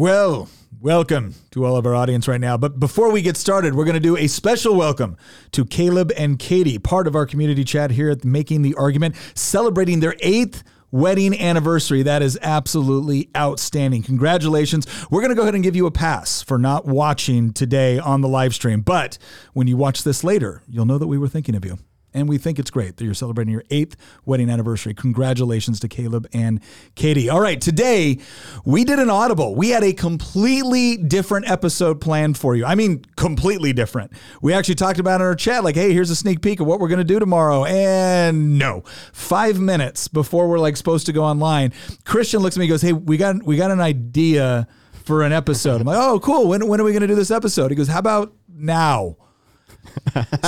[0.00, 0.48] Well,
[0.80, 2.56] welcome to all of our audience right now.
[2.56, 5.18] But before we get started, we're going to do a special welcome
[5.52, 10.00] to Caleb and Katie, part of our community chat here at Making the Argument, celebrating
[10.00, 12.02] their eighth wedding anniversary.
[12.02, 14.02] That is absolutely outstanding.
[14.02, 14.86] Congratulations.
[15.10, 18.22] We're going to go ahead and give you a pass for not watching today on
[18.22, 18.80] the live stream.
[18.80, 19.18] But
[19.52, 21.76] when you watch this later, you'll know that we were thinking of you
[22.14, 24.94] and we think it's great that you're celebrating your eighth wedding anniversary.
[24.94, 26.60] Congratulations to Caleb and
[26.94, 27.28] Katie.
[27.28, 28.18] All right, today
[28.64, 29.54] we did an audible.
[29.54, 32.64] We had a completely different episode planned for you.
[32.64, 34.12] I mean, completely different.
[34.42, 36.80] We actually talked about in our chat, like, hey, here's a sneak peek of what
[36.80, 37.64] we're going to do tomorrow.
[37.64, 38.82] And no,
[39.12, 41.72] five minutes before we're like supposed to go online,
[42.04, 44.66] Christian looks at me and goes, hey, we got we got an idea
[45.04, 45.80] for an episode.
[45.80, 46.48] I'm like, oh, cool.
[46.48, 47.70] When, when are we going to do this episode?
[47.70, 49.16] He goes, how about now?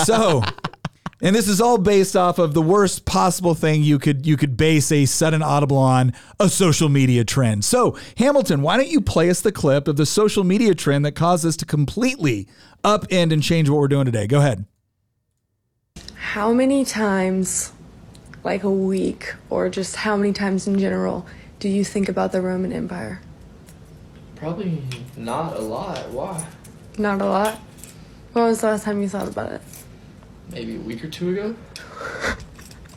[0.04, 0.42] so
[1.22, 4.56] and this is all based off of the worst possible thing you could you could
[4.56, 7.64] base a sudden audible on a social media trend.
[7.64, 11.12] So, Hamilton, why don't you play us the clip of the social media trend that
[11.12, 12.48] caused us to completely
[12.82, 14.26] upend and change what we're doing today?
[14.26, 14.66] Go ahead.
[16.14, 17.72] How many times,
[18.42, 21.26] like a week, or just how many times in general,
[21.60, 23.20] do you think about the Roman Empire?
[24.34, 24.82] Probably
[25.16, 26.08] not a lot.
[26.10, 26.44] Why?
[26.98, 27.58] Not a lot.
[28.32, 29.60] When was the last time you thought about it?
[30.52, 31.56] Maybe a week or two ago.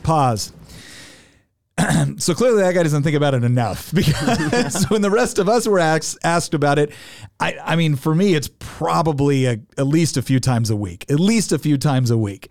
[0.02, 0.52] Pause.
[2.16, 5.68] so clearly that guy doesn't think about it enough because when the rest of us
[5.68, 6.90] were asked, asked about it,
[7.38, 11.04] I, I mean, for me, it's probably a, at least a few times a week,
[11.10, 12.48] at least a few times a week.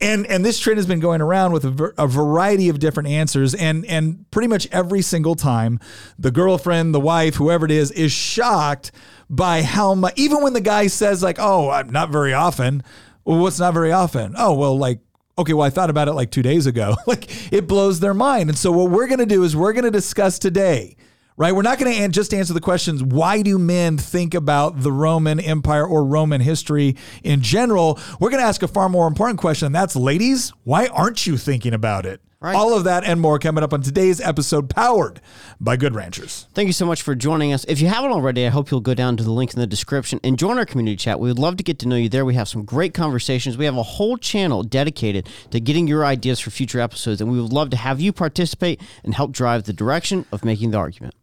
[0.00, 3.54] And, and this trend has been going around with a, a variety of different answers.
[3.54, 5.80] And, and pretty much every single time
[6.18, 8.92] the girlfriend, the wife, whoever it is, is shocked
[9.30, 12.82] by how much, even when the guy says like, oh, not very often,
[13.26, 14.34] well, what's not very often?
[14.38, 15.00] Oh, well, like,
[15.36, 16.94] okay, well, I thought about it like two days ago.
[17.06, 18.48] like, it blows their mind.
[18.48, 20.96] And so, what we're going to do is we're going to discuss today
[21.36, 21.54] right?
[21.54, 25.38] We're not going to just answer the questions why do men think about the Roman
[25.38, 27.98] Empire or Roman history in general?
[28.18, 31.36] We're going to ask a far more important question, and that's ladies, why aren't you
[31.36, 32.20] thinking about it?
[32.46, 32.54] Right.
[32.54, 35.20] All of that and more coming up on today's episode, powered
[35.58, 36.46] by Good Ranchers.
[36.54, 37.64] Thank you so much for joining us.
[37.64, 40.20] If you haven't already, I hope you'll go down to the link in the description
[40.22, 41.18] and join our community chat.
[41.18, 42.24] We would love to get to know you there.
[42.24, 43.58] We have some great conversations.
[43.58, 47.42] We have a whole channel dedicated to getting your ideas for future episodes, and we
[47.42, 51.16] would love to have you participate and help drive the direction of making the argument.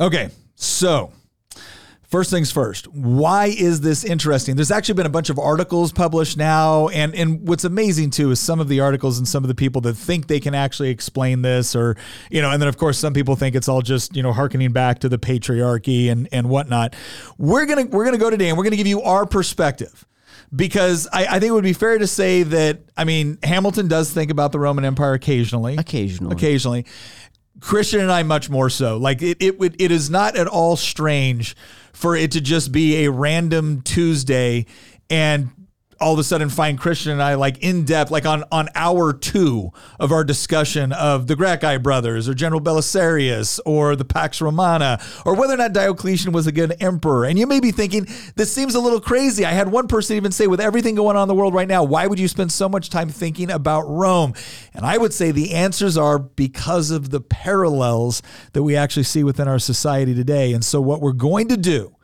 [0.00, 1.12] Okay, so
[2.08, 4.56] First things first, why is this interesting?
[4.56, 8.40] There's actually been a bunch of articles published now, and and what's amazing too is
[8.40, 11.42] some of the articles and some of the people that think they can actually explain
[11.42, 11.98] this, or
[12.30, 14.72] you know, and then of course some people think it's all just you know harkening
[14.72, 16.96] back to the patriarchy and and whatnot.
[17.36, 20.06] We're gonna we're gonna go today and we're gonna give you our perspective
[20.54, 24.10] because I, I, think it would be fair to say that I mean Hamilton does
[24.10, 26.86] think about the Roman Empire occasionally, occasionally, occasionally,
[27.60, 28.96] Christian and I much more so.
[28.96, 31.56] Like it, it would, it is not at all strange
[31.92, 34.66] for it to just be a random Tuesday
[35.10, 35.50] and
[36.00, 39.12] all of a sudden find Christian and I like in depth, like on on hour
[39.12, 45.00] two of our discussion of the Gracchi brothers or General Belisarius or the Pax Romana
[45.26, 47.24] or whether or not Diocletian was a good emperor.
[47.24, 48.06] And you may be thinking,
[48.36, 49.44] this seems a little crazy.
[49.44, 51.82] I had one person even say, with everything going on in the world right now,
[51.82, 54.34] why would you spend so much time thinking about Rome?
[54.74, 58.22] And I would say the answers are because of the parallels
[58.52, 60.52] that we actually see within our society today.
[60.52, 61.94] And so what we're going to do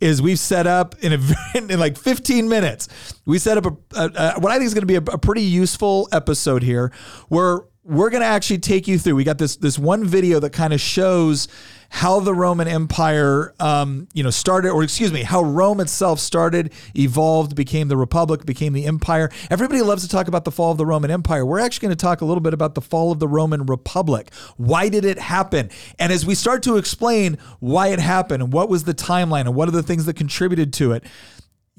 [0.00, 1.18] is we've set up in a
[1.58, 2.88] in like 15 minutes.
[3.24, 5.18] We set up a, a, a what I think is going to be a, a
[5.18, 6.92] pretty useful episode here,
[7.28, 9.14] where we're going to actually take you through.
[9.14, 11.48] We got this this one video that kind of shows
[11.88, 16.72] how the Roman Empire, um, you know, started, or excuse me, how Rome itself started,
[16.94, 19.30] evolved, became the Republic, became the Empire.
[19.50, 21.44] Everybody loves to talk about the fall of the Roman Empire.
[21.44, 24.32] We're actually going to talk a little bit about the fall of the Roman Republic.
[24.56, 25.70] Why did it happen?
[25.98, 29.54] And as we start to explain why it happened and what was the timeline and
[29.54, 31.04] what are the things that contributed to it,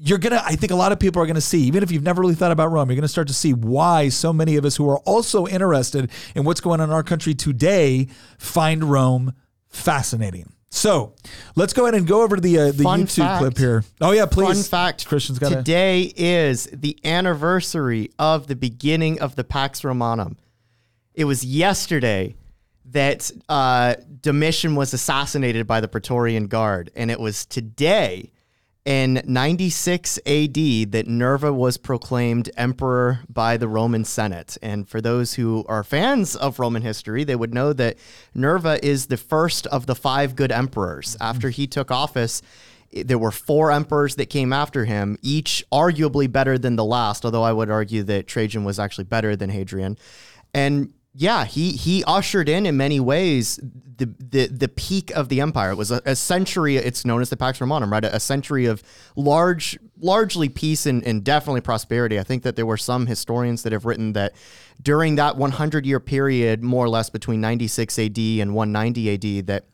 [0.00, 2.20] you're gonna i think a lot of people are gonna see even if you've never
[2.20, 4.88] really thought about rome you're gonna start to see why so many of us who
[4.88, 8.06] are also interested in what's going on in our country today
[8.38, 9.34] find rome
[9.68, 11.14] fascinating so
[11.56, 13.38] let's go ahead and go over to the uh, the Fun YouTube fact.
[13.40, 13.84] clip here.
[14.00, 14.68] Oh yeah, please.
[14.68, 20.36] Fun fact: Christian's got today is the anniversary of the beginning of the Pax Romanum.
[21.14, 22.36] It was yesterday
[22.90, 28.30] that uh, Domitian was assassinated by the Praetorian Guard, and it was today
[28.84, 30.54] in 96 AD
[30.92, 34.56] that Nerva was proclaimed emperor by the Roman Senate.
[34.62, 37.98] And for those who are fans of Roman history, they would know that
[38.34, 41.14] Nerva is the first of the five good emperors.
[41.14, 41.22] Mm-hmm.
[41.22, 42.40] After he took office,
[42.92, 47.42] there were four emperors that came after him, each arguably better than the last, although
[47.42, 49.98] I would argue that Trajan was actually better than Hadrian.
[50.54, 53.58] And yeah, he he ushered in in many ways
[53.96, 55.72] the the the peak of the empire.
[55.72, 56.76] It was a, a century.
[56.76, 58.04] It's known as the Pax Romanum, right?
[58.04, 58.84] A, a century of
[59.16, 62.20] large, largely peace and, and definitely prosperity.
[62.20, 64.36] I think that there were some historians that have written that
[64.80, 69.64] during that 100 year period, more or less between 96 AD and 190 AD, that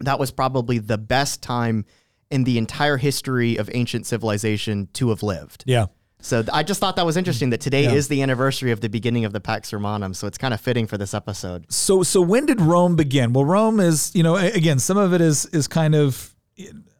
[0.00, 1.84] that was probably the best time
[2.32, 5.62] in the entire history of ancient civilization to have lived.
[5.66, 5.86] Yeah.
[6.22, 7.92] So th- I just thought that was interesting that today Yeah.
[7.92, 10.14] is the anniversary of the beginning of the Pax Romanum.
[10.14, 11.64] So it's kind of fitting for this episode.
[11.72, 13.32] So so when did Rome begin?
[13.32, 16.34] Well, Rome is you know again some of it is is kind of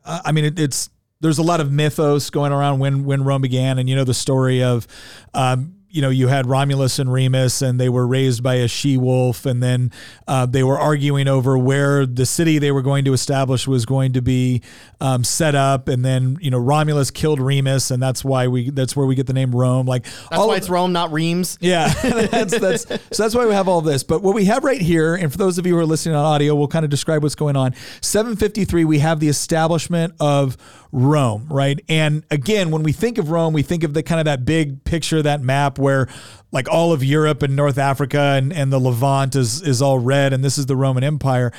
[0.04, 0.90] I mean it, it's
[1.20, 4.14] there's a lot of mythos going around when when Rome began, and you know the
[4.14, 4.86] story of.
[5.34, 8.96] Um, you know, you had Romulus and Remus, and they were raised by a she
[8.96, 9.90] wolf, and then
[10.28, 14.12] uh, they were arguing over where the city they were going to establish was going
[14.12, 14.62] to be
[15.00, 18.94] um, set up, and then you know Romulus killed Remus, and that's why we that's
[18.94, 19.86] where we get the name Rome.
[19.86, 21.58] Like That's why it's Rome, not Reims.
[21.60, 24.02] yeah, that's, that's so that's why we have all this.
[24.04, 26.24] But what we have right here, and for those of you who are listening on
[26.24, 27.74] audio, we'll kind of describe what's going on.
[28.00, 30.56] 753, we have the establishment of
[30.92, 31.80] Rome, right?
[31.88, 34.84] And again, when we think of Rome, we think of the kind of that big
[34.84, 36.08] picture, that map where
[36.52, 40.32] like all of Europe and North Africa and, and the Levant is is all red,
[40.32, 41.52] and this is the Roman Empire.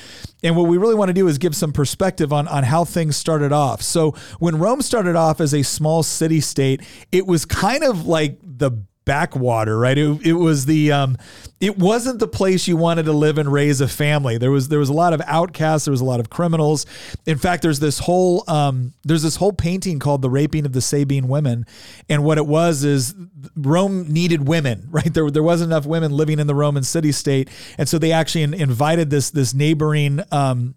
[0.43, 3.15] And what we really want to do is give some perspective on on how things
[3.15, 3.81] started off.
[3.81, 6.81] So when Rome started off as a small city state,
[7.11, 8.71] it was kind of like the
[9.05, 9.97] backwater, right?
[9.97, 11.17] It, it was the um,
[11.59, 14.37] it wasn't the place you wanted to live and raise a family.
[14.37, 15.85] There was there was a lot of outcasts.
[15.85, 16.85] There was a lot of criminals.
[17.25, 20.81] In fact, there's this whole um, there's this whole painting called "The Raping of the
[20.81, 21.65] Sabine Women,"
[22.09, 23.15] and what it was is
[23.55, 25.13] Rome needed women, right?
[25.13, 28.43] There there wasn't enough women living in the Roman city state, and so they actually
[28.43, 30.21] in- invited this this neighboring.
[30.31, 30.75] Um,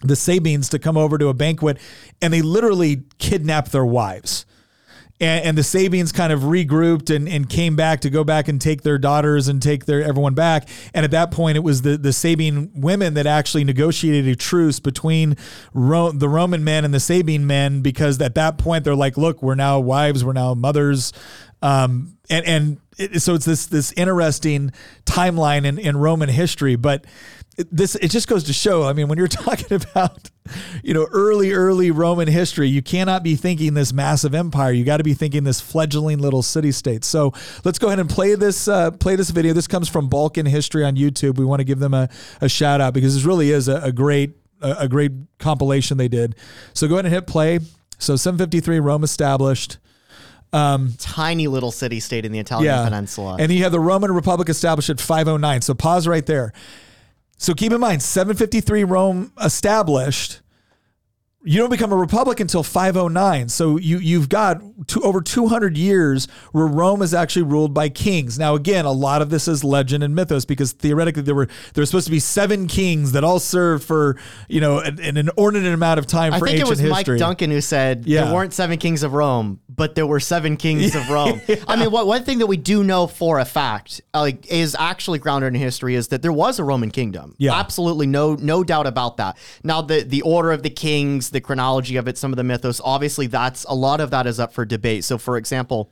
[0.00, 1.76] the Sabines to come over to a banquet,
[2.22, 4.46] and they literally kidnapped their wives
[5.20, 8.60] and, and the Sabines kind of regrouped and, and came back to go back and
[8.60, 10.68] take their daughters and take their everyone back.
[10.94, 14.80] And at that point, it was the, the Sabine women that actually negotiated a truce
[14.80, 15.36] between
[15.74, 19.42] Ro- the Roman men and the Sabine men because at that point they're like, look,
[19.42, 21.12] we're now wives, we're now mothers,
[21.62, 24.72] um, and and it, so it's this this interesting
[25.04, 27.04] timeline in, in Roman history, but.
[27.70, 28.84] This it just goes to show.
[28.84, 30.30] I mean, when you're talking about,
[30.82, 34.70] you know, early early Roman history, you cannot be thinking this massive empire.
[34.70, 37.04] You got to be thinking this fledgling little city state.
[37.04, 37.32] So
[37.64, 39.52] let's go ahead and play this uh, play this video.
[39.52, 41.36] This comes from Balkan History on YouTube.
[41.36, 42.08] We want to give them a,
[42.40, 46.08] a shout out because this really is a, a great a, a great compilation they
[46.08, 46.36] did.
[46.74, 47.58] So go ahead and hit play.
[47.98, 49.78] So 753 Rome established.
[50.98, 53.36] Tiny little city state in the Italian peninsula.
[53.38, 55.62] And you have the Roman Republic established at 509.
[55.62, 56.52] So pause right there.
[57.38, 60.40] So keep in mind, 753 Rome established.
[61.44, 63.48] You don't become a republic until 509.
[63.48, 68.38] So you you've got two, over 200 years where Rome is actually ruled by kings.
[68.40, 71.82] Now again, a lot of this is legend and mythos because theoretically there were there
[71.82, 74.16] were supposed to be seven kings that all served for
[74.48, 76.60] you know an, an inordinate amount of time for ancient history.
[76.60, 77.14] I for think it was history.
[77.14, 78.24] Mike Duncan who said Yeah.
[78.24, 81.40] there weren't seven kings of Rome, but there were seven kings of Rome.
[81.68, 85.20] I mean, what, one thing that we do know for a fact, like, is actually
[85.20, 87.36] grounded in history, is that there was a Roman kingdom.
[87.38, 87.54] Yeah.
[87.54, 89.38] absolutely no no doubt about that.
[89.62, 92.80] Now, the the order of the kings, the chronology of it, some of the mythos,
[92.84, 95.04] obviously, that's a lot of that is up for debate.
[95.04, 95.90] So, for example.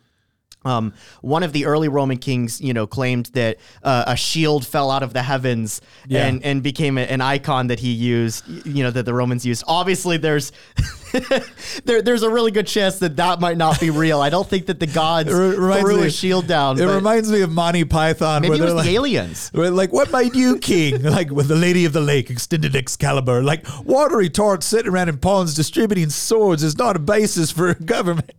[0.65, 4.91] Um, one of the early Roman kings, you know, claimed that uh, a shield fell
[4.91, 6.27] out of the heavens Yeah.
[6.27, 9.63] and and became a, an icon that he used, you know, that the Romans used.
[9.69, 10.51] Obviously, there's
[11.85, 14.21] there, there's a really good chance that that might not be real.
[14.21, 16.81] I don't think that the gods threw me- a shield down.
[16.81, 18.43] It reminds me of Monty Python.
[18.43, 19.51] maybe where it was like, aliens.
[19.77, 21.03] Like, what made you king?
[21.03, 23.43] like with the Lady of the Lake, extended Excalibur.
[23.43, 27.75] Like watery tarts sitting around in ponds distributing swords is not a basis for a
[27.75, 28.33] government.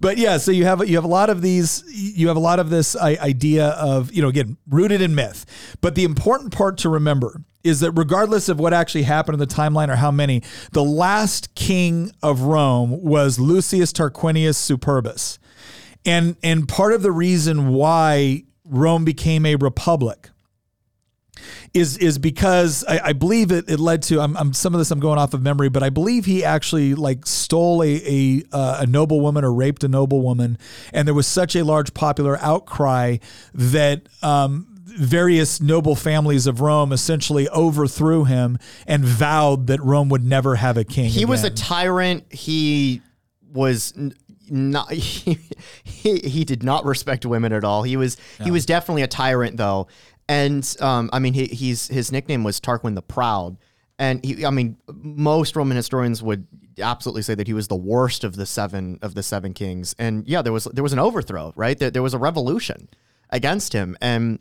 [0.00, 1.82] But yeah, so you have you have a lot of these.
[1.92, 5.44] You have a lot of this idea of you know again rooted in myth.
[5.80, 9.54] But the important part to remember is that regardless of what actually happened in the
[9.54, 15.38] timeline or how many, the last king of Rome was Lucius Tarquinius Superbus.
[16.04, 20.30] And and part of the reason why Rome became a republic
[21.74, 24.90] is is because I, I believe it, it led to I'm, I'm some of this
[24.90, 28.78] I'm going off of memory, but I believe he actually like stole a a, uh,
[28.80, 30.58] a noble woman or raped a noble woman,
[30.92, 33.18] and there was such a large popular outcry
[33.54, 40.24] that um, various noble families of Rome essentially overthrew him and vowed that Rome would
[40.24, 41.10] never have a king.
[41.10, 42.32] He was a tyrant.
[42.32, 43.02] He
[43.52, 43.94] was
[44.48, 44.92] not.
[44.92, 45.38] He,
[45.84, 47.82] he he did not respect women at all.
[47.82, 49.88] He was he was definitely a tyrant though.
[50.28, 53.56] And um, I mean, he, he's his nickname was Tarquin the Proud.
[53.98, 56.46] And he, I mean, most Roman historians would
[56.78, 59.94] absolutely say that he was the worst of the seven of the seven kings.
[59.98, 61.78] And yeah, there was there was an overthrow, right?
[61.78, 62.88] There, there was a revolution
[63.30, 64.38] against him, and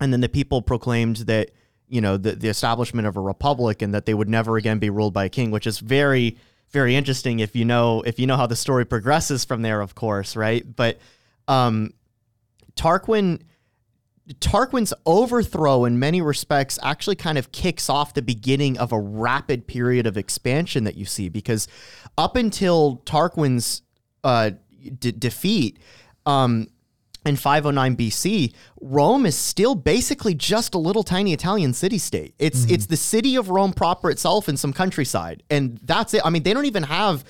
[0.00, 1.50] and then the people proclaimed that
[1.88, 4.90] you know the, the establishment of a republic and that they would never again be
[4.90, 6.36] ruled by a king which is very
[6.70, 9.94] very interesting if you know if you know how the story progresses from there of
[9.94, 10.64] course right?
[10.76, 10.98] But
[11.48, 11.92] um
[12.76, 13.40] tarquin
[14.40, 19.66] Tarquin's overthrow, in many respects, actually kind of kicks off the beginning of a rapid
[19.66, 21.68] period of expansion that you see because
[22.16, 23.82] up until Tarquin's
[24.22, 24.52] uh,
[24.98, 25.78] de- defeat,
[26.24, 26.68] um,
[27.24, 32.34] in 509 BC, Rome is still basically just a little tiny Italian city state.
[32.38, 32.74] It's mm-hmm.
[32.74, 36.22] it's the city of Rome proper itself and some countryside, and that's it.
[36.24, 37.24] I mean, they don't even have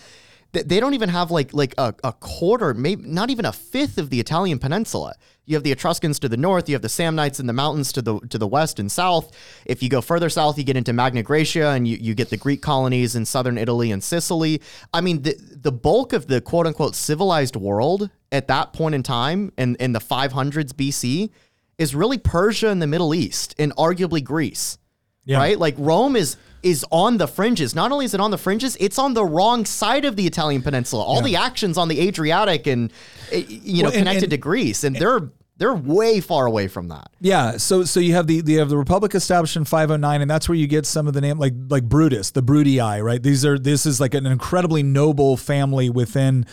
[0.53, 3.99] they- they don't even have like like a, a quarter, maybe not even a fifth
[3.99, 5.15] of the Italian peninsula.
[5.47, 8.03] You have the Etruscans to the north, you have the Samnites in the mountains to
[8.03, 9.31] the to the west and south.
[9.67, 12.37] If you go further south, you get into Magna Graecia and you, you get the
[12.39, 14.63] Greek colonies in southern Italy and Sicily.
[14.93, 19.03] I mean, the the bulk of the quote unquote civilized world at that point in
[19.03, 21.31] time in, in the 500s BC
[21.79, 24.79] is really Persia and the Middle East and arguably Greece
[25.25, 25.39] Yeah.
[25.39, 25.59] right?
[25.59, 27.75] Like Rome is is on the fringes.
[27.75, 30.63] Not only is it on the fringes, it's on the wrong side of the Italian
[30.63, 31.05] peninsula.
[31.05, 32.93] All the actions on the Adriatic and
[33.31, 36.67] eh, you know Well, and- connected and- to Greece, and they're they're way far away
[36.67, 37.11] from that.
[37.21, 40.49] Yeah, so so you have the you have the Republic established in 509, and that's
[40.49, 43.23] where you get some of the name like like Brutus, the Brutii, right?
[43.23, 46.45] These are this is like an incredibly noble family within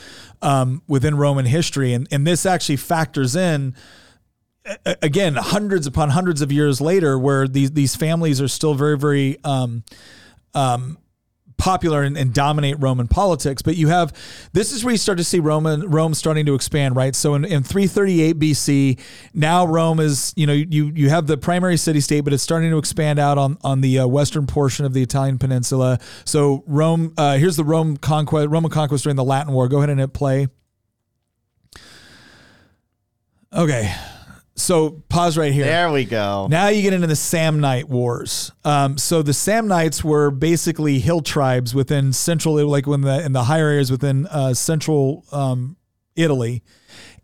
[0.44, 3.74] um, within Roman history, and and this actually factors in
[4.86, 9.38] again hundreds upon hundreds of years later, where these these families are still very very
[9.44, 9.84] um,
[10.54, 10.98] um,
[11.58, 13.62] popular and, and dominate Roman politics.
[13.62, 14.14] But you have
[14.54, 17.16] this is where you start to see Roman Rome starting to expand, right?
[17.16, 19.00] So in, in 338 BC,
[19.34, 22.72] now Rome is you know you you have the primary city state, but it's starting
[22.72, 26.00] to expand out on on the uh, western portion of the Italian peninsula.
[26.26, 29.68] So Rome, uh, here's the Rome conquest, Roman conquest during the Latin War.
[29.68, 30.48] Go ahead and hit play.
[33.54, 33.94] Okay.
[34.62, 35.66] So pause right here.
[35.66, 36.48] There we go.
[36.50, 38.52] Now you get into the Samnite Wars.
[38.64, 43.46] Um, so the Samnites were basically hill tribes within central, like when the in the
[43.46, 45.78] higher areas within uh, central um,
[46.16, 46.64] Italy,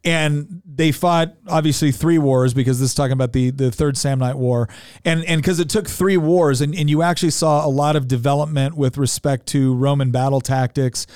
[0.08, 4.38] and they fought obviously three wars because this is talking about the the third Samnite
[4.38, 4.70] War,
[5.04, 8.08] and and because it took three wars, and, and you actually saw a lot of
[8.08, 11.08] development with respect to Roman battle tactics,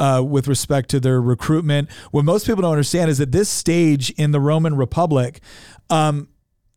[0.00, 1.92] uh, with respect to their recruitment.
[2.10, 5.40] What most people don't understand is that this stage in the Roman Republic,
[5.88, 6.26] um,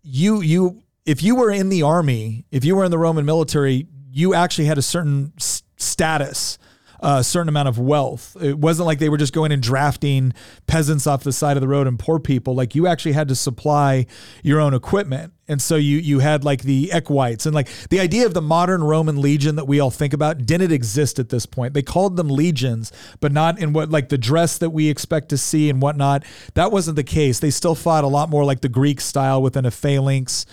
[0.03, 3.87] you you if you were in the army, if you were in the Roman military,
[4.11, 5.33] you actually had a certain
[5.77, 6.59] status,
[7.03, 8.37] a certain amount of wealth.
[8.41, 10.33] It wasn't like they were just going and drafting
[10.67, 12.55] peasants off the side of the road and poor people.
[12.55, 14.05] Like you actually had to supply
[14.41, 15.33] your own equipment.
[15.45, 18.81] And so you you had like the equites and like the idea of the modern
[18.81, 21.73] Roman legion that we all think about didn't exist at this point.
[21.73, 25.37] They called them legions, but not in what like the dress that we expect to
[25.37, 26.23] see and whatnot.
[26.53, 27.39] That wasn't the case.
[27.39, 30.45] They still fought a lot more like the Greek style within a phalanx.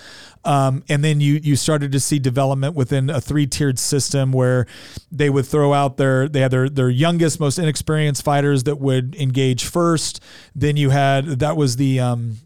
[0.44, 4.66] Um, and then you you started to see development within a three tiered system where
[5.12, 9.14] they would throw out their they had their their youngest, most inexperienced fighters that would
[9.16, 10.22] engage first.
[10.54, 12.38] Then you had that was the um,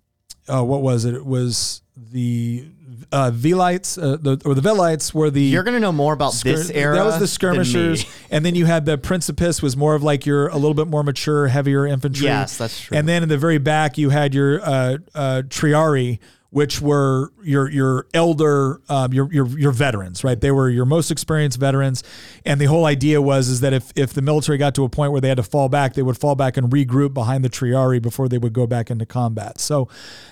[0.49, 1.15] uh, what was it?
[1.15, 2.67] It was the
[3.13, 6.71] uh, Velites uh, the, or the Velites were the You're gonna know more about this
[6.71, 6.97] era.
[6.97, 10.49] That was the skirmishers, and then you had the Principes was more of like your
[10.49, 12.27] a little bit more mature, heavier infantry.
[12.27, 12.97] Yes, that's true.
[12.97, 16.19] And then in the very back, you had your uh, uh, Triarii,
[16.55, 20.41] which were your your elder, um, your your your veterans, right?
[20.41, 22.05] They were your most experienced veterans,
[22.47, 25.11] and the whole idea was is that if if the military got to a point
[25.11, 28.01] where they had to fall back, they would fall back and regroup behind the Triarii
[28.01, 29.59] before they would go back into combat.
[29.59, 29.89] So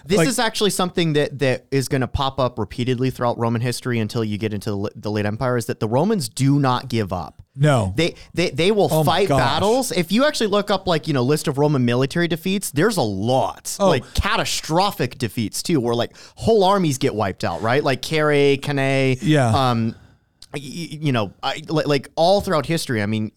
[0.06, 3.60] This like- is actually something that that is going to pop up repeatedly throughout Roman
[3.60, 5.56] history until you get into the, the late empire.
[5.56, 7.41] Is that the Romans do not give up.
[7.54, 9.92] No, They they they will Oh fight battles.
[9.92, 13.02] If you actually look up like you know list of Roman military defeats, there's a
[13.02, 13.88] lot Oh.
[13.88, 17.84] like catastrophic defeats too, where like whole armies get wiped out, right?
[17.84, 19.48] Like Carrhae, Cannae, Yeah.
[19.70, 19.94] um,
[20.54, 23.02] you know, I, like all throughout history.
[23.02, 23.32] I mean,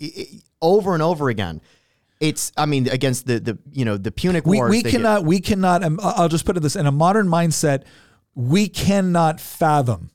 [0.62, 1.62] over and over again.
[2.22, 4.70] It's I mean against the the you know the Punic we, Wars.
[4.72, 7.84] we get- cannot we cannot um, i'll just put it this in a modern mindset
[8.36, 10.12] we cannot fathom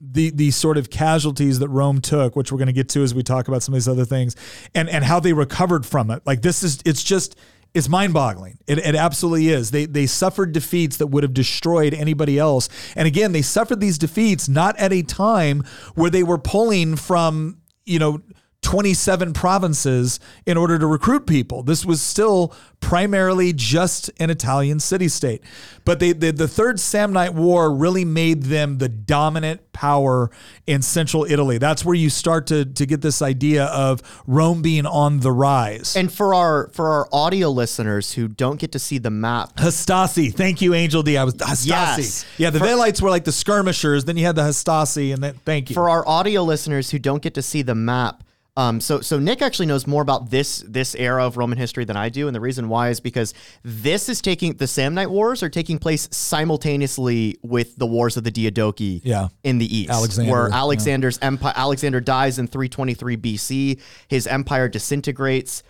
[0.00, 3.14] the the sort of casualties that Rome took, which we're going to get to as
[3.14, 4.34] we talk about some of these other things,
[4.74, 6.22] and and how they recovered from it.
[6.26, 7.36] Like this is it's just
[7.74, 8.58] it's mind boggling.
[8.66, 9.70] It, it absolutely is.
[9.70, 12.68] They they suffered defeats that would have destroyed anybody else.
[12.96, 15.64] And again, they suffered these defeats not at a time
[15.94, 18.22] where they were pulling from you know.
[18.62, 21.62] 27 provinces in order to recruit people.
[21.62, 25.42] This was still primarily just an Italian city state.
[25.84, 30.30] But they, the, the Third Samnite War really made them the dominant power
[30.66, 31.58] in central Italy.
[31.58, 35.96] That's where you start to, to get this idea of Rome being on the rise.
[35.96, 40.32] And for our for our audio listeners who don't get to see the map, Hastasi.
[40.34, 41.16] Thank you, Angel D.
[41.16, 41.66] I was Hastasi.
[41.66, 42.26] Yes.
[42.38, 44.04] Yeah, the For- Velites were like the skirmishers.
[44.04, 45.74] Then you had the Hastasi, and then thank you.
[45.74, 48.22] for our audio listeners who don't get to see the map,
[48.60, 51.96] um, so so Nick actually knows more about this this era of Roman history than
[51.96, 55.48] I do, and the reason why is because this is taking the Samnite Wars are
[55.48, 59.28] taking place simultaneously with the Wars of the Diadochi Yeah.
[59.44, 60.56] in the east, Alexander, where yeah.
[60.56, 65.62] Alexander's empire Alexander dies in 323 BC, his empire disintegrates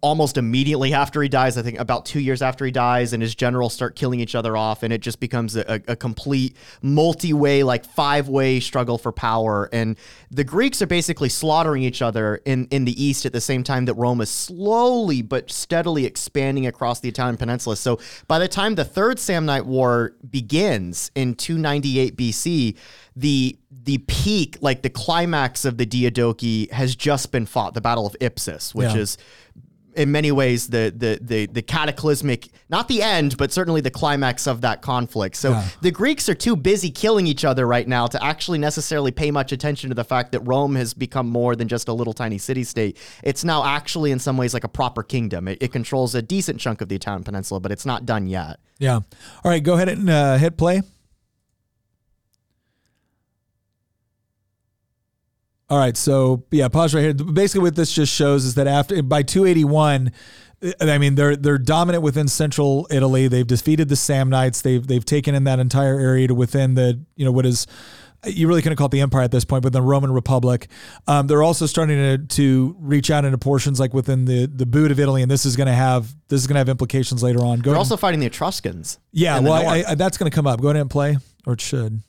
[0.00, 3.34] almost immediately after he dies, I think about two years after he dies, and his
[3.34, 7.84] generals start killing each other off, and it just becomes a, a, complete multi-way, like
[7.84, 9.68] five-way struggle for power.
[9.72, 9.96] And
[10.30, 13.84] the Greeks are basically slaughtering each other in, in the east at the same time
[13.84, 17.76] that Rome is slowly but steadily expanding across the Italian peninsula.
[17.76, 22.76] So by the time the Third Samnite War begins in 298 BC,
[23.14, 23.58] the
[23.90, 28.14] the peak, like the climax of the Diadochi, has just been fought, the Battle of
[28.20, 28.98] Ipsus, which Yeah.
[29.02, 29.18] is
[29.96, 34.46] in many ways the the the the cataclysmic not the end but certainly the climax
[34.46, 35.64] of that conflict so Yeah.
[35.82, 39.50] the greeks are too busy killing each other right now to actually necessarily pay much
[39.50, 42.62] attention to the fact that rome has become more than just a little tiny city
[42.62, 46.22] state it's now actually in some ways like a proper kingdom it, it controls a
[46.22, 49.00] decent chunk of the italian peninsula but it's not done yet yeah.
[49.44, 50.80] All right, go ahead and uh, hit play.
[55.70, 57.14] All right, so yeah, pause right here.
[57.14, 60.10] Basically, what this just shows is that after by 281,
[60.80, 63.28] I mean they're they're dominant within central Italy.
[63.28, 64.62] They've defeated the Samnites.
[64.62, 67.68] They've they've taken in that entire area to within the you know what is
[68.26, 70.68] you really couldn't call it the empire at this point, but the Roman Republic.
[71.06, 74.90] Um, they're also starting to, to reach out into portions like within the the boot
[74.90, 77.40] of Italy, and this is going to have this is going to have implications later
[77.40, 77.60] on.
[77.60, 79.84] Go they're also fighting the etruscans yeah, well, I.
[79.88, 80.60] I, that's going to come up.
[80.60, 82.02] Go ahead and play, or it should.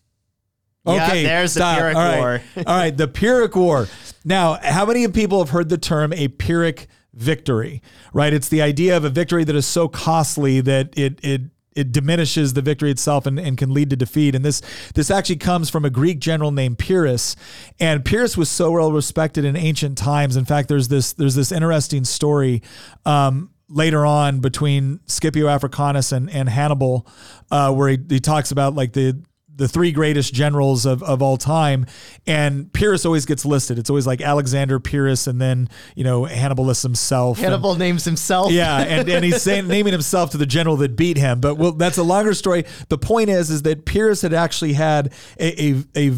[0.85, 1.77] Yeah, there's the stop.
[1.77, 2.19] Pyrrhic All right.
[2.19, 2.41] War.
[2.67, 3.87] All right, the Pyrrhic War.
[4.25, 7.81] Now, how many people have heard the term a Pyrrhic victory?
[8.13, 11.41] Right, it's the idea of a victory that is so costly that it it
[11.75, 14.35] it diminishes the victory itself and, and can lead to defeat.
[14.35, 14.61] And this
[14.95, 17.35] this actually comes from a Greek general named Pyrrhus.
[17.79, 20.35] And Pyrrhus was so well respected in ancient times.
[20.35, 22.61] In fact, there's this there's this interesting story.
[23.05, 27.07] Um, later on between Scipio Africanus and, and Hannibal,
[27.49, 29.23] uh, where he, he talks about like the
[29.61, 31.85] the three greatest generals of, of all time.
[32.25, 33.77] And Pyrrhus always gets listed.
[33.77, 37.37] It's always like Alexander Pyrrhus and then, you know, Hannibal lists himself.
[37.37, 40.95] And- hannibal names himself yeah, and, and he's saying naming himself to the general that
[40.95, 41.39] beat him.
[41.39, 42.65] But well, that's a longer story.
[42.89, 46.11] The point is, is that Pyrrhus had actually had a, a, a,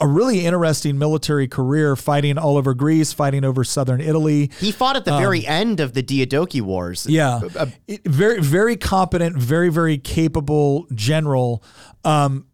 [0.00, 4.50] a really interesting military career fighting all over Greece, fighting over southern Italy.
[4.58, 7.40] he fought at the very end of the diadochi wars Um, Yeah,
[7.86, 11.62] It- very very competent, very very capable general.
[12.04, 12.46] Um,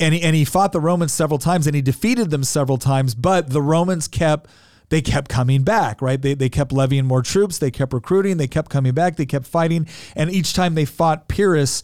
[0.00, 3.14] and he, and he fought the Romans several times, and he defeated them several times.
[3.14, 4.48] But the Romans kept
[4.90, 6.20] they kept coming back, right?
[6.20, 9.46] They they kept levying more troops, they kept recruiting, they kept coming back, they kept
[9.46, 9.86] fighting,
[10.16, 11.82] and each time they fought Pyrrhus.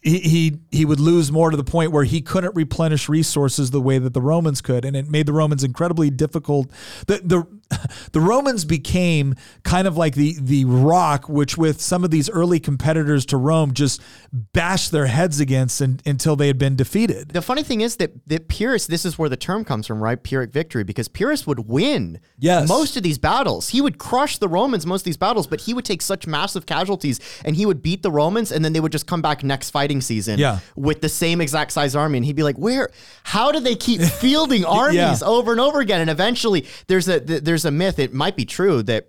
[0.00, 3.80] He, he he would lose more to the point where he couldn't replenish resources the
[3.80, 6.70] way that the Romans could, and it made the Romans incredibly difficult.
[7.06, 7.46] The the
[8.12, 12.60] the Romans became kind of like the the rock, which with some of these early
[12.60, 14.00] competitors to Rome just
[14.32, 17.30] bashed their heads against and, until they had been defeated.
[17.30, 20.22] The funny thing is that that Pyrrhus, this is where the term comes from, right?
[20.22, 22.68] Pyrrhic victory, because Pyrrhus would win Yes.
[22.68, 23.70] most of these battles.
[23.70, 26.66] He would crush the Romans most of these battles, but he would take such massive
[26.66, 29.70] casualties and he would beat the Romans, and then they would just come back next
[29.70, 30.60] fighting season Yeah.
[30.76, 32.18] with the same exact size army.
[32.18, 32.90] And he'd be like, Where
[33.24, 36.00] how do they keep fielding armies over and over again?
[36.00, 39.06] And eventually there's a th- there's a myth, it might be true that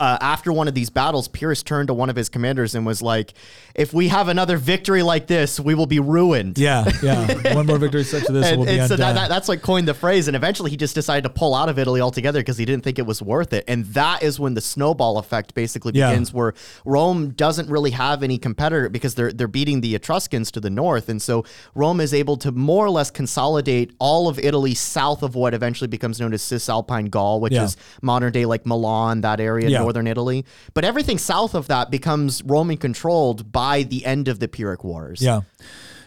[0.00, 3.02] uh, after one of these battles, Pyrrhus turned to one of his commanders and was
[3.02, 3.34] like,
[3.74, 7.54] "If we have another victory like this, we will be ruined." Yeah, yeah.
[7.54, 9.60] One more victory such as this and, will be and so that, that, that's what
[9.62, 10.26] coined the phrase.
[10.26, 12.98] And eventually, he just decided to pull out of Italy altogether because he didn't think
[12.98, 13.64] it was worth it.
[13.68, 16.10] And that is when the snowball effect basically Yeah.
[16.10, 16.54] begins, where
[16.86, 21.10] Rome doesn't really have any competitor because they're they're beating the Etruscans to the north,
[21.10, 25.34] and so Rome is able to more or less consolidate all of Italy south of
[25.34, 27.64] what eventually becomes known as Cisalpine Gaul, which Yeah.
[27.64, 29.89] is modern day like Milan, that area, Yeah.
[29.90, 30.44] Northern Italy.
[30.72, 35.20] But everything south of that becomes Roman controlled by the end of the Pyrrhic Wars.
[35.20, 35.40] yeah.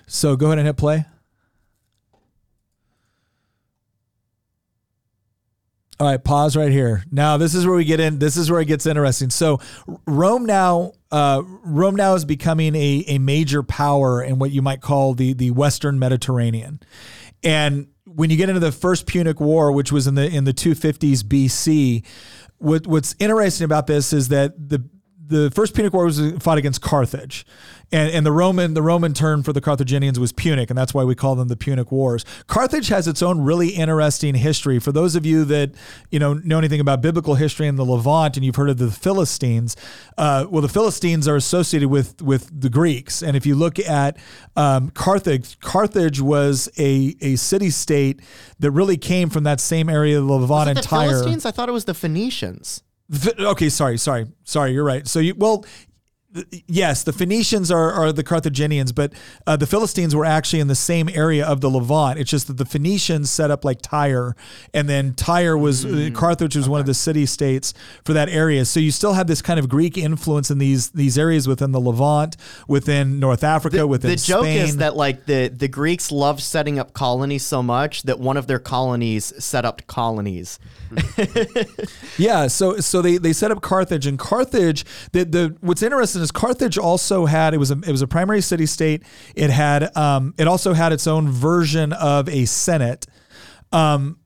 [0.08, 1.06] So go ahead and hit play.
[6.00, 7.04] All right, pause right here.
[7.12, 8.20] Now this is where we get in.
[8.20, 9.30] This is where it gets interesting.
[9.30, 9.60] So
[10.06, 14.82] Rome now, uh, Rome now is becoming a, a major power in what you might
[14.82, 16.82] call the the Western Mediterranean,
[17.44, 20.54] and when you get into the first Punic War, which was in the in the
[20.54, 22.04] 250s BC,
[22.64, 24.84] what, what's interesting about this is that the
[25.26, 27.46] the first Punic War was fought against Carthage,
[27.94, 31.04] and, and the Roman the Roman term for the Carthaginians was Punic, and that's why
[31.04, 32.26] we call them the Punic Wars.
[32.48, 34.80] Carthage has its own really interesting history.
[34.80, 35.72] For those of you that
[36.10, 38.90] you know know anything about biblical history in the Levant, and you've heard of the
[38.90, 39.78] Philistines,
[40.18, 44.18] uh, well, the Philistines are associated with with the Greeks, and if you look at
[44.56, 48.22] um, Carthage, Carthage was a a city state
[48.60, 50.90] that really came from that same area of the Levant Was it the.
[50.90, 51.46] Philistines?
[51.46, 52.82] I thought it was the Phoenicians.
[53.40, 54.72] Okay, sorry, sorry, sorry.
[54.72, 55.08] You're right.
[55.08, 55.64] So you well,
[56.68, 59.14] yes, the Phoenicians are, are the Carthaginians, but
[59.46, 62.20] uh, the Philistines were actually in the same area of the Levant.
[62.20, 64.36] It's just that the Phoenicians set up like Tyre,
[64.74, 68.66] and then Tyre was uh, Carthage was one of the city states for that area.
[68.66, 71.80] So you still have this kind of Greek influence in these these areas within the
[71.80, 74.62] Levant, within North Africa, within the joke Spain.
[74.62, 78.48] is that like the the Greeks loved setting up colonies so much that one of
[78.48, 80.60] their colonies set up colonies.
[82.18, 84.86] Yeah, so so they, they set up Carthage and Carthage.
[85.12, 88.42] The the what's interesting is Carthage also had it was a it was a primary
[88.42, 89.04] city state.
[89.36, 93.08] It had um it also had its own version of a senate.
[93.72, 94.20] Um,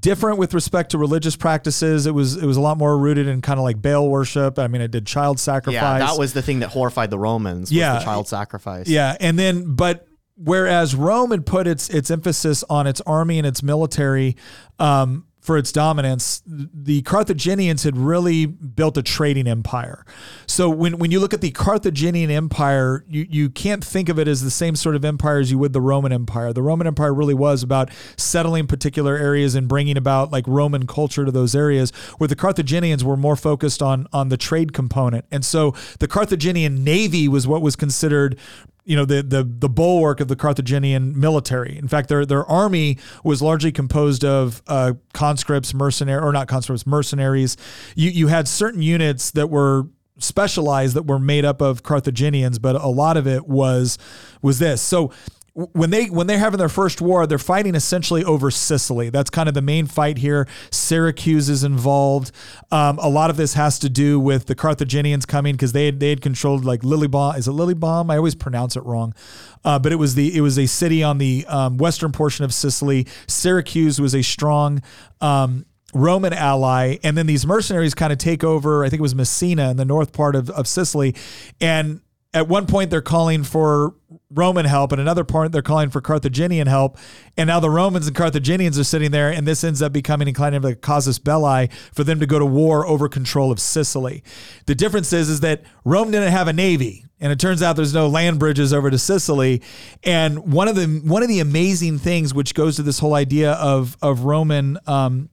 [0.00, 2.06] different with respect to religious practices.
[2.06, 4.58] It was it was a lot more rooted in kind of like Baal worship.
[4.58, 5.74] I mean, it did child sacrifice.
[5.80, 7.70] Yeah, that was the thing that horrified the Romans.
[7.70, 7.98] Was Yeah.
[7.98, 8.88] the child sacrifice.
[8.88, 13.46] Yeah, and then but whereas Rome had put its its emphasis on its army and
[13.46, 14.36] its military
[14.80, 20.06] um, for its dominance, the Carthaginians had really built a trading empire.
[20.46, 24.28] So when when you look at the Carthaginian Empire, you you can't think of it
[24.28, 26.52] as the same sort of empire as you would the Roman Empire.
[26.52, 31.24] The Roman Empire really was about settling particular areas and bringing about like Roman culture
[31.24, 35.24] to those areas, where the Carthaginians were more focused on on the trade component.
[35.32, 38.38] And so the Carthaginian navy was what was considered
[38.84, 41.78] you know the the the bulwark of the Carthaginian military.
[41.78, 46.86] In fact, their their army was largely composed of uh, conscripts, mercenary or not conscripts,
[46.86, 47.56] mercenaries.
[47.94, 52.76] You you had certain units that were specialized that were made up of Carthaginians, but
[52.76, 53.98] a lot of it was
[54.40, 54.82] was this.
[54.82, 55.12] So
[55.54, 59.10] when they when they're having their first war, they're fighting essentially over Sicily.
[59.10, 60.48] That's kind of the main fight here.
[60.70, 62.32] Syracuse is involved.
[62.70, 66.00] Um, a lot of this has to do with the Carthaginians coming because they had,
[66.00, 67.36] they had controlled like Lilybom.
[67.36, 68.10] Is it Lilybom?
[68.10, 69.14] I always pronounce it wrong,
[69.62, 72.54] uh, but it was the it was a city on the um, western portion of
[72.54, 73.06] Sicily.
[73.26, 74.82] Syracuse was a strong.
[75.20, 78.82] Um, Roman ally, and then these mercenaries kind of take over.
[78.82, 81.14] I think it was Messina in the north part of, of Sicily,
[81.60, 82.00] and
[82.32, 83.94] at one point they're calling for
[84.34, 86.98] Roman help, and another point they're calling for Carthaginian help,
[87.36, 90.54] and now the Romans and Carthaginians are sitting there, and this ends up becoming kind
[90.54, 94.22] of a casus belli for them to go to war over control of Sicily.
[94.66, 97.94] The difference is is that Rome didn't have a navy, and it turns out there's
[97.94, 99.62] no land bridges over to Sicily.
[100.02, 103.52] And one of the one of the amazing things, which goes to this whole idea
[103.52, 104.78] of of Roman.
[104.86, 105.28] Um,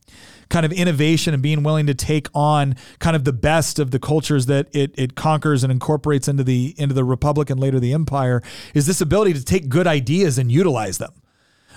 [0.49, 3.99] kind of innovation and being willing to take on kind of the best of the
[3.99, 7.93] cultures that it, it conquers and incorporates into the into the republic and later the
[7.93, 8.41] empire
[8.73, 11.13] is this ability to take good ideas and utilize them.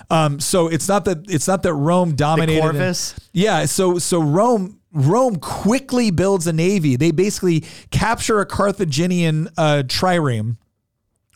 [0.09, 2.61] Um, so it's not that it's not that Rome dominated.
[2.63, 3.15] and- Corvus?
[3.31, 6.95] yeah, so so Rome Rome quickly builds a navy.
[6.95, 10.57] They basically capture a Carthaginian uh, trireme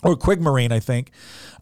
[0.04, 1.12] or Quinquereme, I think.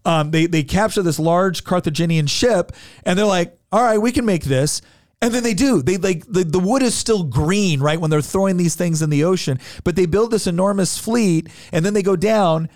[0.05, 2.71] Um, they they capture this large Carthaginian ship,
[3.05, 4.81] and they're like, "All right, we can make this."
[5.25, 5.81] And then they do.
[5.81, 7.99] They like the, the wood is still green, right?
[7.99, 11.83] When they're throwing these things in the ocean, but they build this enormous fleet, and
[11.83, 12.69] then they go down,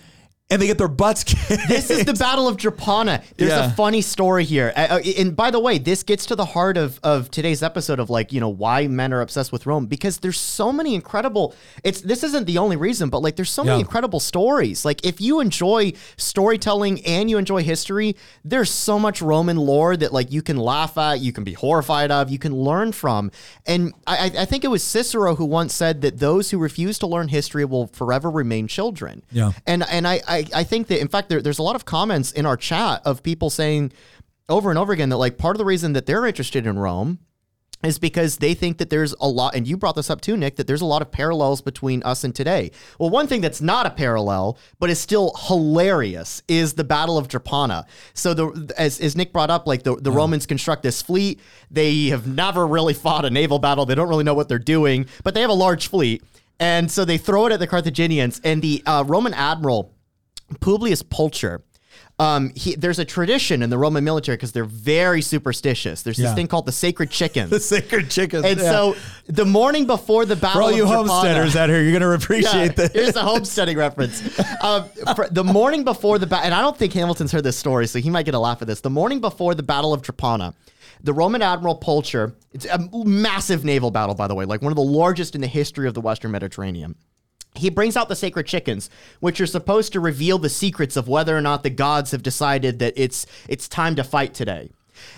[0.51, 1.67] and they get their butts kicked.
[1.67, 3.23] This is the Battle of Drepana.
[3.37, 3.67] There's Yeah.
[3.67, 4.73] a funny story here.
[4.75, 7.99] Uh, uh, and by the way, this gets to the heart of, of today's episode
[7.99, 11.53] of like, you know, why men are obsessed with Rome because there's so many incredible
[11.83, 14.85] it's this isn't the only reason, but like there's so many incredible stories.
[14.85, 20.13] Like if you enjoy storytelling and you enjoy history, there's so much Roman lore that
[20.13, 23.31] like you can laugh at, you can be horrified of, you can learn from.
[23.65, 26.97] And I, I I think it was Cicero who once said that those who refuse
[26.99, 29.23] to learn history will forever remain children.
[29.31, 29.51] Yeah.
[29.67, 32.31] And and I I, I think that in fact there, there's a lot of comments
[32.31, 33.91] in our chat of people saying
[34.47, 37.19] over and over again that like part of the reason that they're interested in Rome
[37.83, 40.57] is because they think that there's a lot, and you brought this up too, Nick,
[40.57, 42.71] that there's a lot of parallels between us and today.
[42.99, 47.29] Well, one thing that's not a parallel, but is still hilarious, is the Battle of
[47.29, 47.85] Drepana.
[48.13, 51.39] So the as, as Nick brought up, like the, the Romans construct this fleet.
[51.71, 53.85] They have never really fought a naval battle.
[53.85, 56.21] They don't really know what they're doing, but they have a large fleet.
[56.59, 59.93] And so they throw it at the Carthaginians, and the uh, Roman admiral
[60.59, 61.63] Publius Pulcher
[62.19, 66.01] Um, he, there's a tradition in the Roman military because they're very superstitious.
[66.01, 66.27] There's Yeah.
[66.27, 67.49] this thing called the sacred chicken.
[67.57, 68.43] The sacred chickens.
[68.45, 68.71] and yeah.
[68.71, 68.95] so
[69.27, 72.01] the morning before the battle for all of you Drepana- homesteaders out here, you're going
[72.01, 72.91] to appreciate yeah, this.
[72.91, 74.21] Here's a homesteading reference.
[74.61, 77.87] Um, for the morning before the battle, and I don't think Hamilton's heard this story,
[77.87, 78.81] so he might get a laugh at this.
[78.81, 80.53] The morning before the Battle of Drepana,
[81.01, 84.75] the Roman Admiral Pulcher, it's a massive naval battle, by the way, like one of
[84.75, 86.95] the largest in the history of the Western Mediterranean.
[87.59, 91.37] He brings out the sacred chickens, which are supposed to reveal the secrets of whether
[91.37, 94.71] or not the gods have decided that it's it's time to fight today.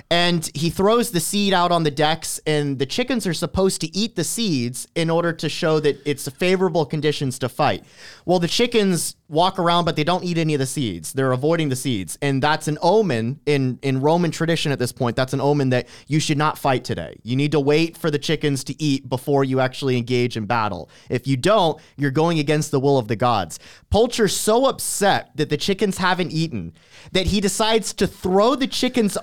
[0.09, 3.95] And he throws the seed out on the decks, and the chickens are supposed to
[3.95, 7.85] eat the seeds in order to show that it's favorable conditions to fight.
[8.25, 11.13] Well, the chickens walk around, but they don't eat any of the seeds.
[11.13, 12.17] They're avoiding the seeds.
[12.21, 15.15] And that's an omen in, in Roman tradition at this point.
[15.15, 17.17] That's an omen that you should not fight today.
[17.23, 20.89] You need to wait for the chickens to eat before you actually engage in battle.
[21.09, 23.57] If you don't, you're going against the will of the gods.
[23.89, 26.73] Pulcher's so upset that the chickens haven't eaten
[27.13, 29.17] that he decides to throw the chickens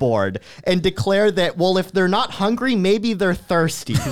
[0.00, 3.96] overboard and declare that, well, if they're not hungry, maybe they're thirsty.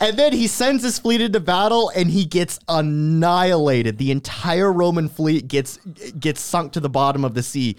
[0.00, 3.98] And then he sends his fleet into battle and he gets annihilated.
[3.98, 5.76] The entire Roman fleet gets
[6.18, 7.76] gets sunk to the bottom of the sea.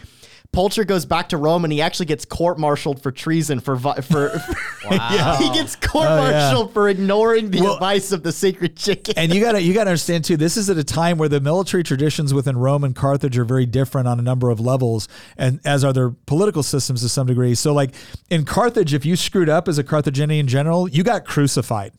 [0.54, 4.40] Pulcher goes back to Rome and he actually gets court-martialed for treason for vi- for,
[4.90, 5.38] Yeah.
[5.40, 9.16] he gets court-martialed for ignoring the Well- advice of the sacred chicken.
[9.18, 10.38] and you gotta you gotta understand too.
[10.38, 13.66] This is at a time where the military traditions within Rome and Carthage are very
[13.66, 17.56] different on a number of levels, and as are their political systems to some degree.
[17.56, 17.94] So, like
[18.30, 21.92] in Carthage, if you screwed up as a Carthaginian general, you got crucified.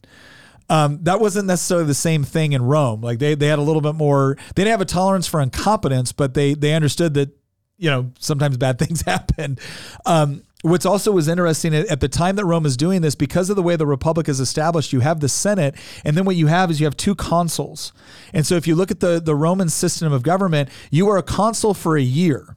[0.70, 3.00] Um, that wasn't necessarily the same thing in Rome.
[3.02, 4.36] Like they they had a little bit more.
[4.54, 7.30] They didn't have a tolerance for incompetence, but they they understood that
[7.84, 9.58] you know sometimes bad things happen.
[10.06, 13.56] Um, What's also was interesting at the time that Rome is doing this, because of
[13.56, 15.74] the way the republic is established, you have the Senate,
[16.06, 17.92] and then what you have is you have two consuls.
[18.32, 21.22] And so if you look at the the Roman system of government, you are a
[21.22, 22.56] consul for a year.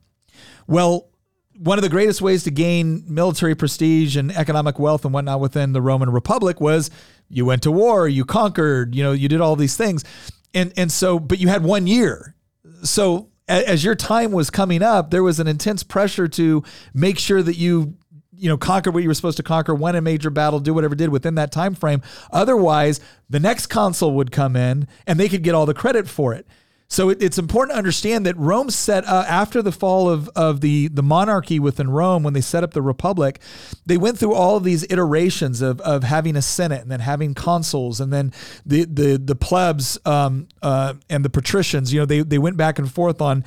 [0.68, 1.10] Well,
[1.58, 5.74] one of the greatest ways to gain military prestige and economic wealth and whatnot within
[5.74, 6.90] the Roman Republic was
[7.28, 10.06] you went to war, you conquered, you know, you did all these things.
[10.54, 12.36] And and so, but you had one year.
[12.84, 17.42] So as your time was coming up, there was an intense pressure to make sure
[17.42, 17.96] that you
[18.38, 20.94] you know conquer what you were supposed to conquer win a major battle do whatever
[20.94, 25.42] did within that time frame otherwise the next consul would come in and they could
[25.42, 26.46] get all the credit for it
[26.90, 30.62] so it, it's important to understand that Rome set uh, after the fall of, of
[30.62, 33.40] the, the monarchy within Rome, when they set up the republic,
[33.86, 37.34] they went through all of these iterations of, of having a senate and then having
[37.34, 38.32] consuls and then
[38.66, 41.92] the the the plebs um, uh, and the patricians.
[41.92, 43.44] You know, they they went back and forth on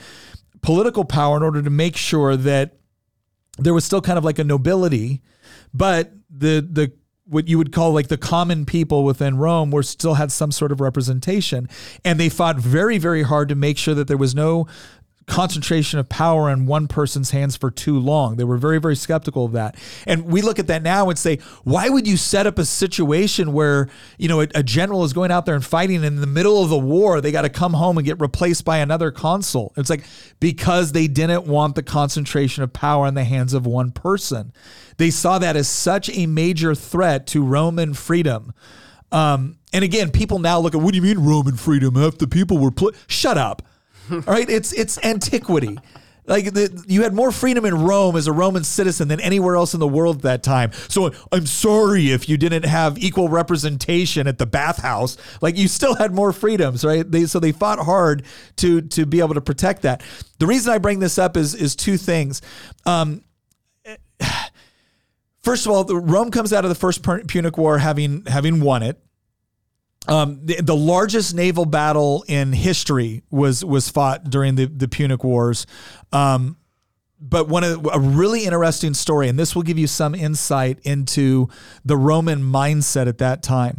[0.61, 2.77] political power in order to make sure that
[3.59, 5.23] there was still kind of like a nobility,
[5.73, 6.93] but the the
[7.31, 10.73] what you would call like the common people within Rome were still had some sort
[10.73, 11.69] of representation,
[12.05, 14.67] and they fought very very hard to make sure that there was no
[15.31, 18.37] concentration of power in one person's hands for too long.
[18.37, 19.77] They were very, very skeptical of that.
[20.07, 23.53] And we look at that now and say, why would you set up a situation
[23.53, 23.89] where,
[24.19, 26.63] you know, a, a general is going out there and fighting and in the middle
[26.63, 29.73] of the war, they got to come home and get replaced by another consul?
[29.77, 30.05] It's like
[30.41, 34.53] because they didn't want the concentration of power in the hands of one person.
[35.01, 38.53] They saw that as such a major threat to Roman freedom.
[39.11, 41.95] Um, and again, people now look at what do you mean Roman freedom?
[41.95, 42.93] Half the people were pl-.
[43.07, 43.63] shut up.
[44.13, 45.79] All right, it's it's antiquity.
[46.27, 49.73] Like the, you had more freedom in Rome as a Roman citizen than anywhere else
[49.73, 50.71] in the world at that time.
[50.89, 55.17] So I'm sorry if you didn't have equal representation at the bathhouse.
[55.41, 57.11] Like you still had more freedoms, right?
[57.11, 58.23] They so they fought hard
[58.57, 60.03] to to be able to protect that.
[60.41, 62.43] The reason I bring this up is is two things.
[62.85, 63.23] Um,
[65.43, 69.03] first of all, Rome comes out of the First Punic War having having won it.
[70.09, 75.23] Um, the, the largest naval battle in history was was fought during the the Punic
[75.23, 75.67] Wars.
[76.13, 76.57] Um,
[77.21, 81.49] but one of a really interesting story, and this will give you some insight into
[81.85, 83.79] the Roman mindset at that time.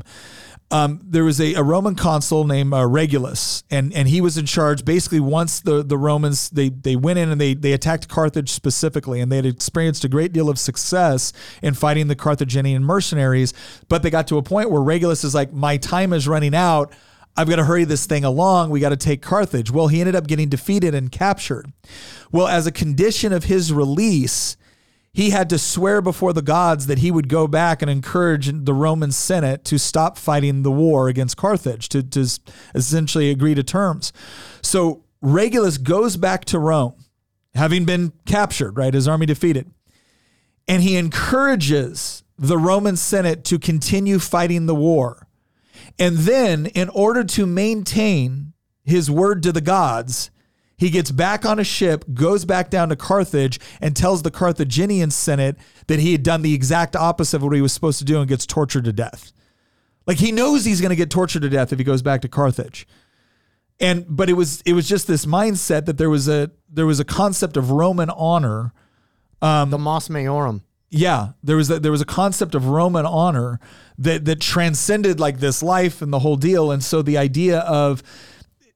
[0.72, 4.46] Um, there was a, a Roman consul named uh, Regulus, and and he was in
[4.46, 4.86] charge.
[4.86, 9.20] Basically, once the, the Romans they they went in and they they attacked Carthage specifically,
[9.20, 13.54] and they had experienced a great deal of success in fighting the Carthaginian mercenaries.
[13.90, 16.94] But they got to a point where Regulus is like, my time is running out.
[17.36, 18.70] I've got to hurry this thing along.
[18.70, 19.72] We got to take Carthage.
[19.72, 21.72] Well, he ended up getting defeated and captured.
[22.32, 24.58] Well, as a condition of his release,
[25.14, 28.74] he had to swear before the gods that he would go back and encourage the
[28.74, 32.28] Roman Senate to stop fighting the war against Carthage, to, to
[32.74, 34.14] essentially agree to terms.
[34.62, 36.96] So Regulus goes back to Rome,
[37.54, 38.94] having been captured, right?
[38.94, 39.70] His army defeated.
[40.68, 45.28] And he encourages the Roman Senate to continue fighting the war.
[46.00, 50.32] And then, in order to maintain his word to the gods,
[50.82, 55.12] He gets back on a ship, goes back down to Carthage, and tells the Carthaginian
[55.12, 58.20] Senate that he had done the exact opposite of what he was supposed to do
[58.20, 59.32] and gets tortured to death.
[60.08, 62.28] Like he knows he's going to get tortured to death if he goes back to
[62.28, 62.88] Carthage.
[63.80, 67.00] And but it was it was just this mindset that there was a there was
[67.00, 68.74] a concept of Roman honor
[69.40, 70.62] um, the Mos Maiorum.
[70.90, 73.60] yeah, there was a, there was a concept of Roman honor
[74.00, 78.02] that that transcended like this life and the whole deal, and so the idea of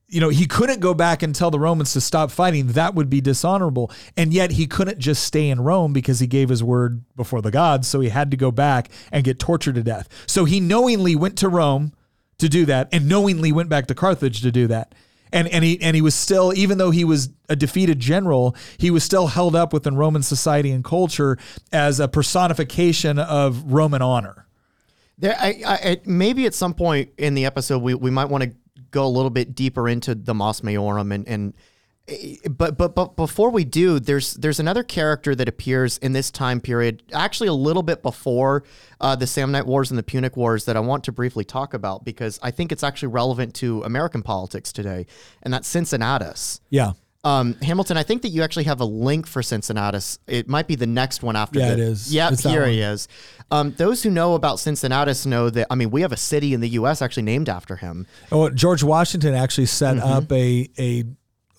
[0.07, 3.09] you know he couldn't go back and tell the Romans to stop fighting that would
[3.09, 7.03] be dishonorable, and yet he couldn't just stay in Rome because he gave his word
[7.15, 10.07] before the gods, so he had to go back and get tortured to death.
[10.27, 11.93] So he knowingly went to Rome
[12.37, 14.93] to do that, and knowingly went back to Carthage to do that.
[15.31, 18.91] And, and he and he was still even though he was a defeated general he
[18.91, 21.37] was still held up within Roman society and culture
[21.73, 24.45] as a personification of Roman honor.
[25.17, 28.53] There, I, I, maybe at some point in the episode, we, we might want to
[28.95, 31.53] go a little bit deeper into the Mos Maiorum, and and
[32.07, 36.31] eh, but but but before we do, there's there's another character that appears in this
[36.31, 38.63] time period, actually a little bit before
[39.01, 42.05] uh, the Samnite Wars and the Punic Wars, that I want to briefly talk about
[42.05, 45.05] because I think it's actually relevant to American politics today,
[45.43, 46.61] and that's Cincinnatus.
[46.69, 46.93] Yeah.
[47.25, 50.19] Um, Hamilton, I think that you actually have a link for Cincinnatus.
[50.27, 51.59] It might be the next one after.
[51.59, 52.13] Yeah, the, it is.
[52.13, 53.07] Yep, It's here he is.
[53.51, 55.67] Um, those who know about Cincinnatus know that.
[55.71, 57.01] I mean, we have a city in the U.S.
[57.01, 58.05] actually named after him.
[58.31, 60.07] Oh, George Washington actually set Mm-hmm.
[60.07, 61.03] up a a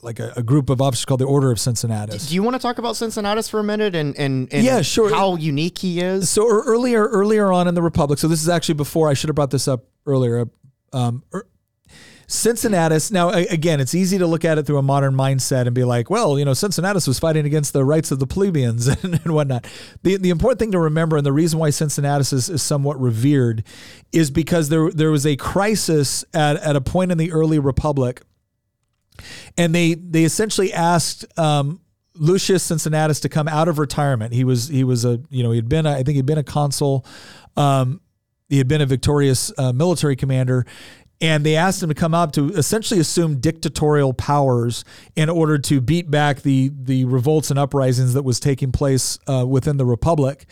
[0.03, 2.29] like a, a group of officers called the Order of Cincinnatus.
[2.29, 5.11] Do you want to talk about Cincinnatus for a minute and and, and Yeah, sure.
[5.13, 6.31] how unique he is?
[6.31, 9.35] So earlier earlier on in the Republic, so this is actually before I should have
[9.35, 10.47] brought this up earlier.
[10.93, 11.49] Um, er-
[12.27, 13.11] Cincinnatus.
[13.13, 16.11] Now, again, it's easy to look at it through a modern mindset and be like,
[16.11, 19.67] well, you know, Cincinnatus was fighting against the rights of the plebeians and, and whatnot.
[20.03, 23.65] The the important thing to remember, and the reason why Cincinnatus is, is somewhat revered,
[24.13, 28.23] is because there there was a crisis at at a point in the early Republic,
[29.57, 31.27] and they they essentially asked.
[31.39, 31.81] Um,
[32.19, 34.33] Lucius Cincinnatus to come out of retirement.
[34.33, 36.39] He was he was a you know he had been a, I think he'd been
[36.39, 37.05] a consul.
[37.59, 38.01] Um,
[38.49, 40.65] he had been a victorious uh, military commander,
[41.21, 45.81] and they asked him to come out to essentially assume dictatorial powers in order to
[45.81, 50.47] beat back the the revolts and uprisings that was taking place uh, within the republic.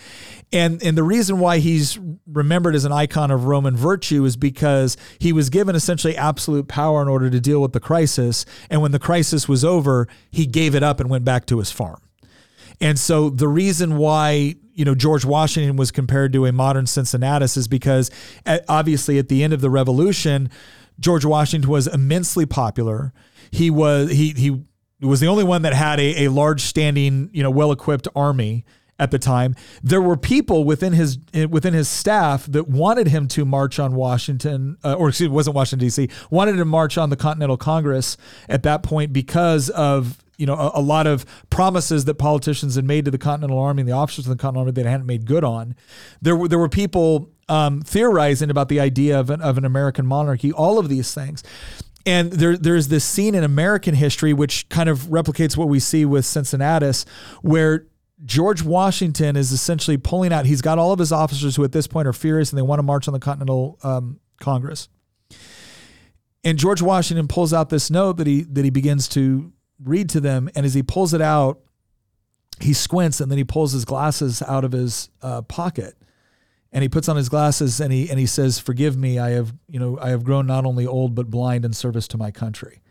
[0.53, 4.96] And and the reason why he's remembered as an icon of Roman virtue is because
[5.18, 8.46] he was given essentially absolute power in order to deal with the crisis.
[8.70, 11.70] And when the crisis was over, he gave it up and went back to his
[11.70, 12.04] farm.
[12.80, 17.56] And so the reason why you know George Washington was compared to a modern Cincinnatus
[17.56, 18.10] is because
[18.44, 20.50] at, obviously at the end of the Revolution,
[20.98, 23.12] George Washington was immensely popular.
[23.50, 24.62] He was he he
[25.00, 28.64] was the only one that had a, a large standing you know well equipped army
[28.98, 29.54] at the time.
[29.82, 34.76] There were people within his within his staff that wanted him to march on Washington,
[34.84, 36.08] uh, or excuse me, wasn't Washington D.C.
[36.30, 38.16] Wanted to march on the Continental Congress
[38.48, 42.85] at that point because of you know a, a lot of promises that politicians had
[42.85, 45.27] made to the Continental Army and the officers of the Continental Army that hadn't made
[45.27, 45.75] good on.
[46.20, 50.07] There were there were people um, theorizing about the idea of an, of an American
[50.07, 50.53] monarchy.
[50.53, 51.42] All of these things.
[52.07, 56.05] And there, there's this scene in American history which kind of replicates what we see
[56.05, 57.07] with Cincinnatus,
[57.40, 57.87] where
[58.25, 60.44] George Washington is essentially pulling out.
[60.44, 62.79] He's got all of his officers who at this point are furious and they want
[62.79, 64.88] to march on the Continental um, Congress.
[66.44, 70.20] And George Washington pulls out this note that he that he begins to read to
[70.20, 70.48] them.
[70.54, 71.60] And as he pulls it out,
[72.60, 75.96] he squints and then he pulls his glasses out of his uh, pocket
[76.74, 79.54] and he puts on his glasses and he and he says, "Forgive me, I have
[79.68, 82.82] you know I have grown not only old but blind in service to my country."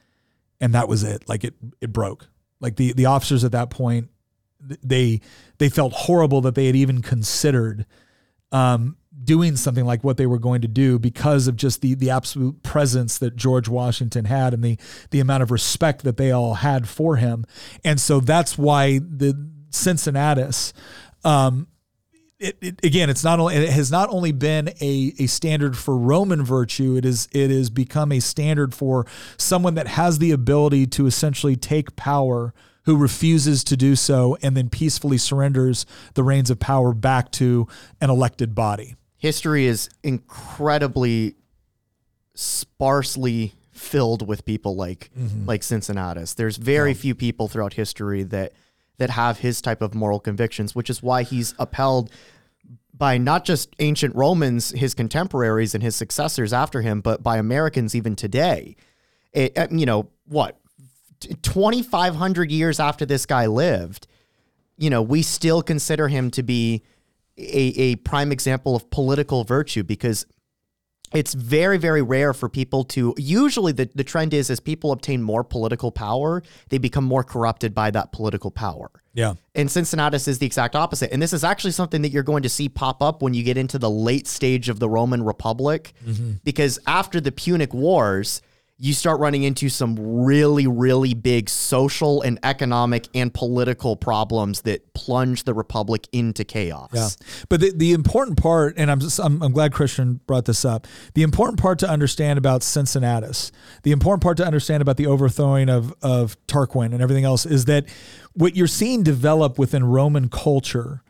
[0.62, 1.28] And that was it.
[1.28, 2.28] Like it it broke.
[2.62, 4.10] Like the the officers at that point,
[4.62, 5.20] they
[5.58, 7.86] they felt horrible that they had even considered
[8.54, 12.10] um, doing something like what they were going to do because of just the the
[12.10, 14.78] absolute presence that George Washington had and the
[15.12, 17.46] the amount of respect that they all had for him.
[17.84, 20.74] And so that's why the Cincinnatus
[21.24, 21.68] um,
[22.44, 25.98] it, it, again, it's not only it has not only been a, a standard for
[25.98, 26.98] Roman virtue.
[26.98, 29.06] It is it has become a standard for
[29.38, 34.58] someone that has the ability to essentially take power, who refuses to do so, and
[34.58, 37.68] then peacefully surrenders the reins of power back to
[38.02, 38.96] an elected body.
[39.24, 41.36] History is incredibly
[42.36, 45.12] sparsely filled with people like
[45.46, 46.34] like Cincinnatus.
[46.34, 48.52] There's very few people throughout history that
[48.98, 52.12] that have his type of moral convictions, which is why he's upheld
[52.94, 57.96] by not just ancient Romans, his contemporaries and his successors after him, but by Americans
[57.96, 58.76] even today.
[59.32, 60.60] It, uh, you know what?
[61.22, 64.06] 2,500 years after this guy lived,
[64.78, 66.84] you know, we still consider him to be
[67.38, 67.42] a,
[67.92, 70.26] a prime example of political virtue because
[71.14, 75.22] it's very very rare for people to usually the, the trend is as people obtain
[75.22, 79.34] more political power they become more corrupted by that political power Yeah.
[79.54, 81.12] and Cincinnatus is the exact opposite.
[81.12, 83.58] And this is actually something that you're going to see pop up when you get
[83.58, 85.94] into the late stage of the Roman Republic.
[86.04, 86.32] Mm-hmm.
[86.44, 88.42] Because after the Punic Wars,
[88.84, 94.94] you start running into some really, really big social and economic and political problems that
[94.94, 96.90] plunge the Republic into chaos.
[96.94, 97.08] Yeah.
[97.48, 100.86] But the, the important part, and I'm, just, I'm I'm glad Christian brought this up.
[101.14, 103.54] The important part to understand about Cincinnatus,
[103.84, 107.64] the important part to understand about the overthrowing of of Tarquin and everything else is
[107.66, 107.86] that
[108.34, 111.04] what you're seeing develop within Roman culture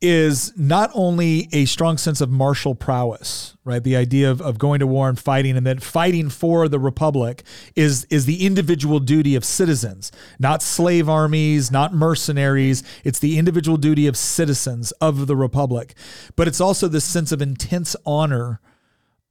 [0.00, 3.82] is not only a strong sense of martial prowess, right?
[3.82, 7.42] The idea of, of going to war and fighting, and that fighting for the republic
[7.74, 12.84] is is the individual duty of citizens, not slave armies, not mercenaries.
[13.02, 15.94] It's the individual duty of citizens of the republic.
[16.36, 18.60] But it's also this sense of intense honor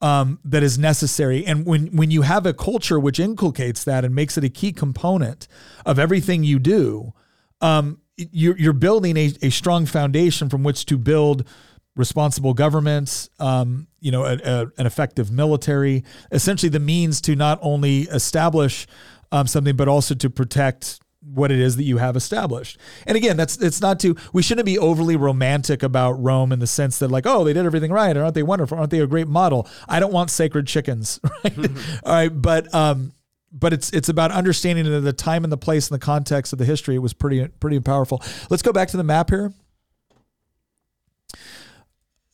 [0.01, 1.45] um, that is necessary.
[1.45, 4.73] And when when you have a culture which inculcates that and makes it a key
[4.73, 5.47] component
[5.85, 7.13] of everything you do,
[7.61, 11.47] um, you're, you're building a, a strong foundation from which to build
[11.95, 17.59] responsible governments, um, you know, a, a, an effective military, essentially the means to not
[17.61, 18.87] only establish
[19.31, 20.99] um, something, but also to protect
[21.33, 22.79] what it is that you have established.
[23.05, 26.67] And again, that's it's not to we shouldn't be overly romantic about Rome in the
[26.67, 28.77] sense that like, oh, they did everything right, aren't they wonderful?
[28.77, 29.67] Aren't they a great model?
[29.89, 31.57] I don't want sacred chickens, right?
[32.03, 33.13] All right, but um
[33.51, 36.65] but it's it's about understanding the, time and the place and the context of the
[36.65, 36.95] history.
[36.95, 38.21] It was pretty pretty powerful.
[38.49, 39.53] Let's go back to the map here.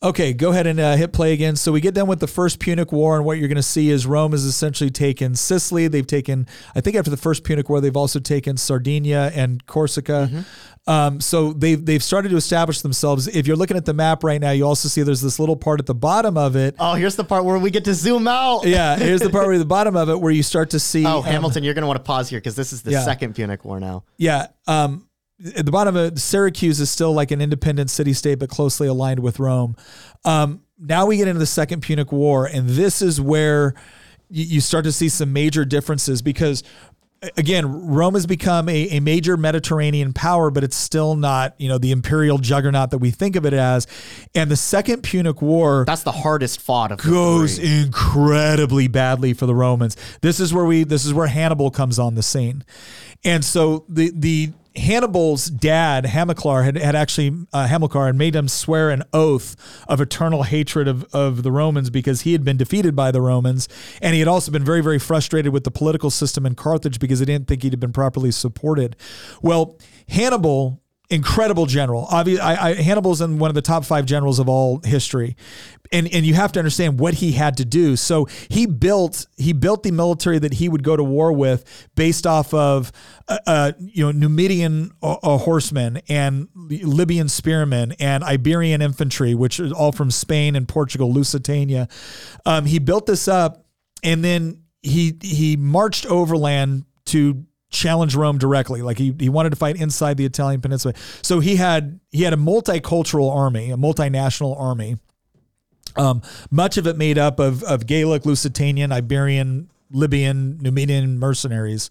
[0.04, 1.56] Okay, go ahead and uh, hit play again.
[1.56, 3.88] So we get done with the first Punic War, and what you're going to see
[3.88, 5.88] is Rome has essentially taken Sicily.
[5.88, 10.44] They've taken, I think, after the first Punic War, they've also taken Sardinia and Corsica.
[10.86, 13.26] Um, so they've they've started to establish themselves.
[13.28, 15.80] If you're looking at the map right now, you also see there's this little part
[15.80, 16.74] at the bottom of it.
[16.78, 18.66] Oh, here's the part where we get to zoom out.
[18.66, 21.06] Yeah, here's the part where the bottom of it where you start to see.
[21.06, 23.04] Oh, um, Hamilton, you're going to want to pause here because this is the Yeah.
[23.04, 24.04] second Punic War now.
[24.18, 24.48] Yeah.
[24.66, 25.08] Um,
[25.56, 28.86] at the bottom of it, Syracuse is still like an independent city state, but closely
[28.86, 29.76] aligned with Rome.
[30.24, 33.74] Um, now we get into the Second Punic War, and this is where
[34.30, 36.62] you, you start to see some major differences because.
[37.38, 41.78] Again, Rome has become a, a major Mediterranean power, but it's still not, you know,
[41.78, 43.86] the imperial juggernaut that we think of it as.
[44.34, 49.54] And the Second Punic War That's the hardest fought of goes incredibly badly for the
[49.54, 49.96] Romans.
[50.20, 52.62] This is where we this is where Hannibal comes on the scene.
[53.24, 58.48] And so the the Hannibal's dad, Hamilcar, had, had actually uh, Hamilcar had made him
[58.48, 59.56] swear an oath
[59.88, 63.68] of eternal hatred of, of the Romans because he had been defeated by the Romans,
[64.02, 67.20] and he had also been very very frustrated with the political system in Carthage because
[67.20, 68.96] he didn't think he'd been properly supported.
[69.42, 72.06] Well, Hannibal incredible general.
[72.10, 75.36] Obviously, I, I, Hannibal's in one of the top five generals of all history,
[75.92, 77.96] and and you have to understand what he had to do.
[77.96, 82.26] So he built he built the military that he would go to war with based
[82.26, 82.90] off of
[83.28, 89.60] uh, uh, you know Numidian uh, uh, horsemen and Libyan spearmen and Iberian infantry, which
[89.60, 91.88] is all from Spain and Portugal, Lusitania.
[92.46, 93.66] Um, he built this up,
[94.02, 97.44] and then he he marched overland to
[97.74, 98.80] challenge Rome directly.
[98.80, 100.94] Like he, he wanted to fight inside the Italian peninsula.
[101.22, 104.96] So he had he had a multicultural army, a multinational army.
[105.96, 111.90] Um, much of it made up of of Gaelic, Lusitanian, Iberian, Libyan, Numidian mercenaries,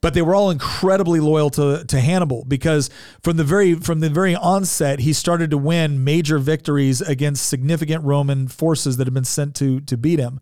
[0.00, 2.88] but they were all incredibly loyal to to Hannibal because
[3.22, 8.04] from the very from the very onset he started to win major victories against significant
[8.04, 10.40] Roman forces that had been sent to to beat him.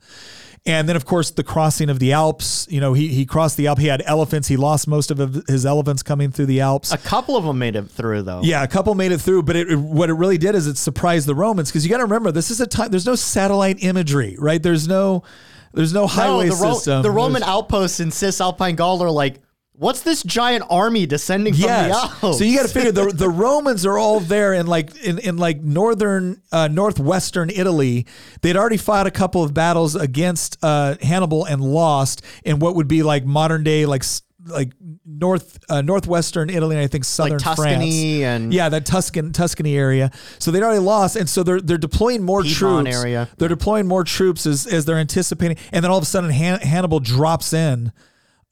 [0.65, 2.69] And then, of course, the crossing of the Alps.
[2.71, 3.81] You know, he, he crossed the Alps.
[3.81, 4.47] He had elephants.
[4.47, 6.93] He lost most of his elephants coming through the Alps.
[6.93, 8.43] A couple of them made it through though.
[8.45, 10.77] Yeah, a couple made it through, but it, it- what it really did is it
[10.77, 12.91] surprised the Romans because you got to remember this is a time.
[12.91, 14.63] There's no satellite imagery, right?
[14.63, 15.25] There's no,
[15.73, 17.03] there's no No, highway the, Ro- system.
[17.03, 19.41] the Roman There's- outposts in Cisalpine Gaul are like,
[19.83, 22.23] what's this giant army descending from the Yes.
[22.23, 22.39] Alps?
[22.39, 25.37] So you got to figure the the Romans are all there in like in, in
[25.37, 28.07] like northern uh, northwestern Italy.
[28.41, 32.89] They'd already fought a couple of battles against uh, Hannibal and lost in what would
[32.89, 34.05] be like modern day like
[34.47, 34.73] like
[35.07, 38.43] north uh, northwestern Italy and I think southern Tuscany France.
[38.43, 40.11] and- yeah, that Tuscan Tuscany area.
[40.41, 42.99] So they'd already lost, and so they're they're deploying more Piedmont troops.
[43.05, 43.29] area.
[43.39, 46.59] They're deploying more troops as as they're anticipating, and then all of a sudden Han-
[46.61, 47.93] Hannibal drops in.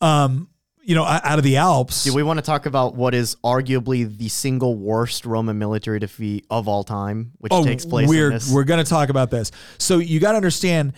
[0.00, 0.48] Um,
[0.90, 2.02] you know, out of the Alps.
[2.02, 6.44] Do we want to talk about what is arguably the single worst Roman military defeat
[6.50, 8.52] of all time, which takes place Oh, We're in this?
[8.52, 9.52] we're going to talk about this.
[9.78, 10.94] So you got to understand,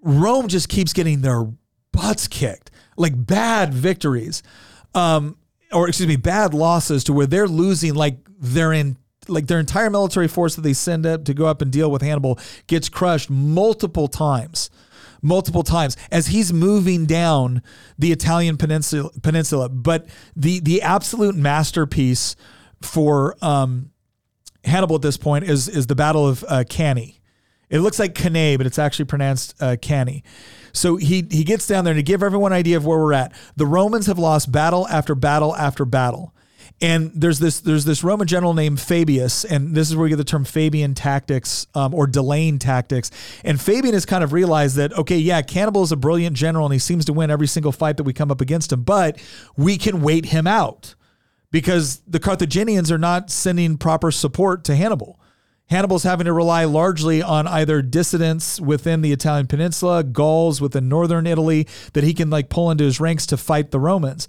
[0.00, 1.46] Rome just keeps getting their
[1.92, 4.42] butts kicked, like bad victories,
[4.94, 5.36] um,
[5.74, 8.72] or excuse me, bad losses to where they're losing like their
[9.28, 12.00] like their entire military force that they send up to go up and deal with
[12.00, 14.70] Hannibal gets crushed multiple times
[15.26, 17.62] multiple times as he's moving down
[17.98, 22.36] the Italian peninsula peninsula but the the absolute masterpiece
[22.80, 23.90] for um
[24.66, 27.20] Hannibal at this point is is the Battle of uh, Cannae.
[27.70, 30.22] It looks like Cannae, but it's actually pronounced uh, Cannae.
[30.72, 33.12] So he he gets down there and to give everyone an idea of where we're
[33.12, 33.32] at.
[33.56, 36.34] The Romans have lost battle after battle after battle.
[36.80, 40.16] And there's this there's this Roman general named Fabius, and this is where we get
[40.16, 43.10] the term Fabian tactics um, or delaying tactics.
[43.44, 46.72] And Fabian has kind of realized that okay, yeah, Hannibal is a brilliant general, and
[46.72, 49.18] he seems to win every single fight that we come up against him, but
[49.56, 50.94] we can wait him out
[51.50, 55.18] because the Carthaginians are not sending proper support to Hannibal.
[55.68, 61.26] Hannibal's having to rely largely on either dissidents within the Italian peninsula, Gauls within northern
[61.26, 64.28] Italy that he can like pull into his ranks to fight the Romans.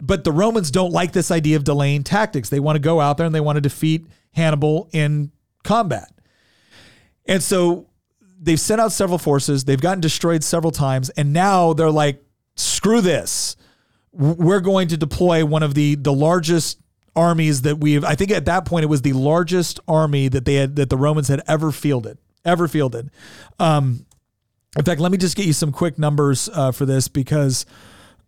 [0.00, 2.48] But the Romans don't like this idea of delaying tactics.
[2.48, 5.32] They want to go out there and they want to defeat Hannibal in
[5.64, 6.12] combat.
[7.24, 7.88] And so
[8.40, 12.22] they've sent out several forces, they've gotten destroyed several times, and now they're like,
[12.56, 13.56] screw this
[14.16, 16.80] we're going to deploy one of the the largest
[17.14, 20.54] armies that we've I think at that point it was the largest army that they
[20.54, 23.10] had that the Romans had ever fielded ever fielded.
[23.58, 24.06] Um,
[24.76, 27.66] in fact, let me just get you some quick numbers uh, for this because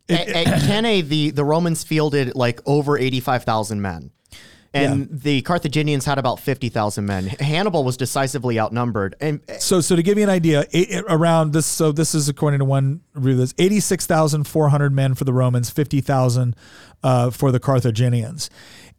[0.09, 4.11] at, at Cannae, the the Romans fielded like over eighty five thousand men
[4.74, 5.06] and yeah.
[5.11, 7.26] the Carthaginians had about fifty thousand men.
[7.26, 9.16] Hannibal was decisively outnumbered.
[9.20, 10.66] And so, so to give you an idea,
[11.09, 13.36] around this, so this is according to one review.
[13.38, 16.56] This eighty six thousand four hundred men for the Romans, fifty thousand
[17.02, 18.50] uh, for the Carthaginians,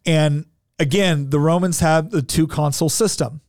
[0.05, 0.45] and
[0.79, 3.41] again, the Romans had the two consul system.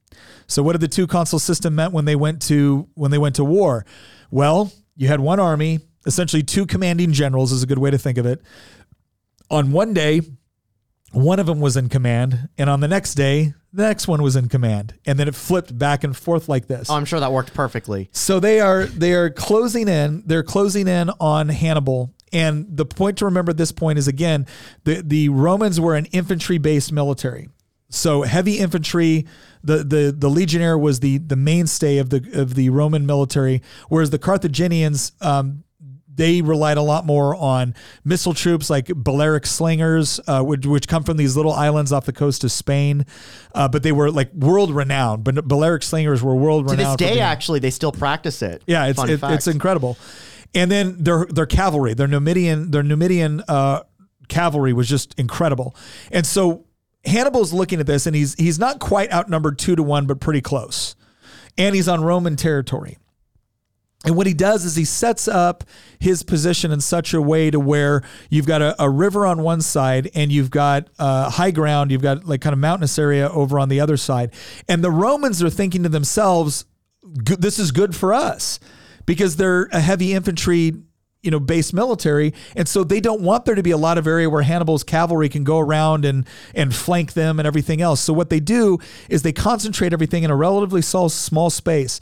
[0.46, 3.36] So, what did the two consul system meant when they went to when they went
[3.36, 3.86] to war?
[4.30, 8.18] Well, you had one army, essentially two commanding generals, is a good way to think
[8.18, 8.40] of it.
[9.51, 10.22] On one day,
[11.12, 14.36] one of them was in command, and on the next day, the next one was
[14.36, 16.90] in command, and then it flipped back and forth like this.
[16.90, 18.09] Oh, I'm sure that worked perfectly.
[18.12, 20.22] So they are they are closing in.
[20.26, 24.46] They're closing in on Hannibal, and the point to remember at this point is again,
[24.84, 27.48] the the Romans were an infantry based military.
[27.90, 29.26] So heavy infantry,
[29.64, 34.11] the the the legionnaire was the the mainstay of the of the Roman military, whereas
[34.11, 35.64] the Carthaginians um,
[36.12, 41.04] they relied a lot more on missile troops like Balearic slingers, uh, which, which, come
[41.04, 43.06] from these little islands off the coast of Spain.
[43.54, 45.24] Uh, but they were like world renowned.
[45.24, 46.98] But Balearic slingers were world renowned.
[46.98, 48.62] To this day, actually, they still practice it.
[48.66, 49.96] Yeah, it's it, it's incredible.
[50.54, 53.82] And then their their cavalry, their Numidian their Numidian uh,
[54.28, 55.76] cavalry was just incredible.
[56.11, 56.64] And so
[57.04, 60.40] Hannibal's looking at this, and he's he's not quite outnumbered two to one, but pretty
[60.40, 60.96] close.
[61.56, 62.98] And he's on Roman territory.
[64.05, 65.62] And what he does is he sets up
[65.98, 69.61] his position in such a way to where you've got a, a river on one
[69.61, 73.59] side and you've got uh, high ground, you've got like kind of mountainous area over
[73.59, 74.32] on the other side.
[74.68, 76.64] And the Romans are thinking to themselves,
[77.03, 78.59] this is good for us
[79.05, 80.74] because they're a heavy infantry
[81.22, 82.32] you know base military.
[82.57, 85.28] And so they don't want there to be a lot of area where Hannibal's cavalry
[85.28, 88.01] can go around and and flank them and everything else.
[88.01, 88.78] So what they do
[89.09, 92.01] is they concentrate everything in a relatively small, small space.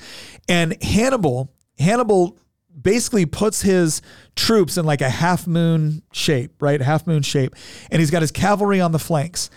[0.48, 2.38] And Hannibal Hannibal
[2.80, 4.00] basically puts his
[4.36, 6.80] troops in like a half moon shape, right?
[6.80, 7.54] Half moon shape.
[7.90, 9.50] And he's got his cavalry on the flanks.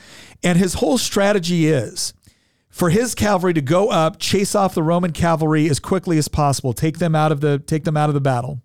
[0.44, 2.14] And his whole strategy is
[2.70, 6.74] for his cavalry to go up, chase off the Roman cavalry as quickly as possible,
[6.74, 8.62] take them out of the take them out of the battle.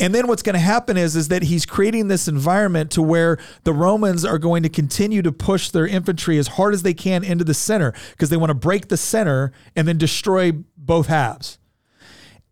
[0.00, 3.38] And then what's going to happen is is that he's creating this environment to where
[3.64, 7.22] the Romans are going to continue to push their infantry as hard as they can
[7.22, 11.58] into the center because they want to break the center and then destroy both halves.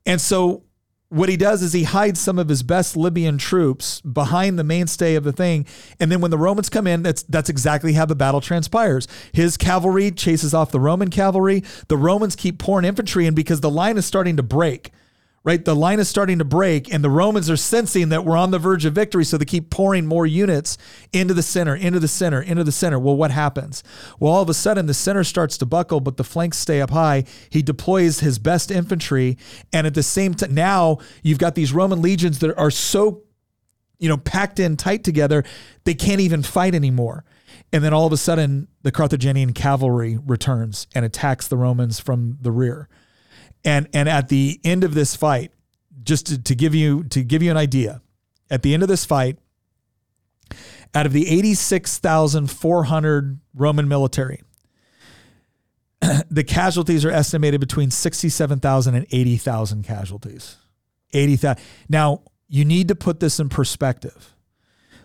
[0.06, 0.64] And so
[1.12, 5.14] what he does is he hides some of his best Libyan troops behind the mainstay
[5.14, 5.66] of the thing.
[6.00, 9.06] And then when the Romans come in, that's that's exactly how the battle transpires.
[9.32, 11.64] His cavalry chases off the Roman cavalry.
[11.88, 14.90] The Romans keep pouring infantry in because the line is starting to break
[15.44, 15.64] right?
[15.64, 18.58] The line is starting to break, and the Romans are sensing that we're on the
[18.58, 20.78] verge of victory, so they keep pouring more units
[21.12, 22.98] into the center, into the center, into the center.
[22.98, 23.82] Well, what happens?
[24.20, 26.90] Well, all of a sudden, the center starts to buckle, but the flanks stay up
[26.90, 27.24] high.
[27.50, 29.36] He deploys his best infantry,
[29.72, 33.22] and at the same time, now you've got these Roman legions that are so,
[33.98, 35.42] you know, packed in tight together,
[35.84, 37.24] they can't even fight anymore.
[37.72, 42.38] And then all of a sudden, the Carthaginian cavalry returns and attacks the Romans from
[42.40, 42.88] the rear.
[43.64, 45.52] And and at the end of this fight,
[46.02, 48.02] just to, to give you to give you an idea,
[48.50, 49.38] at the end of this fight,
[50.94, 54.42] out of the 86,400 Roman military,
[56.30, 60.56] the casualties are estimated between 67,000 and 80,000 casualties.
[61.12, 61.62] 80,000.
[61.88, 64.34] Now, you need to put this in perspective.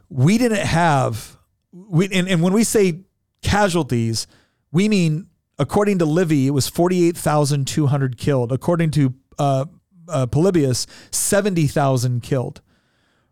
[0.10, 1.38] We didn't have,
[1.72, 3.02] we, and, and when we say
[3.42, 4.28] casualties,
[4.72, 5.28] We mean,
[5.60, 8.52] according to Livy, it was 48,200 killed.
[8.52, 9.66] According to uh,
[10.08, 12.62] uh, Polybius, 70,000 killed,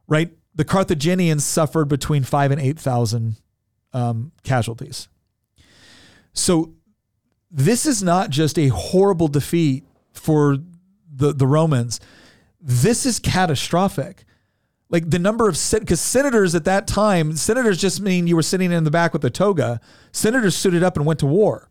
[0.08, 0.32] right?
[0.54, 3.36] The Carthaginians suffered between five and 8,000
[3.94, 5.08] um, casualties.
[6.34, 6.74] So
[7.50, 10.58] this is not just a horrible defeat for
[11.14, 12.00] the, the Romans.
[12.60, 14.26] This is catastrophic.
[14.90, 18.72] Like the number of because senators at that time, senators just mean you were sitting
[18.72, 19.80] in the back with a toga.
[20.12, 21.70] Senators suited up and went to war.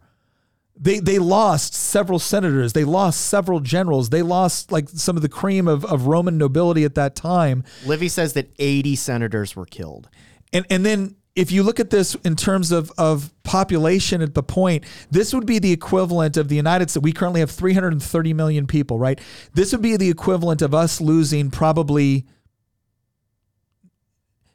[0.76, 2.72] They they lost several senators.
[2.72, 4.10] They lost several generals.
[4.10, 7.64] They lost like some of the cream of, of Roman nobility at that time.
[7.86, 10.08] Livy says that 80 senators were killed.
[10.52, 14.42] And and then if you look at this in terms of, of population at the
[14.42, 17.02] point, this would be the equivalent of the United States.
[17.02, 19.20] We currently have 330 million people, right?
[19.52, 22.26] This would be the equivalent of us losing probably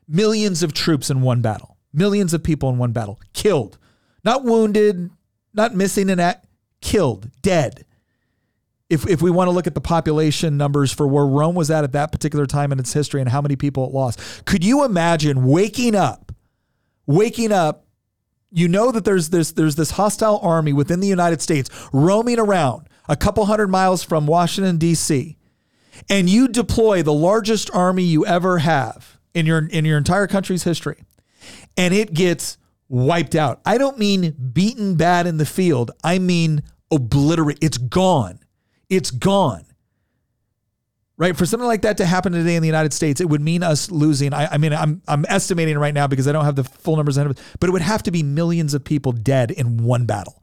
[0.07, 3.77] millions of troops in one battle, millions of people in one battle, killed,
[4.23, 5.11] not wounded,
[5.59, 6.47] not missing an act,
[6.81, 7.85] killed, dead.
[8.89, 11.83] If, if we want to look at the population numbers for where Rome was at
[11.83, 14.85] at that particular time in its history and how many people it lost, could you
[14.85, 16.31] imagine waking up,
[17.05, 17.85] waking up,
[18.51, 22.87] you know that there's this there's this hostile army within the United States roaming around
[23.07, 25.37] a couple hundred miles from Washington D.C.
[26.09, 30.63] and you deploy the largest army you ever have in your in your entire country's
[30.63, 31.03] history
[31.77, 32.57] and it gets
[32.89, 33.61] wiped out.
[33.65, 35.91] I don't mean beaten bad in the field.
[36.03, 37.59] I mean obliterate.
[37.61, 38.39] It's gone.
[38.89, 39.65] It's gone.
[41.15, 41.35] Right?
[41.35, 43.91] For something like that to happen today in the United States, it would mean us
[43.91, 44.33] losing.
[44.33, 47.17] I, I mean, I'm I'm estimating right now because I don't have the full numbers
[47.17, 50.41] but it would have to be millions of people dead in one battle.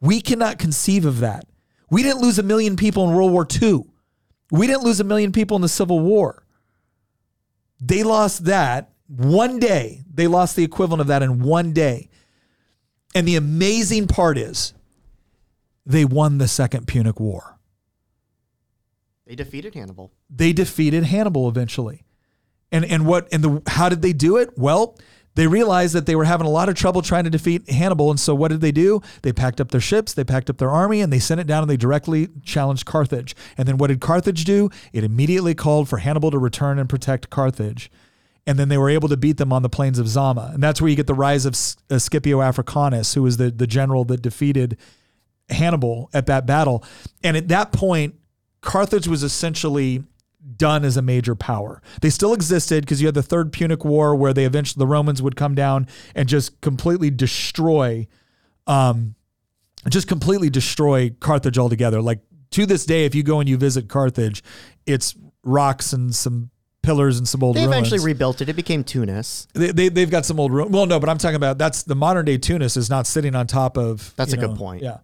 [0.00, 1.46] We cannot conceive of that.
[1.90, 3.84] We didn't lose a million people in World War II.
[4.52, 6.44] We didn't lose a million people in the Civil War.
[7.80, 10.04] They lost that one day.
[10.12, 12.08] They lost the equivalent of that in one day.
[13.14, 14.74] And the amazing part is
[15.84, 17.58] they won the Second Punic War.
[19.26, 20.12] They defeated Hannibal.
[20.30, 22.04] They defeated Hannibal eventually.
[22.70, 24.56] And and what and the how did they do it?
[24.58, 24.98] Well,
[25.34, 28.10] they realized that they were having a lot of trouble trying to defeat Hannibal.
[28.10, 29.00] And so what did they do?
[29.22, 31.62] They packed up their ships, they packed up their army, and they sent it down
[31.62, 33.36] and they directly challenged Carthage.
[33.56, 34.68] And then what did Carthage do?
[34.92, 37.90] It immediately called for Hannibal to return and protect Carthage.
[38.48, 40.50] And then they were able to beat them on the plains of Zama.
[40.54, 41.52] And that's where you get the rise of
[41.90, 44.78] uh, Scipio Africanus, who was the, the general that defeated
[45.50, 46.82] Hannibal at that battle.
[47.22, 48.14] And at that point,
[48.62, 50.02] Carthage was essentially
[50.56, 51.82] done as a major power.
[52.00, 55.20] They still existed because you had the Third Punic War where they eventually the Romans
[55.20, 58.06] would come down and just completely destroy
[58.66, 59.14] um
[59.88, 62.00] just completely destroy Carthage altogether.
[62.00, 62.20] Like
[62.52, 64.42] to this day if you go and you visit Carthage,
[64.86, 66.50] it's rocks and some
[66.88, 67.74] pillars and some old They ruins.
[67.74, 68.48] eventually rebuilt it.
[68.48, 69.46] It became Tunis.
[69.52, 70.70] they, they, they've got some old ruins.
[70.70, 73.46] Well, no, but I'm talking about that's the modern day Tunis is not sitting on
[73.46, 74.14] top of.
[74.16, 74.82] That's you a good point.
[74.82, 74.98] Yeah.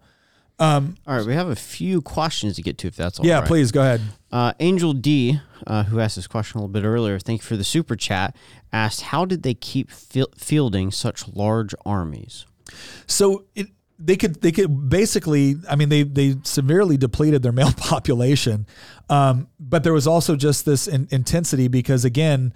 [0.57, 3.47] All right, we have a few questions to get to if that's all Yeah, right.
[3.47, 4.01] please go ahead.
[4.31, 7.57] Uh, Angel D, uh, who asked this question a little bit earlier, thank you for
[7.57, 8.35] the super chat,
[8.71, 12.45] asked, How did they keep fielding such large armies?
[13.05, 13.67] So it,
[13.97, 18.65] they could they could basically I mean they they severely depleted their male population,
[19.09, 22.53] um, but there was also just this in, intensity because again.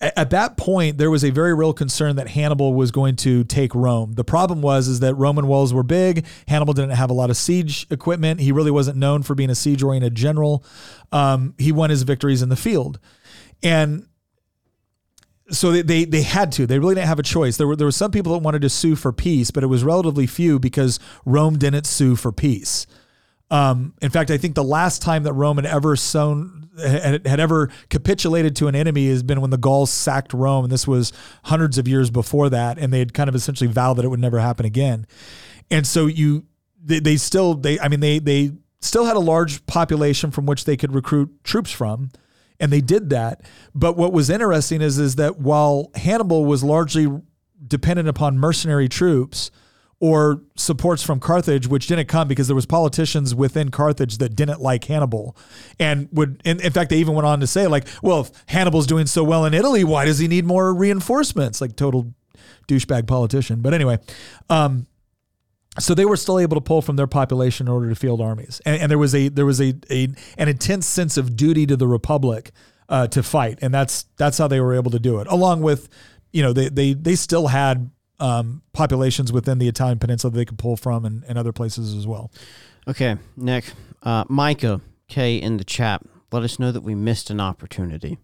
[0.00, 3.44] a- At that point, there was a very real concern that Hannibal was going to
[3.44, 4.12] take Rome.
[4.12, 6.26] The problem was is that Roman walls were big.
[6.46, 8.40] Hannibal didn't have a lot of siege equipment.
[8.40, 10.64] He really wasn't known for being a siege-oriented general.
[11.12, 12.98] Um, he won his victories in the field,
[13.62, 14.06] and
[15.50, 16.66] so they, they they had to.
[16.66, 17.56] They really didn't have a choice.
[17.56, 19.84] There were there were some people that wanted to sue for peace, but it was
[19.84, 22.86] relatively few because Rome didn't sue for peace.
[23.50, 27.40] Um, in fact, I think the last time that Rome had ever sown had, had
[27.40, 31.12] ever capitulated to an enemy has been when the Gauls sacked Rome, and this was
[31.44, 34.20] hundreds of years before that, and they had kind of essentially vowed that it would
[34.20, 35.06] never happen again.
[35.70, 36.44] And so you
[36.82, 40.64] they, they still they I mean they they still had a large population from which
[40.64, 42.10] they could recruit troops from
[42.60, 43.42] and they did that.
[43.74, 47.08] But what was interesting is is that while Hannibal was largely
[47.66, 49.50] dependent upon mercenary troops
[49.98, 54.60] or supports from Carthage, which didn't come because there was politicians within Carthage that didn't
[54.60, 55.34] like Hannibal,
[55.78, 59.06] and would in, fact they even went on to say like, well, if Hannibal's doing
[59.06, 61.60] so well in Italy, why does he need more reinforcements?
[61.60, 62.12] Like total
[62.68, 63.60] douchebag politician.
[63.60, 63.98] But anyway,
[64.50, 64.86] um,
[65.78, 68.60] so they were still able to pull from their population in order to field armies,
[68.64, 70.08] and, and there was a there was a, a
[70.38, 72.52] an intense sense of duty to the republic
[72.88, 75.26] uh, to fight, and that's that's how they were able to do it.
[75.28, 75.88] Along with,
[76.32, 80.44] you know, they they they still had um, populations within the Italian peninsula that they
[80.44, 82.30] could pull from, and, and other places as well.
[82.88, 83.64] Okay, Nick.
[84.02, 86.02] Uh, Micah K in the chat
[86.32, 88.18] let us know that we missed an opportunity.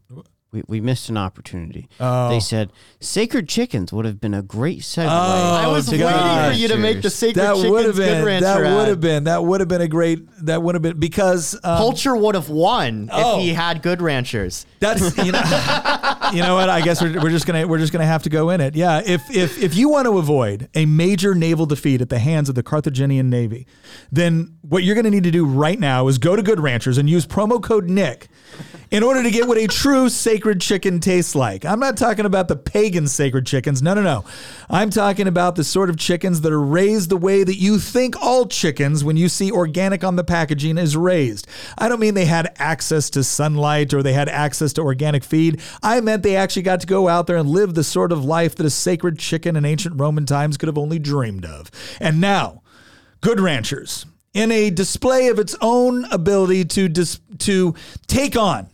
[0.52, 1.88] We, we missed an opportunity.
[1.98, 5.06] They said sacred chickens would have been a great segue.
[5.08, 8.04] I was to waiting for you to make the sacred that would have chickens good
[8.16, 10.82] been rancher that would have been that would have been a great that would have
[10.82, 13.38] been because um, Pulcher would have won Oh.
[13.38, 14.66] if he had good ranchers.
[14.78, 15.40] That's you know,
[16.34, 16.68] you know what?
[16.68, 18.74] I guess we're, we're just gonna we're just gonna have to go in it.
[18.76, 19.00] Yeah.
[19.04, 22.54] If if if you want to avoid a major naval defeat at the hands of
[22.56, 23.66] the Carthaginian navy,
[24.10, 27.08] then what you're gonna need to do right now is go to Good Ranchers and
[27.08, 28.28] use promo code Nick
[28.90, 31.64] in order to get what a true sacred chicken tastes like.
[31.64, 33.82] I'm not talking about the pagan sacred chickens.
[33.82, 34.24] No, no, no.
[34.68, 38.20] I'm talking about the sort of chickens that are raised the way that you think
[38.20, 41.46] all chickens, when you see organic on the packaging, is raised.
[41.78, 45.60] I don't mean they had access to sunlight or they had access to organic feed.
[45.82, 48.56] I meant they actually got to go out there and live the sort of life
[48.56, 51.70] that a sacred chicken in ancient Roman times could have only dreamed of.
[52.00, 52.62] And now,
[53.20, 57.74] Good Ranchers, in a display of its own ability to dis- to
[58.06, 58.68] take on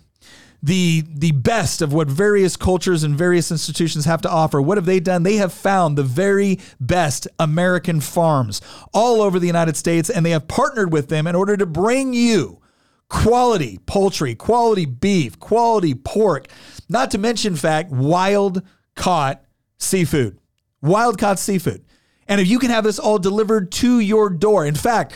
[0.63, 4.61] the the best of what various cultures and various institutions have to offer.
[4.61, 5.23] What have they done?
[5.23, 8.61] They have found the very best American farms
[8.93, 12.13] all over the United States and they have partnered with them in order to bring
[12.13, 12.61] you
[13.09, 16.49] quality poultry, quality beef, quality pork,
[16.89, 18.63] not to mention fact wild
[18.97, 19.45] caught
[19.79, 20.39] seafood.
[20.83, 21.85] Wild caught seafood.
[22.29, 24.67] And if you can have this all delivered to your door.
[24.67, 25.15] In fact,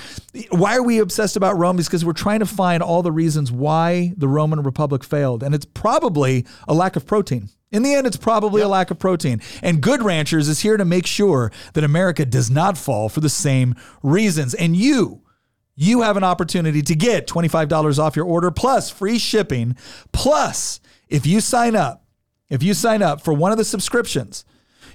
[0.50, 1.78] why are we obsessed about Rome?
[1.78, 5.42] Is because we're trying to find all the reasons why the Roman Republic failed.
[5.42, 7.50] And it's probably a lack of protein.
[7.70, 9.40] In the end, it's probably a lack of protein.
[9.62, 13.30] And Good Ranchers is here to make sure that America does not fall for the
[13.30, 14.54] same reasons.
[14.54, 15.22] And you,
[15.74, 19.76] you have an opportunity to get $25 off your order plus free shipping.
[20.12, 22.04] Plus, if you sign up,
[22.50, 24.44] if you sign up for one of the subscriptions,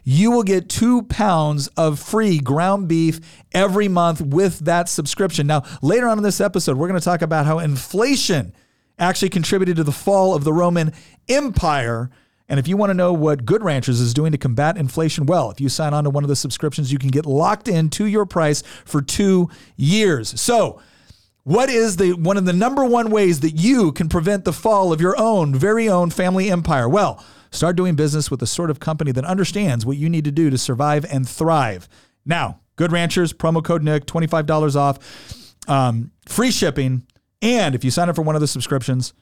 [0.10, 3.20] you will get two pounds of free ground beef
[3.52, 5.46] every month with that subscription.
[5.46, 8.54] Now, later on in this episode, we're going to talk about how inflation
[8.98, 10.94] actually contributed to the fall of the Roman
[11.28, 12.10] Empire.
[12.48, 15.52] And if you want to know what Good Ranchers is doing to combat inflation, well,
[15.52, 18.06] if you sign on to one of the subscriptions, you can get locked in to
[18.06, 20.40] your price for two years.
[20.40, 20.82] So,
[21.44, 24.94] what is the one of the number one ways that you can prevent the fall
[24.94, 26.88] of your own very own family empire?
[26.88, 27.22] Well,
[27.58, 30.50] start doing business with the sort of company that understands what you need to do
[30.50, 31.90] to survive and thrive.
[32.26, 35.00] Now, Good Ranchers, promo code Nick, $25 off,
[35.68, 37.06] um, free shipping.
[37.42, 39.14] And if you sign up for one of the subscriptions,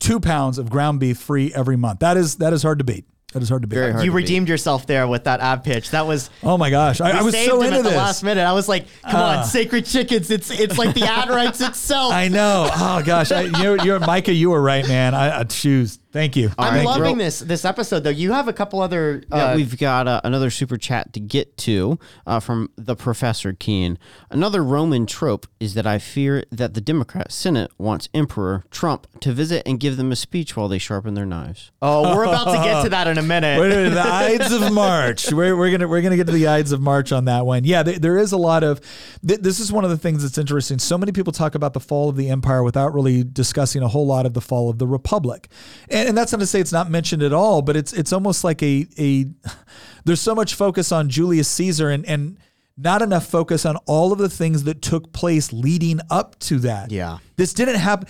[0.00, 2.00] two pounds of ground beef free every month.
[2.00, 3.06] That is that is hard to beat.
[3.32, 3.74] That is hard to beat.
[3.76, 4.04] Very hard.
[4.04, 4.22] You to beat.
[4.22, 5.90] redeemed yourself there with that ad pitch.
[5.90, 7.00] That was Oh my gosh.
[7.00, 8.42] I, I was saved so him into at the last minute.
[8.44, 9.38] I was like, come Uh.
[9.38, 10.30] on, sacred chickens.
[10.30, 12.12] It's it's like the ad writes itself.
[12.14, 12.68] I know.
[12.74, 13.32] Oh gosh.
[13.32, 14.32] I, you're, you're Micah.
[14.32, 15.14] You were right, man.
[15.14, 15.98] I, I choose.
[16.14, 16.52] Thank you.
[16.56, 18.10] I'm right, loving this this episode though.
[18.10, 21.56] You have a couple other uh, Yeah, we've got uh, another super chat to get
[21.56, 23.98] to uh, from the Professor Keen.
[24.30, 29.32] Another Roman trope is that I fear that the Democrat Senate wants Emperor Trump to
[29.32, 31.72] visit and give them a speech while they sharpen their knives.
[31.82, 33.58] Oh, we're about to get to that in a minute.
[33.58, 35.32] Wait a minute, the Ides of March.
[35.32, 37.64] We're, we're gonna we're gonna get to the Ides of March on that one.
[37.64, 38.80] Yeah, there, there is a lot of.
[39.26, 40.78] Th- this is one of the things that's interesting.
[40.78, 44.06] So many people talk about the fall of the empire without really discussing a whole
[44.06, 45.48] lot of the fall of the republic,
[45.88, 47.62] and, and that's not to say it's not mentioned at all.
[47.62, 49.26] But it's it's almost like a a.
[50.04, 52.38] There's so much focus on Julius Caesar and and.
[52.76, 56.90] Not enough focus on all of the things that took place leading up to that.
[56.90, 57.18] Yeah.
[57.36, 58.08] This didn't happen.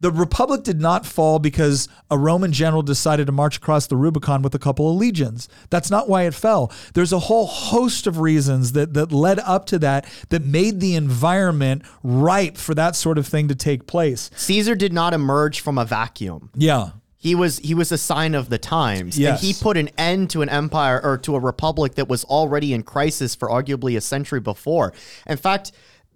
[0.00, 4.42] The Republic did not fall because a Roman general decided to march across the Rubicon
[4.42, 5.48] with a couple of legions.
[5.70, 6.70] That's not why it fell.
[6.92, 10.94] There's a whole host of reasons that, that led up to that that made the
[10.96, 14.30] environment ripe for that sort of thing to take place.
[14.36, 16.50] Caesar did not emerge from a vacuum.
[16.54, 16.90] Yeah.
[17.26, 19.18] He was he was a sign of the times.
[19.18, 19.42] Yes.
[19.42, 22.72] And he put an end to an empire or to a republic that was already
[22.72, 24.92] in crisis for arguably a century before.
[25.26, 25.72] In fact,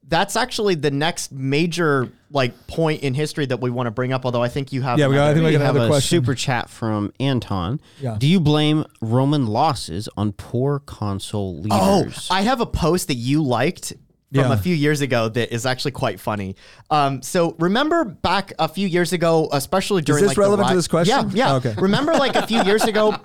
[0.06, 4.24] that's actually the next major like point in history that we want to bring up.
[4.24, 5.88] Although I think you have Yeah, we got- I think we We got have another
[5.88, 6.20] a question.
[6.22, 7.80] super chat from Anton.
[8.00, 8.16] Yeah.
[8.16, 12.06] Do you blame Roman losses on poor consul Oh.
[12.30, 13.94] I have a post that you liked
[14.32, 14.52] from Yeah.
[14.52, 16.56] a few years ago that is actually quite funny.
[16.90, 20.74] Um, so remember back a few years ago, especially during is this like relevant to
[20.76, 21.30] this question?
[21.30, 21.52] Yeah, yeah.
[21.52, 21.74] Oh, okay.
[21.78, 23.14] Remember like a few years ago.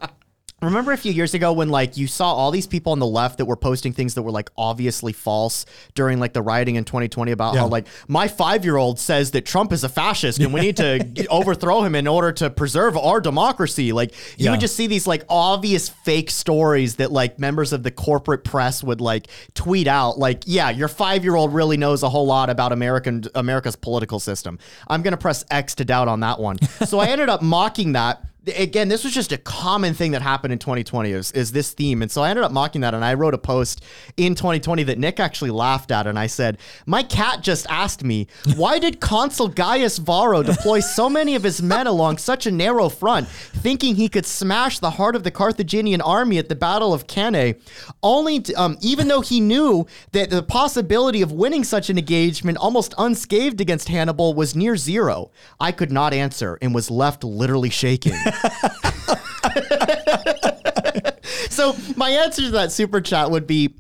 [0.62, 3.38] Remember a few years ago when like you saw all these people on the left
[3.40, 7.34] that were posting things that were like obviously false during like the rioting in 2020
[7.34, 7.60] about Yeah.
[7.62, 11.82] how like my 5-year-old says that Trump is a fascist and we need to overthrow
[11.84, 13.92] him in order to preserve our democracy.
[13.92, 14.52] Like you Yeah.
[14.52, 18.82] would just see these like obvious fake stories that like members of the corporate press
[18.82, 23.24] would like tweet out like yeah your 5-year-old really knows a whole lot about American
[23.36, 24.58] America's political system.
[24.88, 26.60] I'm going to press X to doubt on that one.
[26.88, 30.54] so I ended up mocking that again, this was just a common thing that happened
[30.54, 32.02] in 2020 is, is this theme.
[32.02, 32.94] And so I ended up mocking that.
[32.94, 33.84] And I wrote a post
[34.18, 36.08] in 2020 that Nick actually laughed at.
[36.08, 41.10] And I said, My cat just asked me, why did Consul Gaius Varro deploy so
[41.10, 45.16] many of his men along such a narrow front, thinking he could smash the heart
[45.16, 47.56] of the Carthaginian army at the Battle of Cannae,
[48.04, 52.58] only to, um, even though he knew that the possibility of winning such an engagement
[52.58, 55.32] almost unscathed against Hannibal was near zero?
[55.60, 58.14] I could not answer and was left literally shaking.
[61.50, 63.74] so my answer to that super chat would be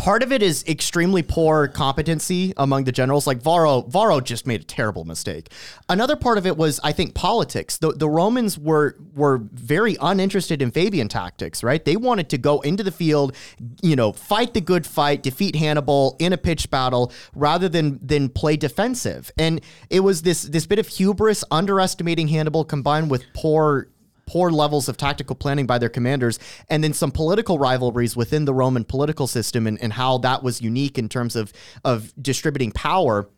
[0.00, 3.26] part of it is extremely poor competency among the generals.
[3.26, 5.50] Like Varro, Varro just made a terrible mistake.
[5.90, 7.76] Another part of it was, I think, politics.
[7.76, 11.84] The the Romans were were very uninterested in Fabian tactics, right?
[11.84, 13.36] They wanted to go into the field,
[13.82, 18.30] you know, fight the good fight, defeat Hannibal in a pitched battle, rather than than
[18.30, 19.30] play defensive.
[19.38, 23.88] And it was this this bit of hubris, underestimating Hannibal, combined with poor
[24.30, 28.54] poor levels of tactical planning by their commanders, and then some political rivalries within the
[28.54, 31.52] Roman political system and, and how that was unique in terms of,
[31.84, 33.28] of distributing power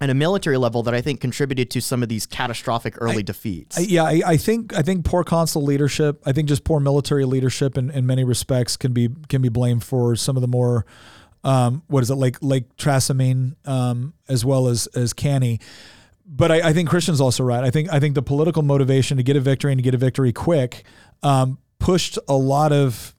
[0.00, 3.78] at a military level that I think contributed to some of these catastrophic early defeats.
[3.78, 6.20] I- yeah, I, I think I think poor consul leadership.
[6.26, 9.84] I think just poor military leadership in, in many respects can be can be blamed
[9.84, 10.84] for some of the more
[11.44, 15.60] um, what is it like Lake Trasimene um, as well as as Cannae.
[16.26, 17.62] But I, I think Christian's also right.
[17.62, 19.98] I think I think the political motivation to get a victory and to get a
[19.98, 20.84] victory quick
[21.22, 23.14] um, pushed a lot of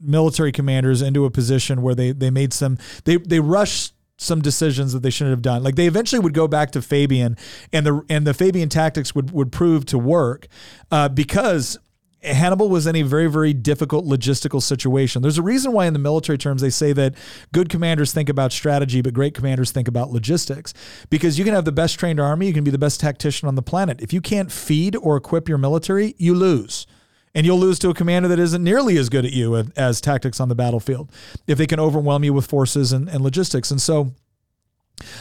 [0.00, 4.92] military commanders into a position where they they made some they they rushed some decisions
[4.92, 5.62] that they shouldn't have done.
[5.62, 7.36] Like they eventually would go back to Fabian,
[7.72, 10.46] and the and the Fabian tactics would would prove to work
[10.90, 11.78] uh, because.
[12.24, 15.22] Hannibal was in a very, very difficult logistical situation.
[15.22, 17.14] There's a reason why, in the military terms, they say that
[17.52, 20.74] good commanders think about strategy, but great commanders think about logistics.
[21.10, 23.54] Because you can have the best trained army, you can be the best tactician on
[23.54, 24.00] the planet.
[24.00, 26.86] If you can't feed or equip your military, you lose
[27.34, 30.38] and you'll lose to a commander that isn't nearly as good at you as, tactics
[30.38, 31.10] on the battlefield
[31.46, 33.70] if they can overwhelm you with forces and, and logistics.
[33.70, 34.14] And so,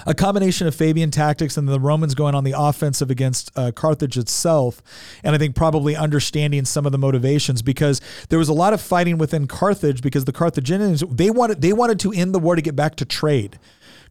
[0.06, 4.18] a combination of Fabian tactics and the Romans going on the offensive against uh, Carthage
[4.18, 4.82] itself,
[5.24, 8.00] and I think probably understanding some of the motivations because
[8.30, 12.00] there was a lot of fighting within Carthage because the Carthaginians they wanted they wanted
[12.02, 13.60] to end the war to get back to trade.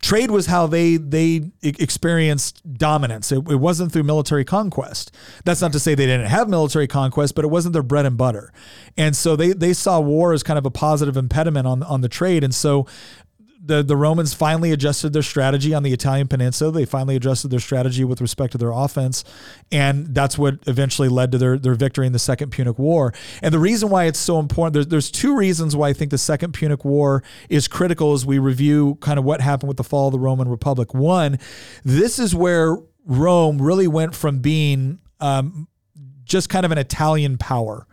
[0.03, 3.31] Trade was how they they experienced dominance.
[3.31, 5.15] It, it wasn't through military conquest.
[5.45, 8.17] That's not to say they didn't have military conquest, but it wasn't their bread and
[8.19, 8.53] butter.
[8.97, 12.09] And so they they saw war as kind of a positive impediment on on the
[12.09, 12.43] trade.
[12.43, 12.85] And so
[13.65, 16.73] the the Romans finally adjusted their strategy on the Italian peninsula.
[16.73, 19.25] They finally adjusted their strategy with respect to their offense,
[19.71, 23.15] and that's what eventually led to their their victory in the Second Punic War.
[23.41, 26.19] And the reason why it's so important there's there's two reasons why I think the
[26.19, 30.09] Second Punic War is critical as we review kind of what happened with the fall
[30.09, 30.93] of the Roman Republic.
[30.93, 31.39] One,
[31.85, 35.69] this is where Rome really went from being um,
[36.25, 37.87] just kind of an Italian power.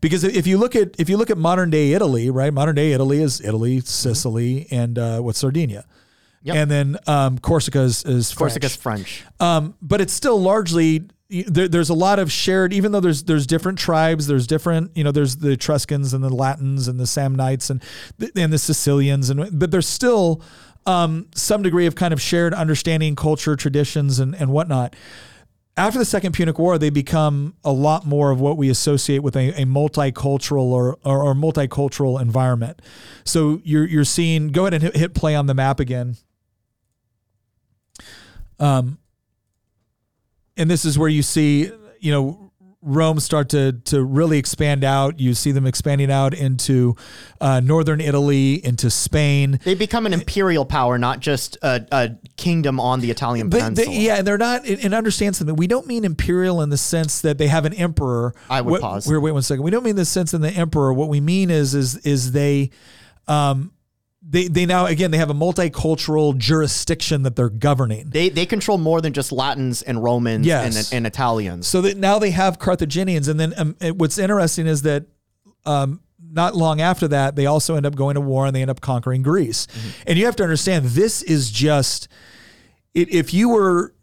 [0.00, 2.52] Because if you look at if you look at modern day Italy, right?
[2.52, 5.84] Modern day Italy is Italy, Sicily, and uh, what's Sardinia,
[6.42, 6.56] Yep.
[6.56, 8.52] and then um, Corsica is, is French.
[8.52, 9.24] Corsica's French.
[9.40, 12.72] Um, but it's still largely there, there's a lot of shared.
[12.72, 16.28] Even though there's there's different tribes, there's different you know there's the Etruscans and the
[16.30, 17.82] Latins and the Samnites and
[18.18, 20.40] the, and the Sicilians and but there's still
[20.86, 24.94] um, some degree of kind of shared understanding, culture, traditions, and and whatnot
[25.76, 29.36] after the Second Punic War, they become a lot more of what we associate with
[29.36, 32.80] a, a multicultural or, or, or multicultural environment.
[33.24, 34.48] So you're you're seeing.
[34.48, 36.16] Go ahead and hit, hit play on the map again.
[38.58, 38.98] Um,
[40.56, 41.70] and this is where you see,
[42.00, 42.45] you know,
[42.86, 45.18] Rome start to to really expand out.
[45.18, 46.94] You see them expanding out into
[47.40, 49.58] uh, northern Italy, into Spain.
[49.64, 53.86] They become an imperial power, not just a, a kingdom on the Italian They- peninsula.
[53.88, 54.64] they- yeah, and they're not.
[54.66, 55.56] And and understand something.
[55.56, 58.34] We don't mean imperial in the sense that they have an emperor.
[58.48, 59.06] I would What- pause.
[59.08, 59.64] Wait, wait one second.
[59.64, 60.92] We don't mean the sense in the emperor.
[60.94, 62.70] What we mean is is is they,
[63.28, 63.72] um,
[64.28, 68.10] they they now again they have a multicultural jurisdiction that they're governing.
[68.10, 70.90] They they control more than just Latins and Romans Yes.
[70.92, 71.66] and, and Italians.
[71.68, 75.06] So that now they have Carthaginians, and then um, it- what's interesting is that
[75.64, 78.70] um, not long after that, they also end up going to war and they end
[78.70, 79.66] up conquering Greece.
[80.06, 82.08] And you have to understand, this is just
[82.94, 83.94] it, if you were,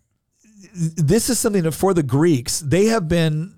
[0.73, 3.55] this is something that for the Greeks, they have been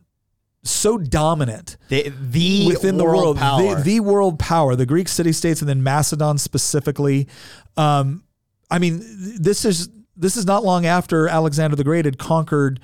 [0.66, 3.76] so dominant They, the within the world world, power.
[3.76, 7.28] The, the world power, the Greek city states, and then Macedon specifically.
[7.78, 8.24] Um,
[8.70, 9.02] I mean,
[9.40, 12.80] this is this is not long after Alexander the Great had conquered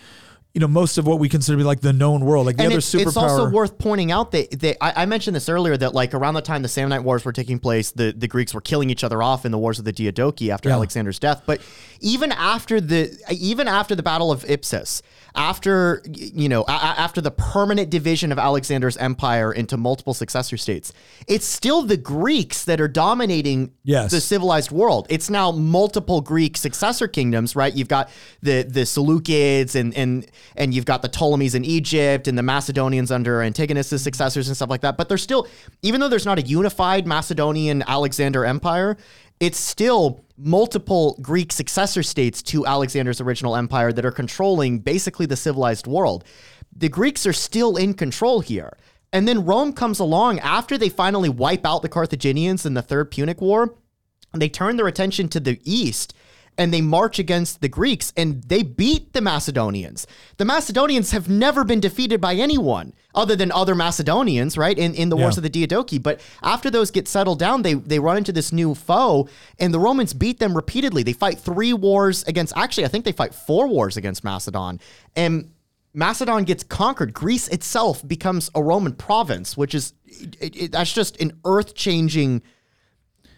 [0.53, 2.63] you know most of what we consider to be like the known world, like the
[2.63, 3.07] and other it's, superpower.
[3.07, 6.33] it's also worth pointing out that, that I, I mentioned this earlier that like around
[6.33, 9.23] the time the Samnite Wars were taking place, the, the Greeks were killing each other
[9.23, 10.75] off in the Wars of the Diadochi after Yeah.
[10.75, 11.43] Alexander's death.
[11.45, 11.61] But
[12.01, 15.01] even after the even after the Battle of Ipsus,
[15.35, 20.91] after you know a- after the permanent division of Alexander's empire into multiple successor states,
[21.27, 24.11] it's still the Greeks that are dominating Yes.
[24.11, 25.07] the civilized world.
[25.09, 27.73] It's now multiple Greek successor kingdoms, right?
[27.73, 28.09] You've got
[28.41, 30.25] the the Seleucids and and
[30.55, 34.69] and you've got the Ptolemies in Egypt and the Macedonians under Antigonus' successors and stuff
[34.69, 34.97] like that.
[34.97, 35.47] But they're still,
[35.81, 38.97] even though there's not a unified Macedonian Alexander empire,
[39.41, 45.35] it's still multiple Greek successor states to Alexander's original empire that are controlling basically the
[45.35, 46.23] civilized world.
[46.77, 48.77] The Greeks are still in control here.
[49.11, 53.09] And then Rome comes along after they finally wipe out the Carthaginians in the Third
[53.09, 53.75] Punic War.
[54.31, 56.13] They turn their attention to the east
[56.57, 60.05] and they march against the Greeks and they beat the Macedonians.
[60.37, 64.77] The Macedonians have never been defeated by anyone other than other Macedonians, right?
[64.77, 66.01] In in the wars of the Diadochi.
[66.01, 69.27] But after those get settled down, they they run into this new foe
[69.59, 71.03] and the Romans beat them repeatedly.
[71.03, 74.79] They fight three wars against actually I think they fight four wars against Macedon.
[75.15, 75.51] And
[75.93, 77.13] Macedon gets conquered.
[77.13, 82.41] Greece itself becomes a Roman province, which is it, it- that's just an earth-changing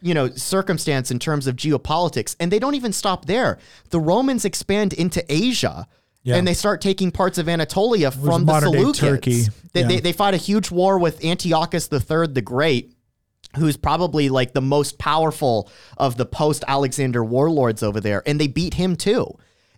[0.03, 3.57] you know circumstance in terms of geopolitics and they don't even stop there
[3.89, 5.87] the romans expand into asia
[6.23, 6.35] Yeah.
[6.35, 9.43] and they start taking parts of anatolia from the seleucids Turkey.
[9.73, 9.87] They, Yeah.
[9.87, 12.93] they, they fight a huge war with antiochus III the great
[13.57, 18.47] who's probably like the most powerful of the post alexander warlords over there and they
[18.47, 19.27] beat him too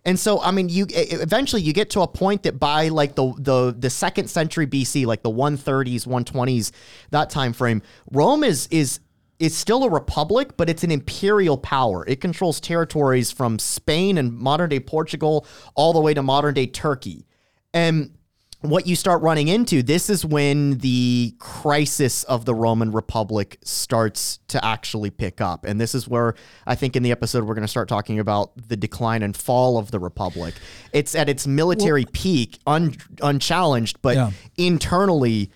[0.08, 3.34] and so, I mean, you eventually you get to a point that by like the
[3.38, 6.70] the the second century BC, like the 130s, 120s,
[7.10, 9.00] that time frame, Rome is is
[9.38, 12.04] is still a republic, but it's an imperial power.
[12.06, 16.66] It controls territories from Spain and modern day Portugal all the way to modern day
[16.66, 17.26] Turkey.
[17.74, 18.12] And
[18.62, 24.38] what you start running into, this is when the crisis of the Roman Republic starts
[24.48, 25.64] to actually pick up.
[25.66, 26.34] And this is where
[26.66, 29.76] I think in the episode we're going to start talking about the decline and fall
[29.78, 30.54] of the Republic.
[30.92, 34.30] It's at its military peak, un- unchallenged, but Yeah.
[34.56, 35.50] internally,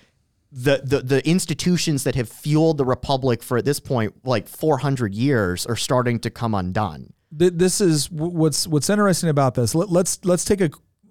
[0.52, 5.14] the, the the institutions that have fueled the Republic for at this point like 400
[5.14, 7.12] years are starting to come undone.
[7.32, 9.74] This is what's what's interesting about this.
[9.74, 10.70] Let, let's let's take a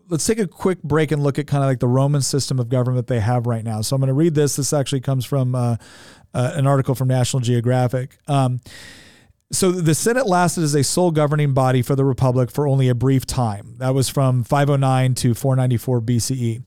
[0.09, 2.67] let's take a quick break and look at kind of like the Roman system of
[2.67, 3.81] government they have right now.
[3.81, 4.57] So I'm going to read this.
[4.57, 5.77] This actually comes from uh,
[6.33, 8.17] uh, an article from National Geographic.
[8.27, 8.59] Um,
[9.51, 12.95] so the Senate lasted as a sole governing body for the Republic for only a
[12.95, 13.75] brief time.
[13.77, 16.63] That was from 509 to 494 BCE.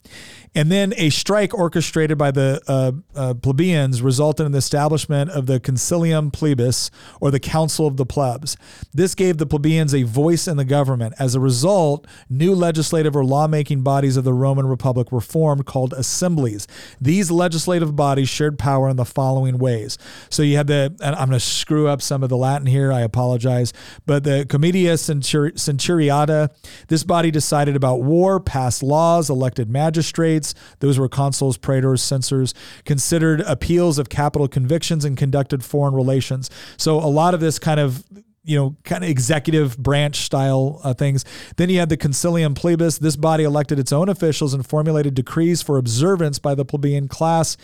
[0.54, 5.46] And then a strike orchestrated by the uh, uh, plebeians resulted in the establishment of
[5.46, 8.56] the Concilium Plebis, or the Council of the Plebs.
[8.92, 11.14] This gave the plebeians a voice in the government.
[11.18, 15.94] As a result, new legislative or lawmaking bodies of the Roman Republic were formed called
[15.94, 16.66] assemblies.
[17.00, 19.96] These legislative bodies shared power in the following ways.
[20.28, 23.02] So you had the, I'm going to screw up some of the Latin here, I
[23.02, 23.72] apologize,
[24.06, 26.50] but the Comitia Centuri- Centuriata,
[26.88, 30.54] this body decided about war, passed laws, elected magistrates.
[30.80, 32.54] Those were consuls, praetors, censors,
[32.84, 36.50] considered appeals of capital convictions, and conducted foreign relations.
[36.76, 38.04] So a lot of this kind of
[38.44, 41.24] you know, kind of executive branch style uh, things.
[41.56, 42.98] Then you had the Concilium Plebis.
[42.98, 47.56] This body elected its own officials and formulated decrees for observance by the plebeian class.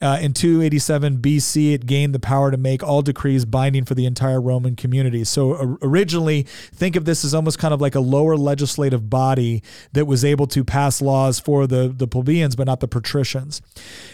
[0.00, 4.04] Uh, in 287 BC, it gained the power to make all decrees binding for the
[4.04, 5.22] entire Roman community.
[5.22, 9.62] So originally, think of this as almost kind of like a lower legislative body
[9.92, 13.62] that was able to pass laws for the, the plebeians, but not the patricians.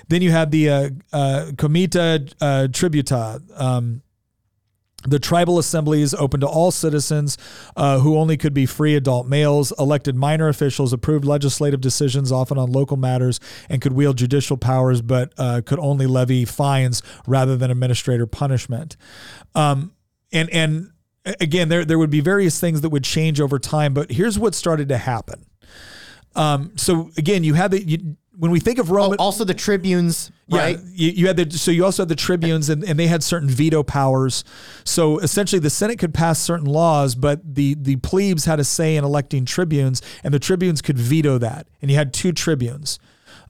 [0.09, 3.41] Then you had the uh, uh, Comitia uh, Tributa.
[3.59, 4.03] Um,
[5.11, 7.37] the tribal assemblies open to all citizens
[7.77, 9.73] uh, who only could be free adult males.
[9.79, 15.03] Elected minor officials approved legislative decisions, often on local matters, and could wield judicial powers,
[15.03, 18.97] but uh, could only levy fines rather than administrator punishment.
[19.55, 19.93] Um,
[20.33, 20.93] and and
[21.41, 24.55] again, there there would be various things that would change over time, but here's what
[24.55, 25.45] started to happen.
[26.35, 30.31] Um, so again, you had the you, when we think of Oh, also the tribunes,
[30.49, 30.79] right?
[30.79, 33.23] Yeah, you, you had the so you also had the tribunes and, and they had
[33.23, 34.45] certain veto powers.
[34.85, 38.97] So essentially the Senate could pass certain laws, but the the plebes had a say
[38.97, 41.67] in electing tribunes, and the tribunes could veto that.
[41.83, 42.99] And you had two tribunes.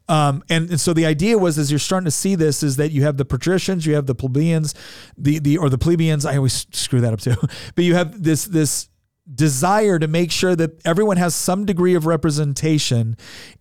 [0.08, 2.90] Um, and, and so the idea was, as you're starting to see this, is that
[2.92, 4.74] you have the patricians, you have the plebeians,
[5.18, 6.24] the the or the plebeians.
[6.24, 7.34] I always screw that up too,
[7.74, 8.88] but you have this this
[9.34, 13.16] desire to make sure that everyone has some degree of representation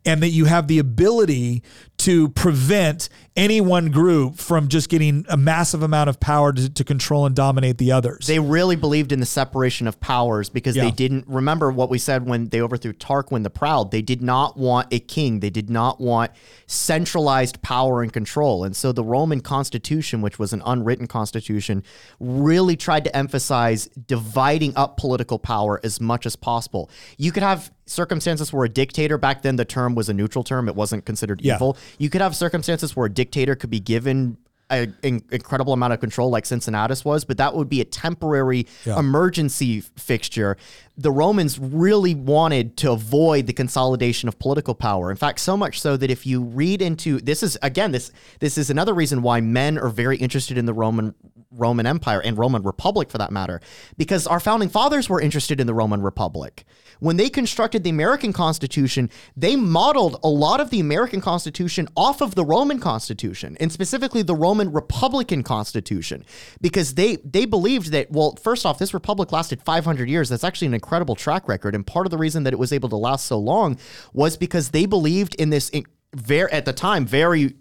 [0.06, 1.62] and that you have the ability
[1.98, 6.84] to prevent any one group from just getting a massive amount of power to, to
[6.84, 8.28] control and dominate the others.
[8.28, 10.86] They really believed in the separation of powers because Yeah.
[10.86, 13.92] they didn't remember what we said when they overthrew Tarquin the Proud.
[13.92, 15.40] They did not want a king.
[15.42, 16.32] They did not want
[16.68, 18.64] centralized power and control.
[18.64, 21.84] And so the Roman constitution, which was an unwritten constitution,
[22.20, 26.90] really tried to emphasize dividing up political power as much as possible.
[27.18, 30.68] You could have circumstances where a dictator back then the term was a neutral term,
[30.68, 31.56] it wasn't considered Yeah.
[31.56, 31.78] evil.
[31.98, 34.38] You could have circumstances where a dictator could be given
[34.70, 39.00] an incredible amount of control like Cincinnatus was, but that would be a temporary Yeah.
[39.00, 40.58] emergency f- fixture.
[40.98, 45.10] The Romans really wanted to avoid the consolidation of political power.
[45.10, 48.58] In fact, so much so that if you read into this is again this this
[48.58, 51.16] is another reason why men are very interested in the Roman
[51.52, 53.62] Roman Empire and Roman Republic for that matter,
[53.98, 56.66] because our founding fathers were interested in the Roman Republic.
[57.00, 62.22] When they constructed the American Constitution, they modeled a lot of the American Constitution off
[62.22, 66.26] of the Roman Constitution, and specifically the Roman Republican Constitution,
[66.62, 70.30] because they they believed that well, first off, this republic lasted 500 years.
[70.30, 72.90] That's actually an incredible track record, and part of the reason that it was able
[72.90, 73.78] to last so long
[74.14, 75.72] was because they believed in this
[76.16, 77.56] very at the time very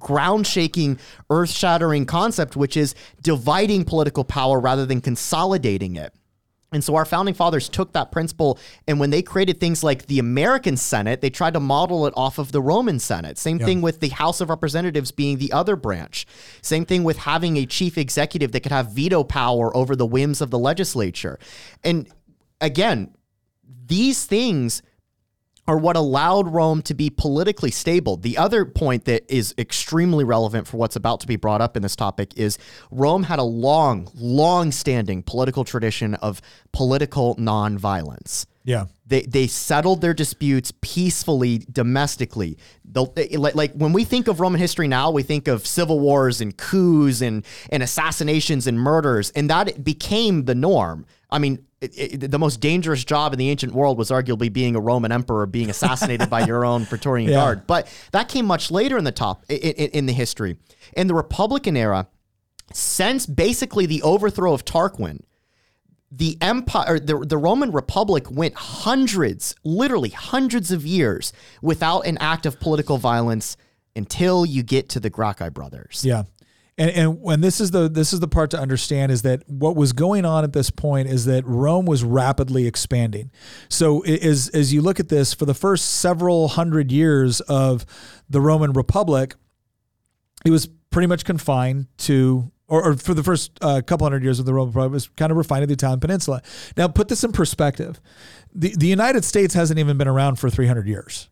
[0.00, 0.98] ground shaking,
[1.28, 6.12] earth shattering concept, which is dividing political power rather than consolidating it.
[6.72, 10.20] And so our founding fathers took that principle, and when they created things like the
[10.20, 13.38] American Senate, they tried to model it off of the Roman Senate.
[13.38, 16.26] Same thing with the House of Representatives being the other branch.
[16.62, 20.40] Same thing with having a chief executive that could have veto power over the whims
[20.40, 21.40] of the legislature.
[21.82, 22.08] And
[22.60, 23.16] again,
[23.86, 24.82] these things
[25.70, 28.16] are what allowed Rome to be politically stable.
[28.16, 31.82] The other point that is extremely relevant for what's about to be brought up in
[31.84, 32.58] this topic is
[32.90, 36.42] Rome had a long, long standing political tradition of
[36.72, 38.46] political nonviolence.
[38.64, 38.86] Yeah.
[39.06, 42.58] They, they settled their disputes peacefully domestically.
[42.84, 45.66] The, eh, eh, like, like when we think of Roman history now, we think of
[45.66, 51.06] civil wars and coups and, and assassinations and murders, and that became the norm.
[51.30, 54.52] I mean, eh, it, it- the most dangerous job in the ancient world was arguably
[54.52, 57.36] being a Roman emperor, being assassinated by your own Praetorian Yeah.
[57.36, 57.66] Guard.
[57.66, 60.56] But that came much later in the top in, in, in the history.
[60.96, 62.06] In the Republican era,
[62.72, 65.20] since basically the overthrow of Tarquin,
[66.10, 71.32] the empire, the, the Roman Republic went hundreds, literally hundreds of years
[71.62, 73.56] without an act of political violence
[73.94, 76.02] until you get to the Gracchi brothers.
[76.04, 76.24] Yeah.
[76.78, 79.76] And and when this is the this is the part to understand is that what
[79.76, 83.30] was going on at this point is that Rome was rapidly expanding.
[83.68, 87.84] So as as you look at this for the first several hundred years of
[88.30, 89.34] the Roman Republic,
[90.44, 94.38] it was pretty much confined to or, or for the first uh, couple hundred years
[94.38, 96.40] of the Roman Republic, was kind of refined the Italian peninsula.
[96.76, 98.00] Now, put this in perspective.
[98.54, 101.28] The, the United States hasn't even been around for 300 years.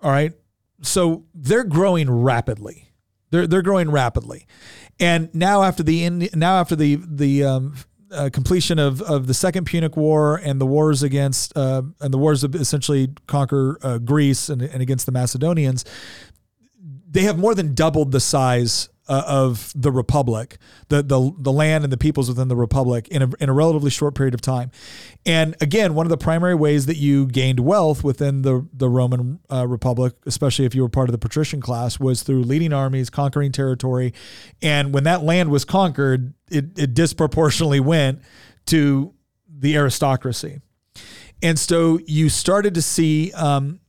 [0.00, 0.32] All right.
[0.80, 2.84] So they're growing rapidly.
[3.30, 4.46] They're they're growing rapidly,
[4.98, 7.74] and now after the in, now after the the um,
[8.10, 12.16] uh, completion of, of the Second Punic War and the wars against uh, and the
[12.16, 15.84] wars of essentially conquer uh, Greece and, and against the Macedonians,
[17.06, 21.84] they have more than doubled the size uh, of the republic, the, the the land
[21.84, 24.70] and the peoples within the republic in a, in a relatively short period of time.
[25.24, 29.40] And again, one of the primary ways that you gained wealth within the the Roman
[29.50, 33.10] uh, Republic, especially if you were part of the patrician class, was through leading armies,
[33.10, 34.12] conquering territory,
[34.62, 38.20] and when that land was conquered, it, it disproportionately went
[38.66, 39.14] to
[39.48, 40.60] the aristocracy.
[41.42, 43.80] And so you started to see um,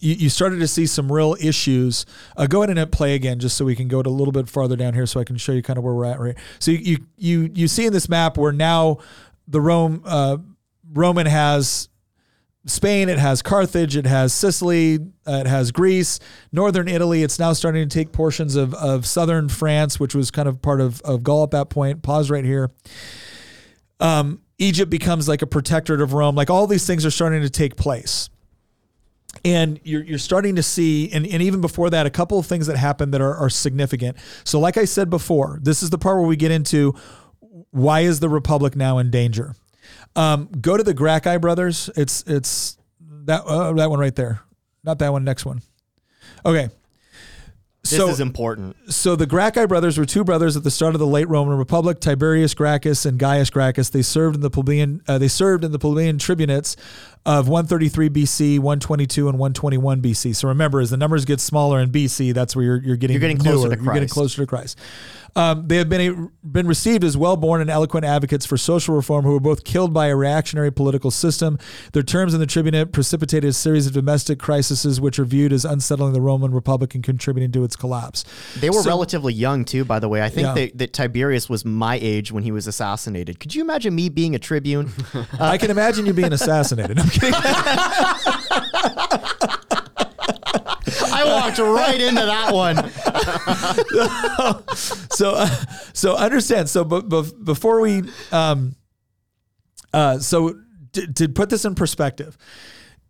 [0.00, 2.06] you, you started to see some real issues.
[2.36, 4.48] Uh, go ahead and play again, just so we can go to a little bit
[4.48, 6.20] farther down here, so I can show you kind of where we're at.
[6.20, 6.36] Right.
[6.58, 8.98] So you you you, you see in this map where now
[9.48, 10.38] the Rome uh,
[10.92, 11.88] Roman has
[12.66, 16.18] Spain, it has Carthage, it has Sicily, uh, it has Greece,
[16.50, 17.22] northern Italy.
[17.22, 20.80] It's now starting to take portions of, of southern France, which was kind of part
[20.80, 22.02] of, of Gaul at that point.
[22.02, 22.70] Pause right here.
[24.00, 26.34] Um, Egypt becomes like a protectorate of Rome.
[26.34, 28.30] Like all these things are starting to take place.
[29.44, 32.66] And you're, you're starting to see, and, and even before that, a couple of things
[32.66, 34.16] that happen that are, are significant.
[34.44, 36.94] So, like I said before, this is the part where we get into
[37.70, 39.54] why is the Republic now in danger?
[40.16, 41.90] Um, go to the Gracchi brothers.
[41.96, 44.40] It's it's that uh, that one right there,
[44.82, 45.24] not that one.
[45.24, 45.62] Next one.
[46.46, 46.68] Okay.
[47.82, 48.76] This is important.
[48.90, 52.00] So the Gracchi brothers were two brothers at the start of the late Roman Republic,
[52.00, 53.90] Tiberius Gracchus and Gaius Gracchus.
[53.90, 55.02] They served in the plebeian.
[55.06, 56.76] Uh, they served in the plebeian tribunates
[57.26, 60.36] of 133 BC, 122, and 121 BC.
[60.36, 63.20] So remember, as the numbers get smaller in BC, that's where you're, you're getting You're
[63.20, 63.76] getting closer newer.
[63.76, 64.14] to You're getting Christ.
[64.14, 64.78] closer to Christ.
[65.36, 69.24] Um, they have been a, been received as well-born and eloquent advocates for social reform
[69.24, 71.58] who were both killed by a reactionary political system.
[71.92, 75.64] Their terms in the tribunate precipitated a series of domestic crises which are viewed as
[75.64, 78.24] unsettling the Roman Republic and contributing to its collapse.
[78.60, 80.22] They were So- relatively young too, by the way.
[80.22, 80.54] I think Yeah.
[80.54, 83.40] that, that Tiberius was my age when he was assassinated.
[83.40, 84.92] Could you imagine me being a tribune?
[85.40, 86.96] I can imagine you being assassinated.
[87.14, 87.34] Kidding.
[91.12, 92.76] I walked right into that one.
[95.10, 95.46] so uh,
[95.92, 97.08] so understand so but,
[97.44, 98.74] before we um
[99.92, 100.58] uh so
[100.92, 102.36] to, to put this in perspective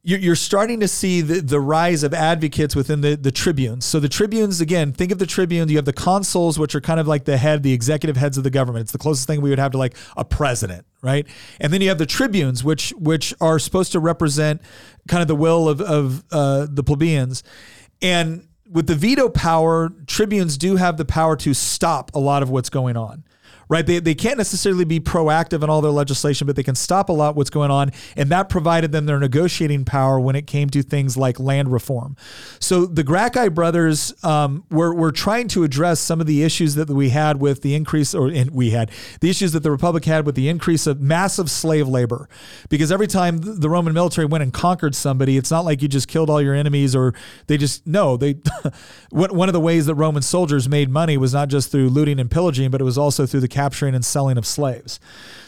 [0.04, 3.86] you're, you're starting to see the, the rise of advocates within the, the tribunes.
[3.86, 5.70] So the tribunes, again, think of the tribunes.
[5.70, 8.44] You have the consuls, which are kind of like the head, the executive heads of
[8.44, 8.82] the government.
[8.82, 11.26] It's the closest thing we would have to like a president, right?
[11.60, 14.62] And then you have the tribunes, which which are supposed to represent
[15.06, 17.42] kind of the will of of uh, the plebeians.
[18.02, 22.50] And with the veto power, tribunes do have the power to stop a lot of
[22.50, 23.22] what's going on.
[23.68, 27.08] Right, they, they can't necessarily be proactive in all their legislation, but they can stop
[27.08, 30.68] a lot what's going on, and that provided them their negotiating power when it came
[30.70, 32.16] to things like land reform.
[32.60, 36.90] So the Gracchi brothers um, were were trying to address some of the issues that
[36.90, 40.26] we had with the increase, or in, we had the issues that the Republic had
[40.26, 42.28] with the increase of massive slave labor,
[42.68, 46.08] because every time the Roman military went and conquered somebody, it's not like you just
[46.08, 47.14] killed all your enemies or
[47.46, 48.36] they just no they.
[49.10, 52.30] one of the ways that Roman soldiers made money was not just through looting and
[52.30, 55.00] pillaging, but it was also through the capturing and selling of slaves.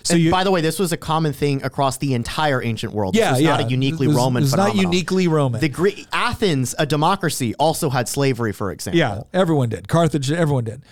[0.04, 2.92] So And you, by the way, this was a common thing across the entire ancient
[2.92, 3.16] world.
[3.16, 5.60] yeah, this was yeah, not a uniquely Roman It was not uniquely Roman.
[5.60, 8.98] The Gre- Athens, a democracy, also had slavery, for example.
[8.98, 9.88] Yeah, everyone did.
[9.88, 10.82] Carthage, everyone did.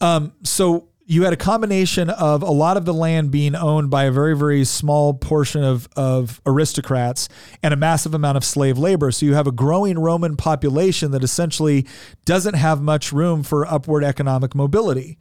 [0.00, 4.04] Um, so you had a combination of a lot of the land being owned by
[4.04, 7.28] a very, very small portion of, of aristocrats
[7.62, 9.10] and a massive amount of slave labor.
[9.12, 11.86] So you have a growing Roman population that essentially
[12.24, 15.18] doesn't have much room for upward economic mobility.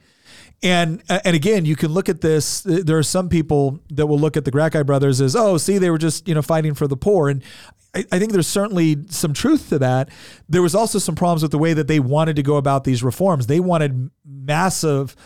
[0.63, 2.61] And and again, you can look at this.
[2.61, 5.89] There are some people that will look at the Gracchi brothers as, oh, see, they
[5.89, 7.29] were just you know fighting for the poor.
[7.29, 7.43] And
[7.93, 10.09] I, I think there's certainly some truth to that.
[10.47, 13.03] There was also some problems with the way that they wanted to go about these
[13.03, 13.47] reforms.
[13.47, 15.17] They wanted massive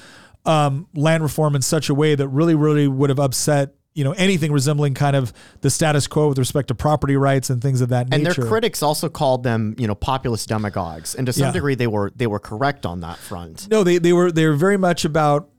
[0.44, 4.12] um, land reform in such a way that really, really would have upset you know
[4.12, 7.90] anything resembling kind of the status quo with respect to property rights and things of
[7.90, 8.42] that And nature.
[8.42, 11.52] And their critics also called them, you know, populist demagogues, and to some Yeah.
[11.52, 13.68] degree, they were they were correct on that front.
[13.72, 15.50] No, they they were they were very much about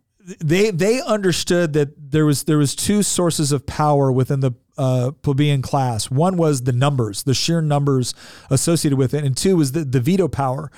[0.40, 5.10] they they understood that there was there was two sources of power within the uh,
[5.23, 6.09] plebeian class.
[6.09, 8.15] One was the numbers, the sheer numbers
[8.51, 10.70] associated with it, and two was the, the veto power,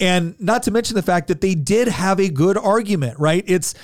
[0.00, 3.18] and not to mention the fact that they did have a good argument.
[3.18, 3.44] Right?
[3.46, 3.74] It's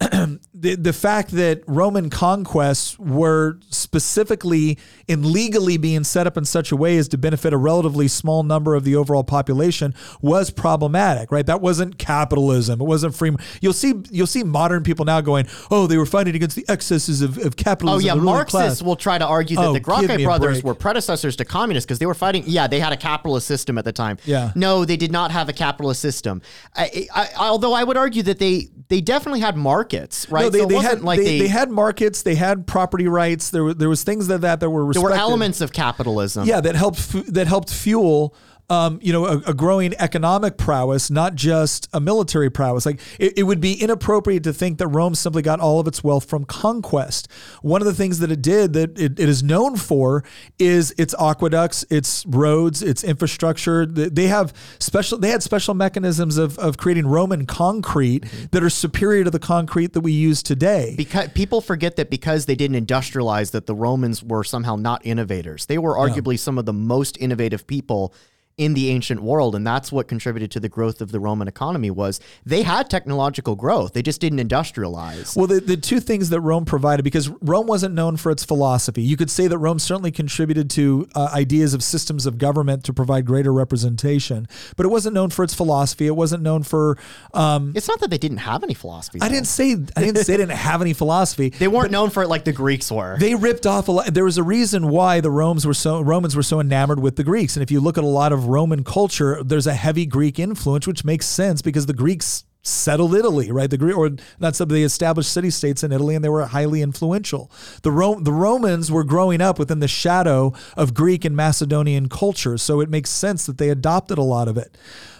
[0.54, 4.78] the, the fact that Roman conquests were specifically
[5.08, 8.42] and legally being set up in such a way as to benefit a relatively small
[8.42, 11.46] number of the overall population was problematic, right?
[11.46, 12.80] That wasn't capitalism.
[12.80, 13.34] It wasn't free.
[13.60, 17.22] You'll see, you'll see modern people now going, "Oh, they were fighting against the excesses
[17.22, 18.10] of, of capitalism.
[18.10, 20.74] Oh yeah, Marxists class." will try to argue that Oh, the give Gracchi brothers were
[20.74, 22.44] predecessors to communists because they were fighting.
[22.46, 24.18] Yeah, they had a capitalist system at the time.
[24.24, 24.52] Yeah.
[24.54, 26.42] No, they did not have a capitalist system.
[26.74, 30.44] I, I, although I would argue that they they definitely had markets, right?
[30.44, 33.50] No, they, So they had like they, they had markets, they had property rights.
[33.50, 36.46] There were there was things that that, that were there were elements of capitalism.
[36.46, 38.34] yeah that helped that helped fuel
[38.68, 42.86] um, you know a, a growing economic prowess not just a military prowess.
[42.86, 46.02] Like it, it would be inappropriate to think that rome simply got all of its
[46.02, 47.28] wealth from conquest.
[47.62, 50.24] One of the things that it did that it, it is known for
[50.58, 53.86] is its aqueducts its roads its infrastructure.
[53.86, 59.24] They have special they had special mechanisms of, of creating roman concrete that are superior
[59.24, 60.94] to the concrete that we use today.
[60.96, 65.66] Because people forget that because they didn't industrialize that the Romans were somehow not innovators.
[65.66, 68.14] They were arguably some of the most innovative people
[68.58, 71.90] in the ancient world and that's what contributed to the growth of the Roman economy
[71.90, 73.92] was they had technological growth.
[73.92, 75.36] They just didn't industrialize.
[75.36, 79.02] Well, the, the two things that Rome provided, because Rome wasn't known for its philosophy.
[79.02, 82.94] You could say that Rome certainly contributed to uh, ideas of systems of government to
[82.94, 86.06] provide greater representation, but it wasn't known for its philosophy.
[86.06, 86.96] It wasn't known for.
[87.34, 89.18] Um, it's not that they didn't have any philosophy.
[89.20, 91.52] I didn't say I didn't say it didn't have any philosophy.
[91.66, 93.16] They weren't known for it like the Greeks were.
[93.18, 94.14] They ripped off a lot.
[94.14, 97.24] There was a reason why the Romans were so Romans were so enamored with the
[97.24, 100.38] Greeks, and if you look at a lot of Roman culture, there's a heavy Greek
[100.38, 103.70] influence, which makes sense because the Greeks settled Italy, right?
[103.70, 104.10] The Greek or
[104.40, 107.50] not something they established city states in Italy, and they were highly influential.
[107.82, 107.90] The
[108.20, 112.90] the Romans were growing up within the shadow of Greek and Macedonian culture, so it
[112.90, 114.76] makes sense that they adopted a lot of it.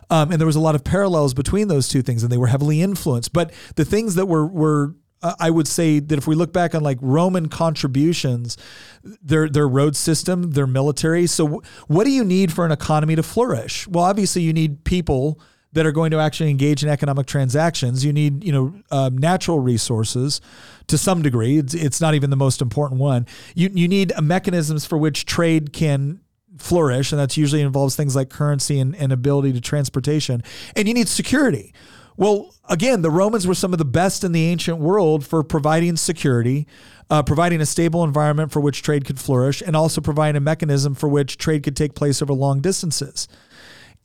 [0.09, 2.47] Um, and there was a lot of parallels between those two things, and they were
[2.47, 3.33] heavily influenced.
[3.33, 6.83] But the things that were were I would say that if we look back on
[6.83, 8.57] like Roman contributions,
[9.03, 11.27] their their road system, their military.
[11.27, 13.89] So, w- what do you need for an economy to flourish?
[13.89, 15.41] Well, obviously, you need people
[15.73, 18.05] that are going to actually engage in economic transactions.
[18.05, 20.41] You need, you know, um, natural resources
[20.87, 21.59] to some degree.
[21.59, 23.27] It's, it's not even the most important one.
[23.55, 26.21] You you need mechanisms for which trade can
[26.59, 30.43] flourish, and that's usually involves things like currency and, and ability to transportation.
[30.75, 31.73] And you need security.
[32.17, 35.97] Well, again, the Romans were some of the best in the ancient world for providing
[35.97, 36.67] security,
[37.11, 40.95] uh, providing a stable environment for which trade could flourish, and also providing a mechanism
[40.95, 43.29] for which trade could take place over long distances.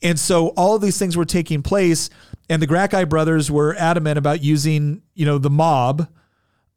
[0.02, 2.10] And so all of these things were taking place,
[2.50, 6.08] and the Gracchi brothers were adamant about using, you know, the mob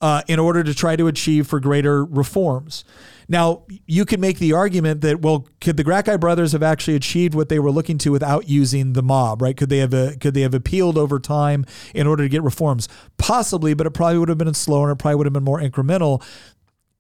[0.01, 2.85] uh, in order to try to achieve for greater reforms.
[3.29, 7.35] Now, you could make the argument that, well, could the Gracchi brothers have actually achieved
[7.35, 9.57] what they were looking to without using the mob, right?
[9.57, 11.65] Could they have uh, could they have appealed over time
[11.95, 12.89] in order to get reforms?
[13.17, 15.61] Possibly, but it probably would have been slower and it probably would have been more
[15.61, 16.23] incremental.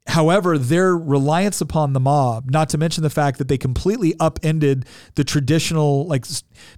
[0.06, 4.84] However, their reliance upon the mob, not to mention the fact that they completely upended
[5.14, 6.26] the traditional, like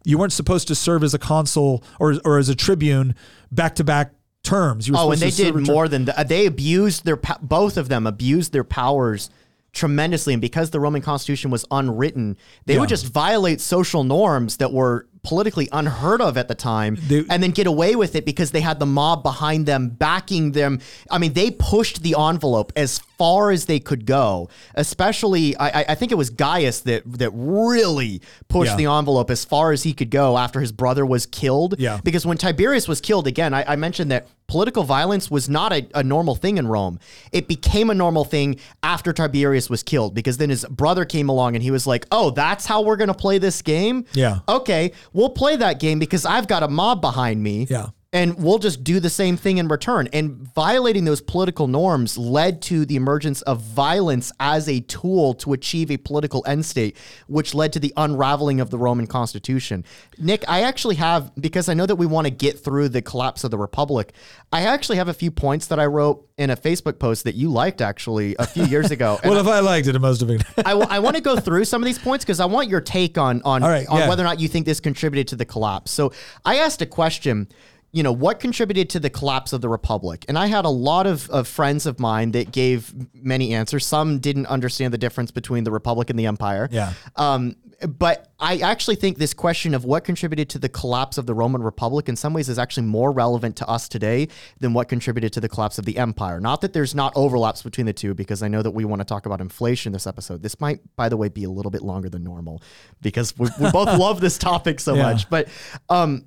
[0.05, 3.17] you weren't supposed to serve as a consul or, or as a tribune
[3.51, 4.13] back to back
[4.47, 4.87] terms.
[4.89, 6.19] You were Oh, and they did more than that.
[6.19, 9.31] Uh, they abused their both of them abused their powers
[9.73, 14.73] tremendously, and because the Roman Constitution was unwritten, they would just violate social norms that
[14.73, 18.53] were politically unheard of at the time, They- and then get away with it because
[18.53, 20.79] they had the mob behind them, backing them.
[21.11, 24.49] I mean, they pushed the envelope as far as they could go.
[24.75, 28.77] Especially, I, I- think it was Gaius that that really pushed Yeah.
[28.77, 31.75] the envelope as far as he could go after his brother was killed.
[31.79, 31.99] Yeah.
[32.05, 35.85] Because when Tiberius was killed, again, I, I mentioned that political violence was not a,
[35.95, 37.01] a normal thing in Rome.
[37.33, 41.57] It became a normal thing after Tiberius was killed because then his brother came along
[41.57, 44.05] and he was like, oh, that's how we're going to play this game?
[44.13, 44.39] Yeah.
[44.49, 47.67] Okay, we'll play that game because I've got a mob behind me.
[47.69, 47.89] Yeah.
[48.13, 50.09] And we'll just do the same thing in return.
[50.13, 55.53] And violating those political norms led to the emergence of violence as a tool to
[55.53, 56.97] achieve a political end state,
[57.27, 59.85] which led to the unraveling of the Roman Constitution.
[60.19, 63.45] Nick, I actually have, because I know that we want to get through the collapse
[63.45, 64.13] of the Republic,
[64.53, 67.51] I actually have a few points that I wrote in a Facebook post that you
[67.51, 69.19] liked actually a few years ago.
[69.27, 70.45] Well, if I liked it, it must have been.
[70.65, 73.43] I, want to go through some of these points because I want your take on
[73.45, 74.09] on, right, on yeah.
[74.09, 75.91] whether or not you think this contributed to the collapse.
[75.91, 76.13] So
[76.45, 77.49] I asked a question.
[77.97, 80.27] You know, what contributed to the collapse of the Republic?
[80.29, 83.87] And I had a lot of, of friends of mine that gave many answers.
[83.87, 86.69] Some didn't understand the difference between the Republic and the Empire.
[86.71, 86.93] Yeah.
[87.17, 87.57] Um,
[87.89, 91.63] but I actually think this question of what contributed to the collapse of the Roman
[91.63, 94.29] Republic in some ways is actually more relevant to us today
[94.61, 96.39] than what contributed to the collapse of the empire.
[96.39, 99.07] Not that there's not overlaps between the two, because I know that we want to
[99.07, 100.43] talk about inflation this episode.
[100.43, 102.63] This might, by the way, be a little bit longer than normal
[103.01, 105.03] because we, we both love this topic so Yeah.
[105.05, 105.31] much.
[105.31, 105.49] But
[105.89, 106.27] um,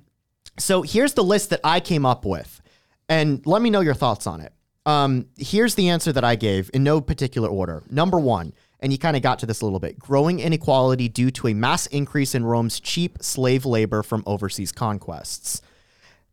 [0.60, 2.60] so here's the list that I came up with,
[3.08, 4.52] and let me know your thoughts on it.
[4.86, 7.82] Um, here's the answer that I gave in no particular order.
[7.90, 11.30] Number one, and you kind of got to this a little bit growing inequality due
[11.32, 15.60] to a mass increase in Rome's cheap slave labor from overseas conquests.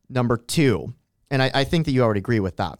[0.10, 0.94] Number two,
[1.30, 2.80] and I, I think that you already agree with that.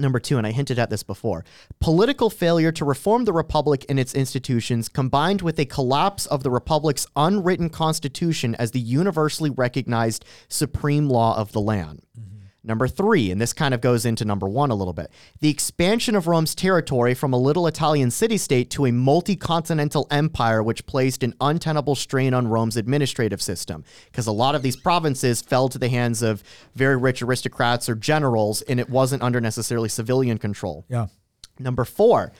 [0.00, 1.44] Number two, and I hinted at this before
[1.78, 6.50] political failure to reform the Republic and its institutions, combined with a collapse of the
[6.50, 12.02] Republic's unwritten constitution as the universally recognized supreme law of the land.
[12.62, 15.10] Number three, and this kind of goes into number one a little bit
[15.40, 20.06] the expansion of Rome's territory from a little Italian city state to a multi continental
[20.10, 23.84] empire, which placed an untenable strain on Rome's administrative system.
[24.06, 26.42] Because a lot of these provinces fell to the hands of
[26.74, 30.84] very rich aristocrats or generals, and it wasn't under necessarily civilian control.
[30.88, 31.06] Yeah.
[31.58, 32.32] Number four,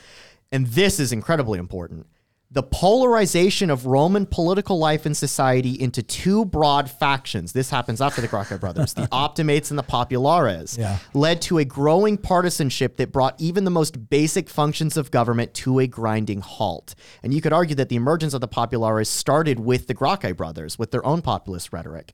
[0.53, 2.07] and this is incredibly important
[2.53, 7.53] the polarization of Roman political life and society into two broad factions.
[7.53, 10.99] This happens after the Gracchi brothers, the Optimates and the Populares, Yeah.
[11.15, 15.79] led to a growing partisanship that brought even the most basic functions of government to
[15.79, 16.97] a grinding halt.
[17.23, 20.77] And you could argue that the emergence of the Populares started with the Gracchi brothers,
[20.77, 22.13] with their own populist rhetoric.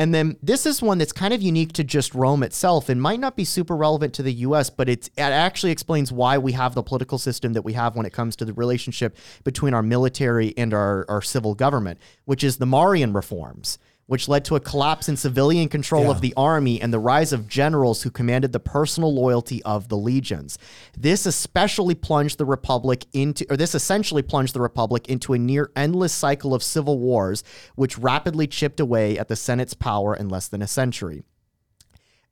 [0.00, 2.88] And then this is one that's kind of unique to just Rome itself.
[2.88, 6.52] And might not be super relevant to the US, but it actually explains why we
[6.52, 9.14] have the political system that we have when it comes to the relationship
[9.44, 13.78] between our military and our, our civil government, which is the Marian reforms,
[14.10, 16.10] which led to a collapse in civilian control Yeah.
[16.10, 19.96] of the army and the rise of generals who commanded the personal loyalty of the
[19.96, 20.58] legions.
[20.98, 25.70] This especially plunged the republic into or this essentially plunged the republic into a near
[25.76, 27.44] endless cycle of civil wars
[27.76, 31.22] which rapidly chipped away at the senate's power in less than a century.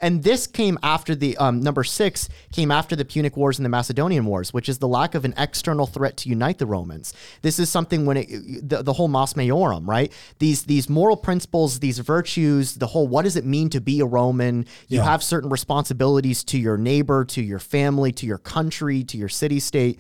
[0.01, 3.69] And this came after the um, number six came after the Punic Wars and the
[3.71, 7.13] Macedonian Wars, which is the lack of an external threat to unite the Romans.
[7.43, 8.29] This is something when it
[8.69, 10.13] the, the whole Mos Maiorum, right?
[10.39, 14.07] These these moral principles, these virtues, the whole what does it mean to be a
[14.07, 14.67] Roman?
[14.87, 15.05] You Yeah.
[15.05, 19.59] have certain responsibilities to your neighbor, to your family, to your country, to your city
[19.59, 19.99] state.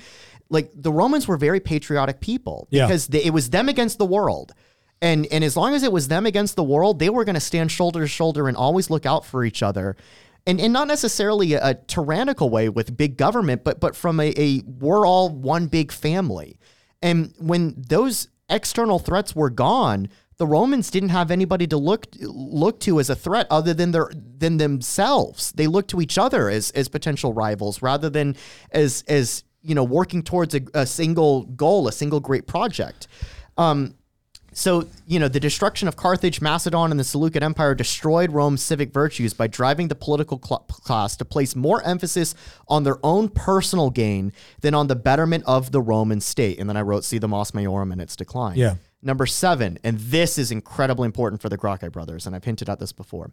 [0.48, 2.86] Like the Romans were very patriotic people Yeah.
[2.86, 4.52] because they, it was them against the world.
[5.00, 7.40] And and as long as it was them against the world, they were going to
[7.40, 9.96] stand shoulder to shoulder and always look out for each other.
[10.46, 14.62] And, and not necessarily a, tyrannical way with big government, but but from a, a
[14.66, 16.58] we're all one big family.
[17.02, 20.08] And when those external threats were gone,
[20.38, 24.10] the Romans didn't have anybody to look look to as a threat other than their
[24.14, 25.52] than themselves.
[25.52, 28.36] They looked to each other as as potential rivals rather than
[28.70, 33.08] as as you know working towards a, a single goal, a single great project.
[33.58, 33.94] Um,
[34.52, 38.92] so, you know, the destruction of Carthage, Macedon, and the Seleucid Empire destroyed Rome's civic
[38.92, 42.34] virtues by driving the political cl- class to place more emphasis
[42.66, 46.58] on their own personal gain than on the betterment of the Roman state.
[46.58, 48.56] And then I wrote, see the Mos Maiorum and its decline.
[48.56, 48.76] Yeah.
[49.00, 52.80] Number seven, and this is incredibly important for the Gracchi brothers, and I've hinted at
[52.80, 53.30] this before.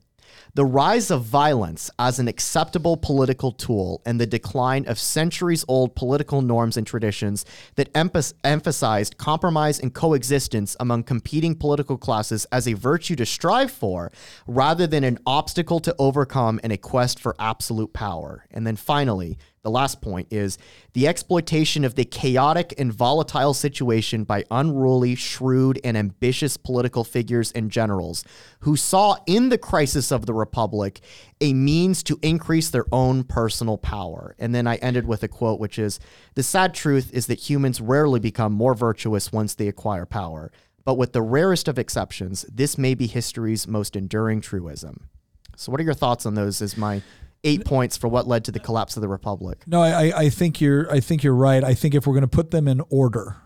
[0.54, 5.96] The rise of violence as an acceptable political tool and the decline of centuries old
[5.96, 12.68] political norms and traditions that emph- emphasized compromise and coexistence among competing political classes as
[12.68, 14.12] a virtue to strive for
[14.46, 18.46] rather than an obstacle to overcome in a quest for absolute power.
[18.52, 20.60] And then finally, the last point is
[20.94, 27.52] the exploitation of the chaotic and volatile situation by unruly, shrewd, and ambitious political figures
[27.54, 28.24] and generals
[28.60, 31.02] who saw in the crisis of the Republic
[31.42, 34.36] a means to increase their own personal power.
[34.38, 36.00] And then I ended with a quote, which is
[36.36, 40.52] The sad truth is that humans rarely become more virtuous once they acquire power.
[40.84, 45.10] But with the rarest of exceptions, this may be history's most enduring truism.
[45.58, 46.62] So, what are your thoughts on those?
[46.62, 47.02] As my
[47.46, 49.64] eight points for what led to the collapse of the republic.
[49.68, 51.64] No, I, I- think you're I think you're right.
[51.64, 53.38] I think if we're going to put them in order,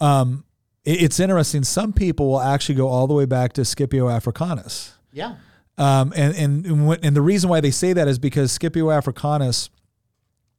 [0.00, 0.44] um,
[0.84, 1.64] it- it's interesting.
[1.64, 4.94] Some people will actually go all the way back to Scipio Africanus.
[5.12, 5.34] Yeah.
[5.78, 6.66] Um, and and
[7.04, 9.70] and the reason why they say that is because Scipio Africanus,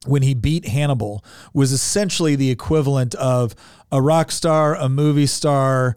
[0.06, 3.54] when he beat Hannibal, was essentially the equivalent of
[3.92, 5.96] a rock star, a movie star,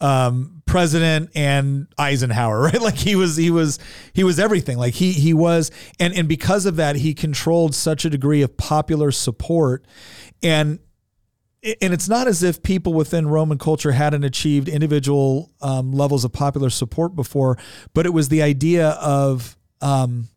[0.00, 2.62] um, president, and Eisenhower.
[2.68, 2.80] Right?
[2.80, 3.78] Like he was he was
[4.12, 4.78] he was everything.
[4.78, 8.56] Like he he was, and and because of that, he controlled such a degree of
[8.56, 9.86] popular support,
[10.42, 10.78] and
[11.62, 16.32] and it's not as if people within Roman culture hadn't achieved individual um, levels of
[16.32, 17.58] popular support before,
[17.94, 20.28] but it was the idea of um,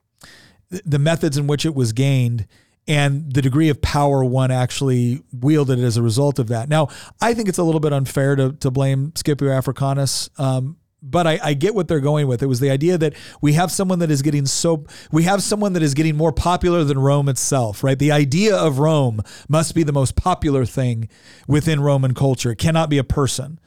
[0.72, 2.48] th- the methods in which it was gained
[2.88, 6.68] and the degree of power one actually wielded as a result of that.
[6.68, 6.88] Now,
[7.22, 10.30] I think it's a little bit unfair to, to blame Scipio Africanus.
[10.38, 12.44] Um, but I, I get what they're going with.
[12.44, 15.74] It was the idea that we have someone that is getting so we have someone
[15.74, 17.98] that is getting more popular than Rome itself, right?
[17.98, 21.10] The idea of Rome must be the most popular thing
[21.48, 22.52] within Roman culture.
[22.52, 23.60] It cannot be a person.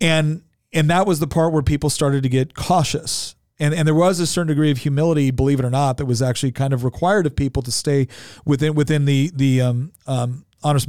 [0.00, 0.42] And
[0.72, 3.34] and that was the part where people started to get cautious.
[3.58, 6.22] And, and there was a certain degree of humility, believe it or not, that was
[6.22, 8.08] actually kind of required of people to stay
[8.44, 10.86] within within the the um, um, honors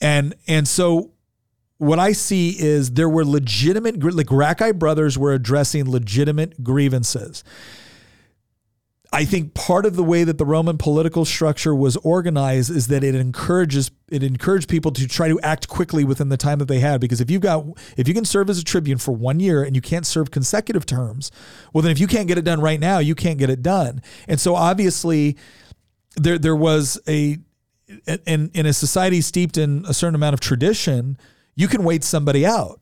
[0.00, 1.12] and and so
[1.80, 7.42] what I see is there were legitimate, like Gracchi brothers were addressing legitimate grievances.
[9.12, 13.02] I think part of the way that the Roman political structure was organized is that
[13.02, 16.78] it encourages it encouraged people to try to act quickly within the time that they
[16.78, 17.00] had.
[17.00, 17.64] Because if you've got
[17.96, 20.86] if you can serve as a tribune for one year and you can't serve consecutive
[20.86, 21.32] terms,
[21.72, 24.00] well then if you can't get it done right now, you can't get it done.
[24.28, 25.36] And so obviously
[26.16, 27.38] there there was a
[28.26, 31.18] in in a society steeped in a certain amount of tradition,
[31.56, 32.80] you can wait somebody out.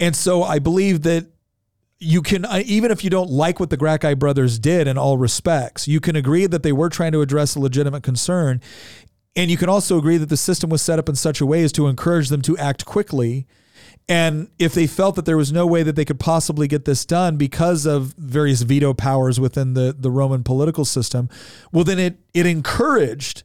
[0.00, 1.26] And so I believe that
[2.02, 5.18] you can uh, even if you don't like what the Gracchi brothers did in all
[5.18, 8.60] respects, you can agree that they were trying to address a legitimate concern.
[9.36, 11.62] And you can also agree that the system was set up in such a way
[11.62, 13.46] as to encourage them to act quickly.
[14.08, 17.06] And if they felt that there was no way that they could possibly get this
[17.06, 21.30] done because of various veto powers within the, the Roman political system,
[21.70, 23.44] well, then it, it encouraged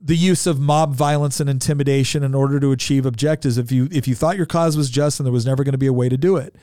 [0.00, 3.56] the use of mob violence and intimidation in order to achieve objectives.
[3.56, 5.78] If you if you thought your cause was just and there was never going to
[5.78, 6.54] be a way to do it,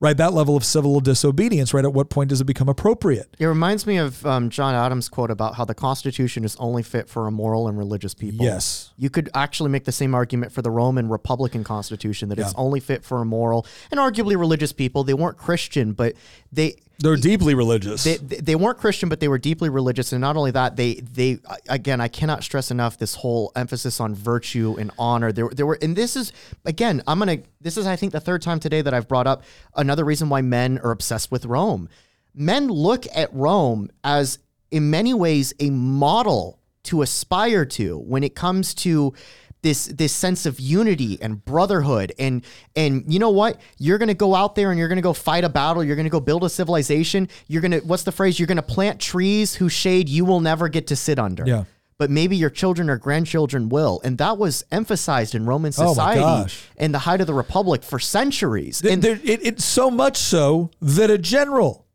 [0.00, 0.16] right?
[0.16, 1.84] That level of civil disobedience, right?
[1.84, 3.36] At what point does it become appropriate?
[3.38, 7.08] It reminds me of um, John Adams' quote about how the Constitution is only fit
[7.08, 8.44] for immoral and religious people.
[8.44, 8.92] Yes.
[8.96, 12.80] You could actually make the same argument for the Roman Republican Constitution that it's only
[12.80, 15.04] fit for immoral and arguably religious people.
[15.04, 16.14] They weren't Christian, but
[16.50, 18.04] they They're deeply religious.
[18.04, 20.12] they, they weren't Christian, but they were deeply religious.
[20.12, 24.14] And not only that, they they again, I cannot stress enough this whole emphasis on
[24.14, 25.32] virtue and honor.
[25.32, 26.32] There there were, and this is
[26.64, 27.38] again, I'm gonna.
[27.60, 29.42] This is I think the third time today that I've brought up
[29.74, 31.88] another reason why men are obsessed with Rome.
[32.34, 34.38] men look at Rome as,
[34.70, 39.12] in many ways, a model to aspire to when it comes to
[39.62, 42.12] this this sense of unity and brotherhood.
[42.18, 43.60] And and you know what?
[43.78, 45.84] You're going to go out there and you're going to go fight a battle.
[45.84, 47.28] You're going to go build a civilization.
[47.48, 48.38] You're going to what's the phrase?
[48.38, 51.44] You're going to plant trees whose shade you will never get to sit under.
[51.46, 51.64] Yeah.
[51.98, 54.00] but maybe your children or grandchildren will.
[54.02, 57.98] And that was emphasized in roman Oh society in the height of the republic for
[57.98, 58.80] centuries.
[58.80, 61.86] Th- and there, it, it's so much so that a general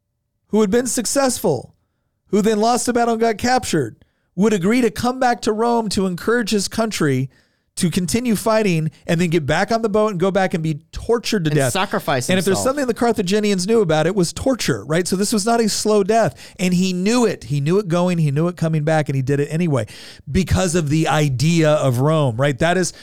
[0.49, 1.73] who had been successful,
[2.27, 4.05] who then lost the battle and got captured,
[4.35, 7.29] would agree to come back to Rome to encourage his country
[7.76, 10.76] to continue fighting and then get back on the boat and go back and be
[10.93, 11.73] tortured to And death.
[11.73, 15.06] sacrifice And if there's something the Carthaginians knew about, it was torture, right?
[15.06, 16.56] So this was not a slow death.
[16.57, 17.45] And he knew it.
[17.45, 19.88] He knew it going, he knew it coming back, and he did it anyway
[20.31, 22.57] because of the idea of Rome, right?
[22.60, 22.93] That is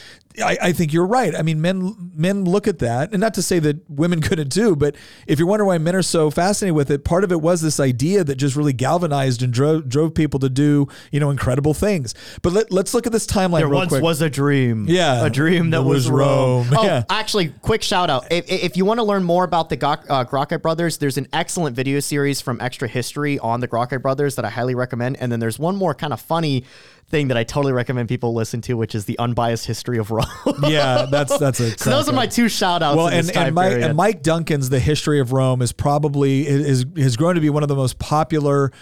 [0.42, 1.34] I, I think you're right.
[1.34, 4.76] I mean, men men look at that, and not to say that women couldn't too,
[4.76, 4.94] but
[5.26, 7.78] if you're wondering why men are so fascinated with it, part of it was this
[7.80, 12.14] idea that just really galvanized and drove drove people to do you know incredible things.
[12.42, 14.02] But let, let's look at this timeline There real once quick.
[14.02, 14.86] was a dream.
[14.88, 15.24] Yeah.
[15.26, 16.68] A dream that That was, was Rome.
[16.70, 16.76] Rome.
[16.78, 17.04] Oh, Yeah.
[17.10, 18.30] actually, quick shout out.
[18.32, 21.28] If, if you want to learn more about the Gok, uh, Gracchi brothers, there's an
[21.32, 25.16] excellent video series from Extra History on the Gracchi brothers that I highly recommend.
[25.18, 26.64] And then there's one more kind of funny
[27.12, 30.26] thing that I totally recommend people listen to, which is the unbiased history of Rome.
[30.64, 32.96] yeah, that's that's a so those are my two shout outs.
[32.96, 36.48] well, and, this time and, Mike, and Mike Duncan's The History of Rome is probably
[36.48, 38.72] is has grown to be one of the most popular.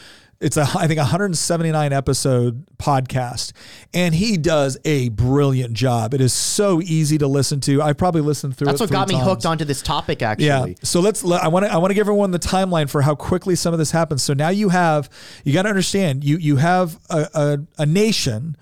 [0.40, 3.52] It's a I think 179 episode podcast,
[3.92, 6.14] and he does a brilliant job.
[6.14, 7.82] It is so easy to listen to.
[7.82, 8.66] I probably listened through.
[8.68, 10.46] That's what got me hooked onto this topic, actually.
[10.46, 10.74] Yeah.
[10.82, 11.22] So let's.
[11.22, 11.72] let- I want to.
[11.72, 14.22] I want to give everyone the timeline for how quickly some of this happens.
[14.22, 15.10] So now you have.
[15.44, 16.24] You got to understand.
[16.24, 18.56] You you have a, a a nation,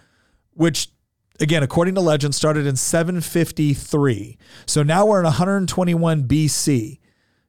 [0.54, 0.88] which
[1.38, 4.36] again, according to legend, started in 753.
[4.66, 6.98] So now we're in 121 BC.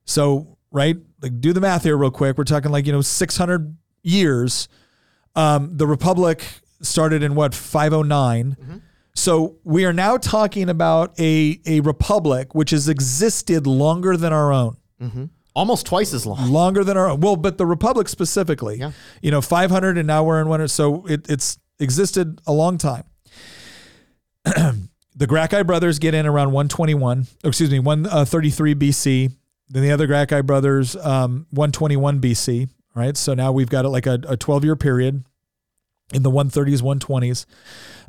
[0.06, 2.38] So right, like do the math here real quick.
[2.38, 4.68] We're talking like you know 600 years.
[5.36, 6.44] Um, the republic
[6.82, 8.82] started in what 509.
[9.16, 14.52] So we are now talking about a a republic which has existed longer than our
[14.54, 14.78] own
[15.56, 16.52] Almost twice as long.
[16.52, 17.20] longer than our own.
[17.20, 18.92] Well, but the Republic specifically, Yeah.
[19.22, 20.68] you know, 500 and now we're in winter.
[20.70, 23.04] So it, it's existed a long time.
[24.46, 29.32] the Gracchi brothers get in around 121, excuse me, 133 BC.
[29.70, 32.70] Then the other Gracchi brothers, um, 121 BC.
[32.96, 33.16] Right.
[33.16, 35.24] So now we've got like a, a 12 year period
[36.14, 37.46] in the 130s, 120s.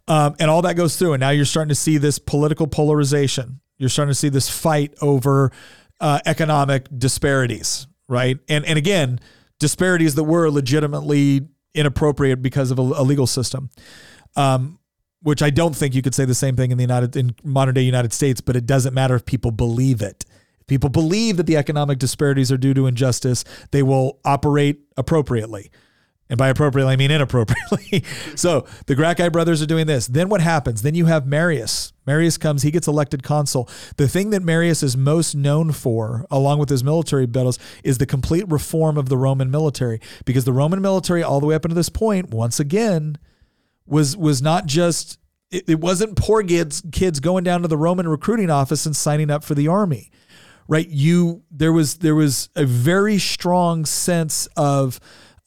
[0.08, 1.12] Um, and all that goes through.
[1.12, 3.60] And now you're starting to see this political polarization.
[3.78, 5.52] You're starting to see this fight over
[6.00, 8.38] uh, economic disparities, right?
[8.48, 9.20] And and again,
[9.58, 13.70] disparities that were legitimately inappropriate because of a, a legal system.
[14.36, 14.78] Um,
[15.22, 17.74] which I don't think you could say the same thing in the United in modern
[17.74, 20.24] day United States, but it doesn't matter if people believe it.
[20.70, 25.68] People believe that the economic disparities are due to injustice, they will operate appropriately.
[26.28, 28.04] And by appropriately, I mean inappropriately.
[28.36, 30.06] so the Gracchi brothers are doing this.
[30.06, 30.82] Then what happens?
[30.82, 31.92] Then you have Marius.
[32.06, 33.68] Marius comes, he gets elected consul.
[33.96, 38.06] The thing that Marius is most known for, along with his military battles, is the
[38.06, 40.00] complete reform of the Roman military.
[40.24, 43.18] Because the Roman military, all the way up until this point, once again,
[43.86, 45.18] was was not just
[45.50, 49.32] it, it wasn't poor kids kids going down to the Roman recruiting office and signing
[49.32, 50.12] up for the army
[50.68, 55.00] right you there was there was a very strong sense of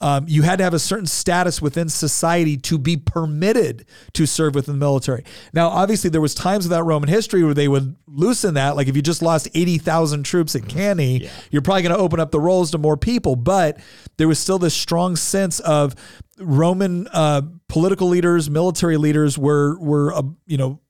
[0.04, 4.54] um, you had to have a certain status within society to be permitted to serve
[4.54, 5.24] within the military.
[5.54, 8.76] Now, obviously, there was times without Roman history where they would loosen that.
[8.76, 12.20] Like if you just lost eighty thousand troops at Cannae, you're probably going to open
[12.20, 13.38] up the rolls to more people.
[13.38, 13.80] But
[14.18, 15.96] there was still this strong sense of
[16.38, 20.82] Roman uh, political leaders, military leaders were were uh, you know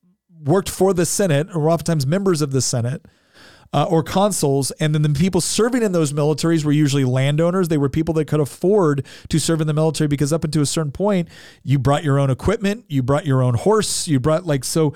[0.44, 3.06] worked for the Senate or were oftentimes members of the Senate
[3.74, 7.68] uh, or consuls, and then the people serving in those militaries were usually landowners.
[7.68, 10.66] They were people that could afford to serve in the military because up until a
[10.66, 11.28] certain point,
[11.64, 14.94] you brought your own equipment, you brought your own horse, you brought like so.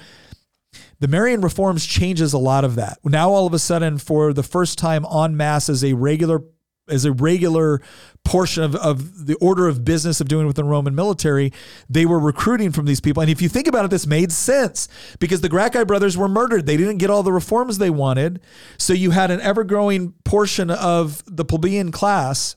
[1.00, 3.00] The Marian reforms changes a lot of that.
[3.04, 6.44] Now all of a sudden, for the first time en masse, as a regular
[6.90, 7.82] as a regular
[8.24, 11.52] portion of, of the order of business of doing within the Roman military,
[11.90, 13.22] they were recruiting from these people.
[13.22, 14.88] And if you think about it, this made sense
[15.20, 16.66] because the Gracchi brothers were murdered.
[16.66, 18.42] They didn't get all the reforms they wanted.
[18.78, 22.56] So you had an ever growing portion of the plebeian class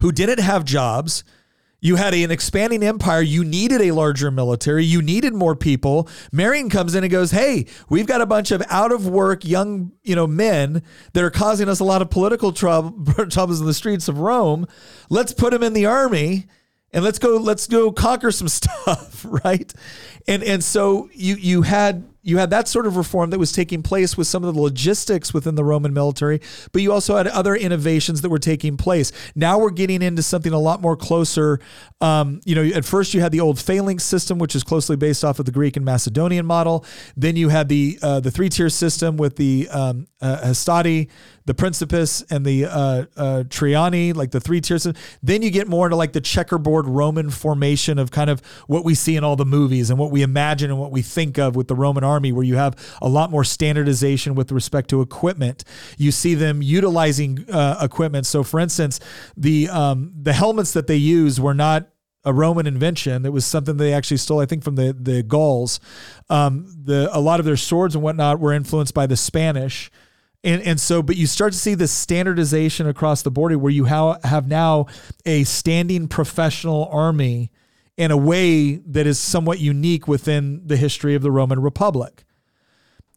[0.00, 1.24] who didn't have jobs.
[1.80, 3.22] You had an expanding empire.
[3.22, 4.84] You needed a larger military.
[4.84, 6.08] You needed more people.
[6.32, 9.92] Marion comes in and goes, "Hey, we've got a bunch of out of work young,
[10.02, 10.82] you know, men
[11.12, 14.66] that are causing us a lot of political trouble, troubles in the streets of Rome.
[15.08, 16.46] Let's put them in the army."
[16.90, 17.36] And let's go.
[17.36, 19.72] Let's go conquer some stuff, right?
[20.26, 23.82] And and so you you had you had that sort of reform that was taking
[23.82, 26.40] place with some of the logistics within the Roman military,
[26.72, 29.12] but you also had other innovations that were taking place.
[29.34, 31.60] Now we're getting into something a lot more closer.
[32.00, 35.24] Um, you know, at first you had the old phalanx system, which is closely based
[35.24, 36.84] off of the Greek and Macedonian model.
[37.16, 41.08] Then you had the uh, the three tier system with the um, uh, hastati,
[41.48, 44.86] the Principes, and the uh, uh, Triarii, like the three tiers.
[45.22, 48.94] Then you get more into like the checkerboard Roman formation of kind of what we
[48.94, 51.66] see in all the movies and what we imagine and what we think of with
[51.66, 55.64] the Roman army, where you have a lot more standardization with respect to equipment.
[55.96, 58.26] You see them utilizing uh, equipment.
[58.26, 59.00] So, for instance,
[59.34, 61.88] the um, the helmets that they use were not
[62.24, 63.24] a Roman invention.
[63.24, 65.80] It was something they actually stole, I think, from the the Gauls.
[66.28, 69.90] Um, the a lot of their swords and whatnot were influenced by the Spanish.
[70.44, 73.86] And, and so, but you start to see this standardization across the board where you
[73.86, 74.86] ha- have now
[75.26, 77.50] a standing professional army
[77.96, 82.24] in a way that is somewhat unique within the history of the Roman Republic.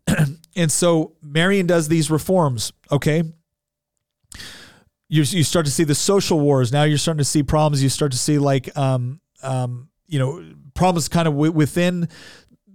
[0.56, 3.24] and so Marion does these reforms, okay?
[5.08, 6.72] You, you start to see the social wars.
[6.72, 7.84] Now you're starting to see problems.
[7.84, 10.44] You start to see like, um, um, you know,
[10.74, 12.10] problems kind of w- within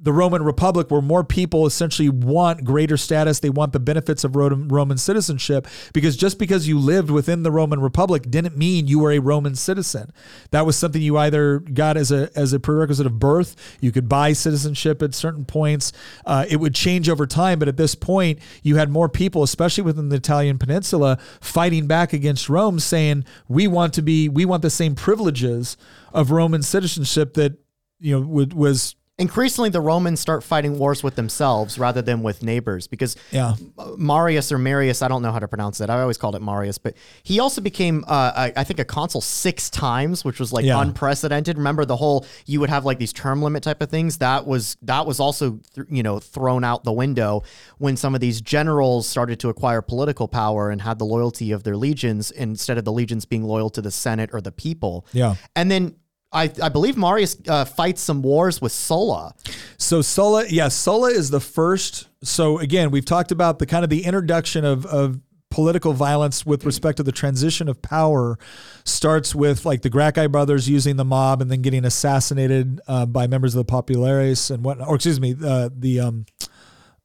[0.00, 4.36] the Roman Republic, where more people essentially want greater status, they want the benefits of
[4.36, 9.12] Roman citizenship, because just because you lived within the Roman Republic didn't mean you were
[9.12, 10.12] a Roman citizen.
[10.50, 13.56] That was something you either got as a as a prerequisite of birth.
[13.80, 15.92] You could buy citizenship at certain points.
[16.24, 19.82] Uh, it would change over time, but at this point, you had more people, especially
[19.82, 24.62] within the Italian peninsula, fighting back against Rome, saying we want to be, we want
[24.62, 25.76] the same privileges
[26.12, 27.58] of Roman citizenship that
[27.98, 32.86] you know was increasingly the Romans start fighting wars with themselves rather than with neighbors
[32.86, 33.54] because yeah.
[33.96, 35.88] Marius or Marius, I don't know how to pronounce it.
[35.88, 39.70] I always called it Marius, but he also became, uh, I, think, a consul six
[39.70, 40.80] times, which was like yeah.
[40.82, 41.56] unprecedented.
[41.56, 44.18] Remember the whole you would have like these term limit type of things.
[44.18, 47.42] That was that was also th- you know thrown out the window
[47.78, 51.62] when some of these generals started to acquire political power and had the loyalty of
[51.62, 55.06] their legions instead of the legions being loyal to the Senate or the people.
[55.12, 55.96] Yeah, and then
[56.36, 59.34] I, I believe Marius uh, fights some wars with Sulla.
[59.78, 62.08] So Sulla, yeah, Sulla is the first.
[62.22, 66.66] So again, we've talked about the kind of the introduction of of political violence with
[66.66, 68.38] respect to the transition of power
[68.84, 73.26] starts with like the Gracchi brothers using the mob and then getting assassinated uh, by
[73.26, 76.26] members of the populares and what, or excuse me, uh, the um,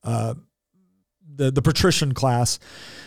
[0.03, 0.33] uh,
[1.33, 2.59] the the patrician class.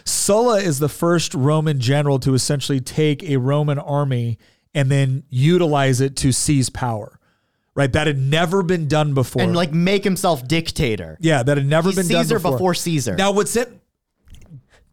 [0.04, 4.38] Sulla is the first Roman general to essentially take a Roman army
[4.74, 7.18] and then utilize it to seize power.
[7.76, 11.18] Right, that had never been done before, and like make himself dictator.
[11.20, 12.38] Yeah, that had never He's been Caesar done before.
[12.38, 13.16] Caesar before Caesar.
[13.16, 13.80] Now, what's it?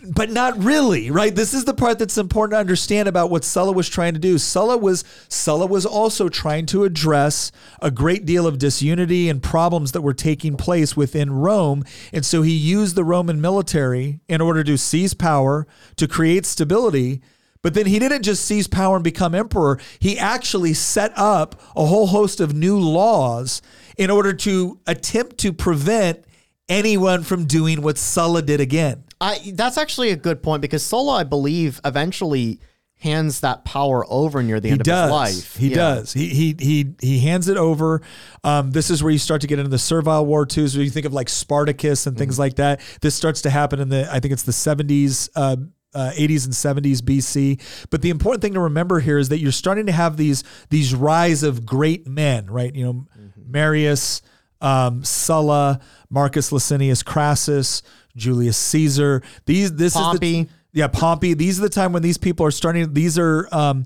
[0.04, 1.34] but not really, right?
[1.34, 4.38] This is the part that's important to understand about what Sulla was trying to do.
[4.38, 7.52] Sulla was Sulla was also trying to address
[7.82, 12.42] a great deal of disunity and problems that were taking place within Rome, and so
[12.42, 15.68] he used the Roman military in order to seize power,
[15.98, 17.22] to create stability,
[17.62, 19.80] but then he didn't just seize power and become emperor.
[20.00, 23.62] He actually set up a whole host of new laws
[23.98, 26.26] in order to attempt to prevent
[26.68, 29.04] anyone from doing what Sulla did again.
[29.20, 32.60] I, that's actually a good point because Sulla, I believe, eventually
[33.02, 35.12] hands that power over near the he end does.
[35.12, 35.58] of his life.
[35.58, 35.76] He yeah.
[35.76, 36.14] does.
[36.14, 38.02] He he he he hands it over.
[38.44, 40.68] Um, this is where you start to get into the Servile War too.
[40.68, 42.42] So you think of like Spartacus and things mm-hmm.
[42.42, 42.82] like that.
[43.02, 45.30] This starts to happen in the I think it's the 70s.
[45.36, 45.58] Uh,
[45.94, 47.88] uh, 80s and 70s BC.
[47.90, 50.94] But the important thing to remember here is that you're starting to have these these
[50.96, 52.74] rise of great men, right?
[52.74, 53.52] You know, mm-hmm.
[53.52, 54.22] Marius,
[54.62, 57.84] um, Sulla, Marcus Licinius Crassus,
[58.16, 59.22] Julius Caesar.
[59.46, 60.40] These this Pompey.
[60.42, 61.34] is the yeah Pompey.
[61.34, 62.94] These are the time when these people are starting.
[62.94, 63.86] These are um,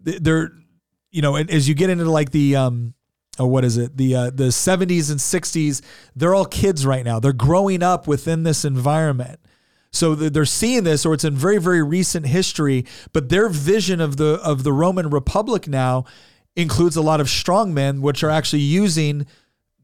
[0.00, 0.52] they're
[1.10, 2.94] you know as you get into like the um,
[3.38, 5.82] oh what is it the uh, the 70s and 60s
[6.14, 9.40] they're all kids right now they're growing up within this environment
[9.90, 12.84] so they're seeing this, or it's in very, very recent history.
[13.12, 16.04] But their vision of the of the Roman Republic now
[16.54, 19.26] includes a lot of strongmen, which are actually using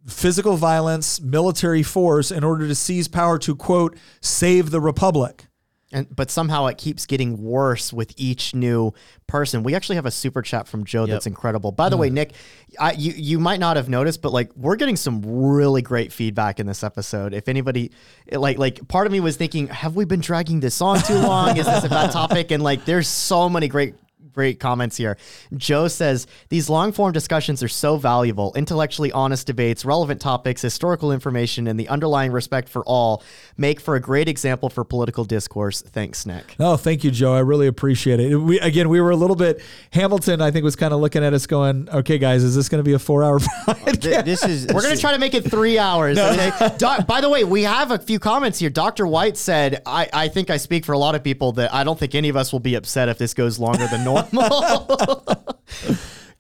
[0.06, 5.46] physical violence, military force in order to seize power to quote save the republic.
[5.92, 8.92] And but somehow it keeps getting worse with each new
[9.26, 9.62] person.
[9.62, 11.10] We actually have a super chat from Joe yep.
[11.10, 11.72] that's incredible.
[11.72, 12.14] By the way, mm.
[12.14, 12.32] Nick,
[12.80, 16.58] I, you you might not have noticed, but like we're getting some really great feedback
[16.60, 17.34] in this episode.
[17.34, 17.92] If anybody
[18.30, 21.56] like like part of me was thinking, have we been dragging this on too long?
[21.56, 22.50] Is this a bad topic?
[22.50, 23.94] And like there's so many great
[24.32, 25.16] great comments here.
[25.56, 28.52] Joe says these long form discussions are so valuable.
[28.54, 33.22] Intellectually honest debates, relevant topics, historical information, and the underlying respect for all
[33.56, 35.82] make for a great example for political discourse.
[35.82, 36.56] Thanks, Nick.
[36.58, 37.34] Oh, thank you, Joe.
[37.34, 38.36] I really appreciate it.
[38.36, 39.62] We again, we were a little bit.
[39.92, 42.82] Hamilton, I think, was kind of looking at us, going, "Okay, guys, is this going
[42.82, 45.78] to be a four-hour podcast?" This is We're going to try to make it three
[45.78, 46.18] hours.
[46.18, 46.50] okay?
[46.78, 48.70] Doc- by the way, we have a few comments here.
[48.70, 49.06] Dr.
[49.06, 51.98] White said, I, I think I speak for a lot of people that I don't
[51.98, 54.21] think any of us will be upset if this goes longer than normal.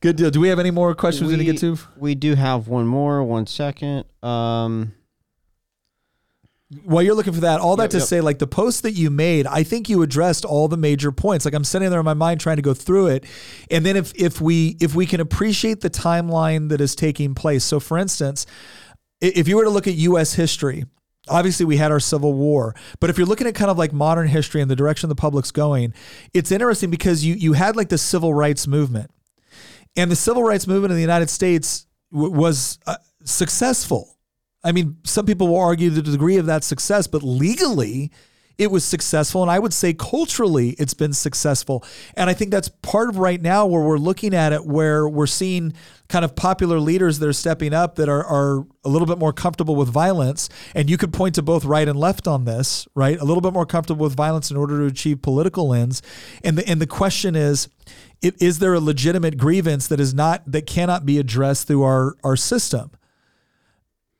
[0.00, 0.30] Good deal.
[0.30, 1.78] Do we have any more questions we, need to get to?
[1.96, 3.22] We do have one more.
[3.22, 4.04] One second.
[4.22, 4.94] Um,
[6.84, 8.06] While you're looking for that, all that Yep, to yep.
[8.08, 11.44] say, like the post that you made, I think you addressed all the major points.
[11.44, 13.24] Like I'm sitting there in my mind trying to go through it,
[13.70, 17.62] and then if if we if we can appreciate the timeline that is taking place.
[17.62, 18.44] So, for instance,
[19.20, 20.34] if you were to look at U.S.
[20.34, 20.84] history,
[21.28, 24.28] obviously we had our Civil War, but if you're looking at kind of like modern
[24.28, 25.94] history and the direction the public's going,
[26.34, 29.10] it's interesting because you you had like the civil rights movement,
[29.96, 34.18] and the civil rights movement in the United States w- was uh, successful.
[34.64, 38.12] I mean, some people will argue the degree of that success, but legally,
[38.58, 39.42] it was successful.
[39.42, 41.84] And I would say culturally, it's been successful.
[42.16, 45.26] And I think that's part of right now where we're looking at it, where we're
[45.26, 45.74] seeing
[46.08, 49.32] kind of popular leaders that are stepping up that are, are a little bit more
[49.32, 50.48] comfortable with violence.
[50.74, 53.18] And you could point to both right and left on this, right?
[53.18, 56.02] A little bit more comfortable with violence in order to achieve political ends.
[56.44, 57.68] And the, and the question is,
[58.20, 62.36] is there a legitimate grievance that is not, that cannot be addressed through our, our
[62.36, 62.92] system?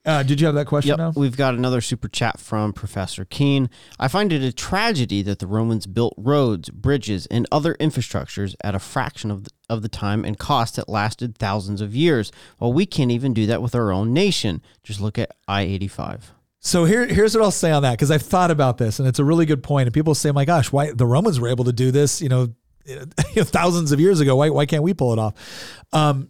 [0.04, 1.12] Uh, did you have that question Yep, now?
[1.14, 3.70] we've got another super chat from Professor Keen.
[4.00, 8.74] I find it a tragedy that the Romans built roads, bridges, and other infrastructures at
[8.74, 12.72] a fraction of the, of the time and cost that lasted thousands of years, while
[12.72, 14.60] we can't even do that with our own nation.
[14.82, 16.32] Just look at I 85.
[16.58, 19.18] So here, here's what I'll say on that because I've thought about this and it's
[19.20, 19.86] a really good point.
[19.86, 22.20] And people say, "My gosh, why the Romans were able to do this?
[22.22, 22.48] You know,
[23.36, 24.36] thousands of years ago.
[24.36, 25.34] Why, why can't we pull it off?"
[25.92, 26.28] Um,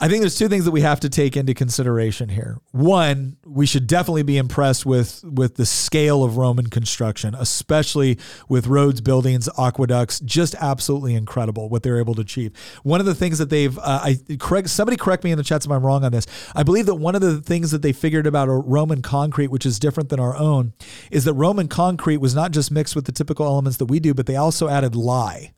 [0.00, 2.58] I think there's two things that we have to take into consideration here.
[2.72, 8.18] One, we should definitely be impressed with with the scale of Roman construction, especially
[8.48, 10.18] with roads, buildings, aqueducts.
[10.20, 12.52] Just absolutely incredible what they're able to achieve.
[12.82, 15.64] One of the things that they've, uh, I correct somebody correct me in the chats
[15.64, 16.26] if I'm wrong on this.
[16.56, 19.78] I believe that one of the things that they figured about Roman concrete, which is
[19.78, 20.72] different than our own,
[21.12, 24.12] is that Roman concrete was not just mixed with the typical elements that we do,
[24.12, 25.52] but they also added lye.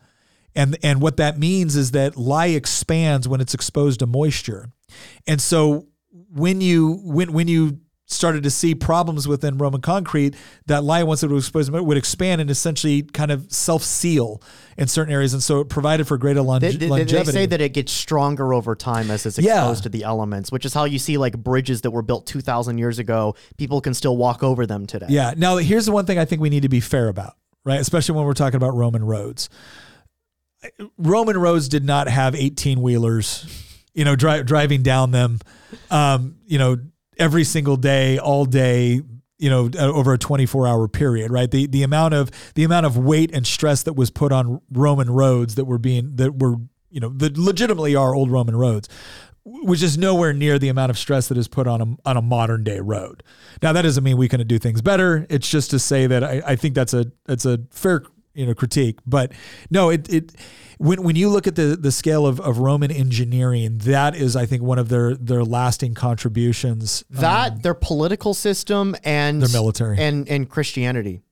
[0.57, 4.71] And and what that means is that lye expands when it's exposed to moisture.
[5.27, 5.87] And so
[6.35, 11.25] when you when when you started to see problems within Roman concrete, that lye once
[11.25, 14.41] it was exposed to would expand and essentially kind of self seal
[14.79, 17.61] in certain areas, and so it provided for greater longe- They, they- they say that
[17.61, 19.59] it gets stronger over time as it's Yeah.
[19.59, 22.79] exposed to the elements, which is how you see like bridges that were built 2,000
[22.79, 23.35] years ago.
[23.57, 25.07] People can still walk over them today.
[25.09, 25.35] Yeah.
[25.37, 27.35] Now, here's the one thing I think we need to be fair about,
[27.65, 27.81] right?
[27.81, 29.49] Especially when we're talking about Roman roads.
[30.99, 33.47] Roman roads did not have 18 wheelers,
[33.95, 35.41] you know, dri- driving down them,
[35.91, 36.77] um, you know,
[37.19, 39.01] every single day, all day,
[39.39, 41.51] you know, uh, over a 24 hour period, right?
[41.51, 45.11] The, the amount of, the amount of weight and stress that was put on Roman
[45.11, 46.57] roads that were being, that were,
[46.91, 48.89] you know, that legitimately are old Roman roads
[49.49, 52.23] which is nowhere near the amount of stress that is put on a on a
[52.23, 53.23] modern day road.
[53.63, 55.25] Now that doesn't mean we couldn't do things better.
[55.31, 58.03] It's just to say that I, I think that's a that's a fair
[58.37, 58.99] you know critique.
[59.07, 59.33] But
[59.71, 60.33] no, it it
[60.79, 64.47] when when you look at the the scale of, of Roman engineering, that is I
[64.47, 67.05] think one of their their lasting contributions.
[67.11, 69.99] That, their political system, and Their military.
[69.99, 71.23] and and Christianity,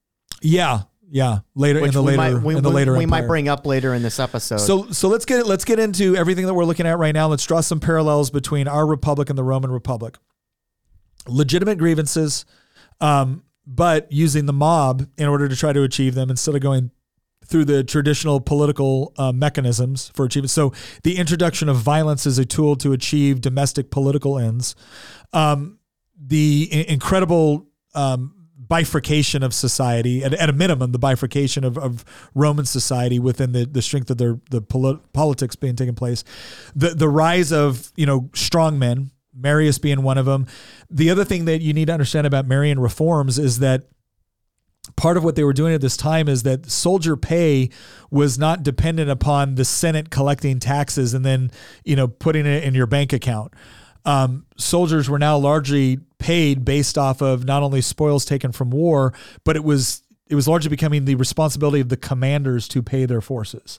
[0.42, 1.38] Yeah, yeah.
[1.54, 3.66] Later which in the later might we, in the we- later we might bring up
[3.66, 4.58] later in this episode.
[4.58, 7.28] So so let's get let's get into everything that we're looking at right now.
[7.28, 10.16] Let's draw some parallels between our republic and the Roman Republic.
[11.26, 12.44] Legitimate grievances,
[13.00, 16.90] um, but using the mob in order to try to achieve them instead of going
[17.46, 20.50] through the traditional political uh, mechanisms for achievement.
[20.50, 20.72] So
[21.02, 24.74] the introduction of violence as a tool to achieve domestic political ends.
[25.32, 25.78] Um,
[26.18, 32.04] the i- incredible um, bifurcation of society, at, at a minimum, the bifurcation of, of
[32.34, 36.24] Roman society within the, the strength of their the poli- politics being taken place,
[36.74, 40.46] the the rise of you know strong men, Marius being one of them.
[40.90, 43.84] The other thing that you need to understand about Marian reforms is that
[44.96, 47.70] part of what they were doing at this time is that soldier pay
[48.10, 51.50] was not dependent upon the Senate collecting taxes and then
[51.84, 53.54] you know putting it in your bank account.
[54.04, 59.14] Um, soldiers were now largely paid based off of not only spoils taken from war,
[59.44, 63.20] but it was it was largely becoming the responsibility of the commanders to pay their
[63.20, 63.78] forces.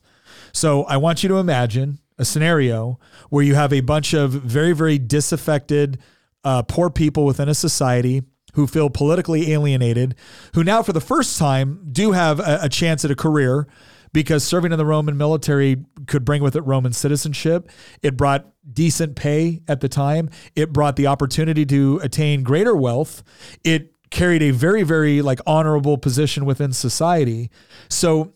[0.52, 4.74] So I want you to imagine a scenario where you have a bunch of very
[4.74, 6.00] very disaffected,
[6.44, 8.24] uh, poor people within a society
[8.54, 10.16] who feel politically alienated,
[10.54, 13.68] who now for the first time do have a, a chance at a career
[14.16, 17.70] because serving in the Roman military could bring with it Roman citizenship.
[18.02, 20.30] It brought decent pay at the time.
[20.56, 23.24] It brought the opportunity to attain greater wealth.
[23.66, 27.52] It carried a very, very like honorable position within society.
[27.90, 28.32] So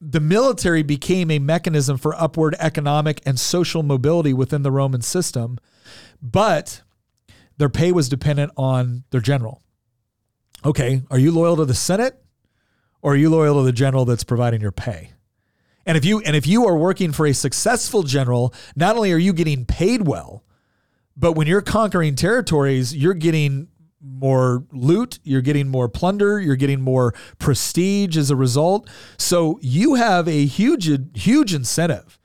[0.00, 5.58] the military became a mechanism for upward economic and social mobility within the Roman system,
[6.20, 6.82] but
[7.56, 9.62] their pay was dependent on their general.
[10.64, 12.22] Okay, are you loyal to the Senate
[13.02, 15.12] or are you loyal to the general that's providing your pay?
[15.86, 19.18] And if you and if you are working for a successful general, not only are
[19.18, 20.42] you getting paid well,
[21.16, 23.68] but when you're conquering territories, you're getting
[24.04, 28.88] more loot, you're getting more plunder, you're getting more prestige as a result.
[29.16, 32.18] So you have a huge huge incentive.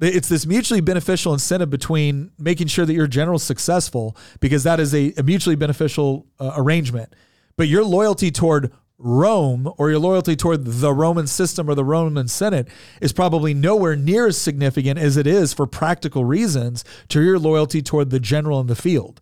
[0.00, 4.94] It's this mutually beneficial incentive between making sure that your general's successful because that is
[4.94, 7.14] a, a mutually beneficial uh, arrangement.
[7.56, 12.28] But your loyalty toward Rome or your loyalty toward the Roman system or the Roman
[12.28, 12.68] Senate
[13.00, 17.82] is probably nowhere near as significant as it is for practical reasons to your loyalty
[17.82, 19.20] toward the general in the field.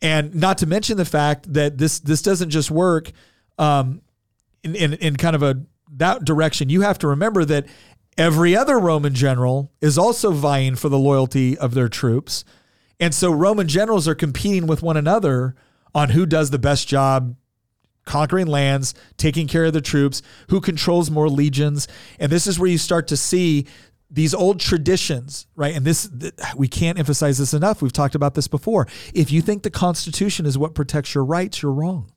[0.00, 3.10] And not to mention the fact that this this doesn't just work
[3.58, 4.00] um,
[4.62, 5.62] in, in, in kind of a
[5.96, 6.68] that direction.
[6.68, 7.66] You have to remember that
[8.16, 12.44] every other Roman general is also vying for the loyalty of their troops.
[13.00, 15.54] And so Roman generals are competing with one another
[15.94, 17.36] on who does the best job
[18.04, 21.86] conquering lands, taking care of the troops, who controls more legions.
[22.18, 23.66] And this is where you start to see
[24.10, 25.74] these old traditions, right?
[25.74, 26.08] And this,
[26.56, 27.82] we can't emphasize this enough.
[27.82, 28.86] We've talked about this before.
[29.12, 32.10] If you think the Constitution is what protects your rights, you're wrong.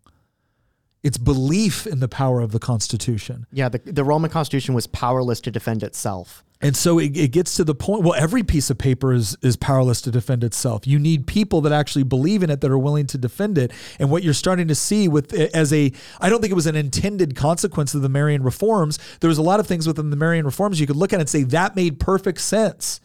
[1.03, 3.47] It's belief in the power of the Constitution.
[3.51, 6.43] Yeah, the, the Roman Constitution was powerless to defend itself.
[6.61, 8.03] And so it, it, gets to the point.
[8.03, 10.85] Well, every piece of paper is is powerless to defend itself.
[10.85, 13.71] You need people that actually believe in it that are willing to defend it.
[13.99, 16.75] And what you're starting to see with as a, I don't think it was an
[16.75, 18.99] intended consequence of the Marian reforms.
[19.19, 21.29] There was a lot of things within the Marian reforms you could look at and
[21.29, 23.01] say that made perfect sense.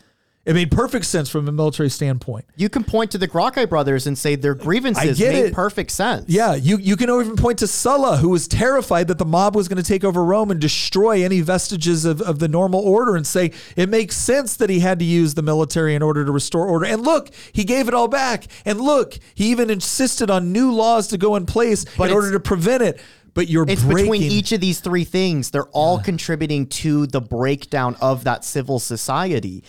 [0.47, 2.45] It made perfect sense from a military standpoint.
[2.55, 5.53] You can point to the Gracchi brothers and say their grievances made it.
[5.53, 6.27] perfect sense.
[6.29, 9.67] Yeah, you, you can even point to Sulla, who was terrified that the mob was
[9.67, 13.27] going to take over Rome and destroy any vestiges of, of the normal order and
[13.27, 16.69] say it makes sense that he had to use the military in order to restore
[16.69, 16.87] order.
[16.87, 18.47] And look, he gave it all back.
[18.65, 22.31] And look, he even insisted on new laws to go in place but in order
[22.31, 23.01] to prevent it
[23.35, 24.13] but you're it's breaking.
[24.13, 26.05] between each of these three things they're all yeah.
[26.05, 29.63] contributing to the breakdown of that civil society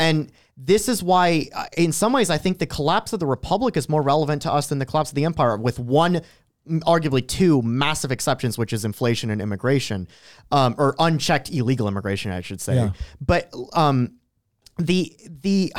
[0.00, 3.76] and this is why, uh, in some ways, I think the collapse of the republic
[3.76, 6.22] is more relevant to us than the collapse of the empire, with one
[6.66, 10.08] arguably two massive exceptions, which is inflation and immigration,
[10.50, 12.76] um, or unchecked illegal immigration, I should say.
[12.76, 12.90] Yeah.
[13.20, 14.16] But um,
[14.78, 15.72] the the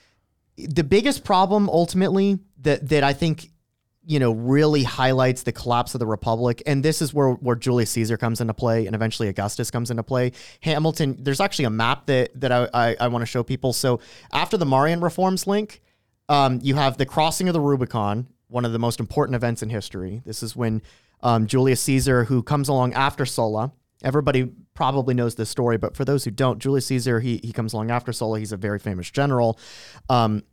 [0.56, 3.50] the biggest problem ultimately that that I think
[4.08, 6.62] you know, really highlights the collapse of the Republic.
[6.64, 10.02] And this is where, where Julius Caesar comes into play and eventually Augustus comes into
[10.02, 10.32] play.
[10.62, 13.74] Hamilton, there's actually a map that, that I, I, I want to show people.
[13.74, 14.00] So
[14.32, 15.82] after the Marian reforms link,
[16.30, 19.68] um, you have the crossing of the Rubicon, one of the most important events in
[19.68, 20.22] history.
[20.24, 20.80] This is when
[21.22, 23.72] um, Julius Caesar, who comes along after Sulla,
[24.02, 27.74] everybody probably knows this story, but for those who don't, Julius Caesar, he, he comes
[27.74, 28.38] along after Sulla.
[28.38, 29.58] He's a very famous general.
[30.08, 30.44] Um,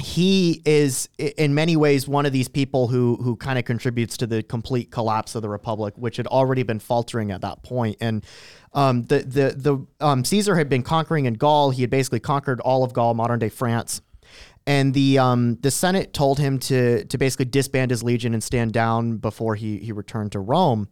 [0.00, 4.26] he is in many ways one of these people who who kind of contributes to
[4.26, 7.96] the complete collapse of the republic, which had already been faltering at that point.
[8.00, 8.24] And
[8.72, 11.70] um, the the the um, Caesar had been conquering in Gaul.
[11.70, 14.00] He had basically conquered all of Gaul, modern day France.
[14.66, 18.72] And the um, the Senate told him to to basically disband his legion and stand
[18.72, 20.88] down before he he returned to Rome.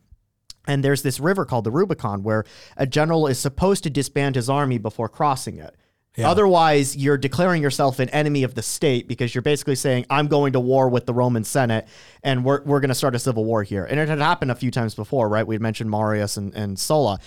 [0.66, 2.44] And there's this river called the Rubicon where
[2.76, 5.74] a general is supposed to disband his army before crossing it.
[6.18, 6.28] Yeah.
[6.28, 10.54] Otherwise, you're declaring yourself an enemy of the state because you're basically saying, I'm going
[10.54, 11.86] to war with the Roman Senate
[12.24, 13.84] and we're, we're going to start a civil war here.
[13.84, 15.46] And it had happened a few times before, right?
[15.46, 17.20] We had mentioned Marius and, and Sulla.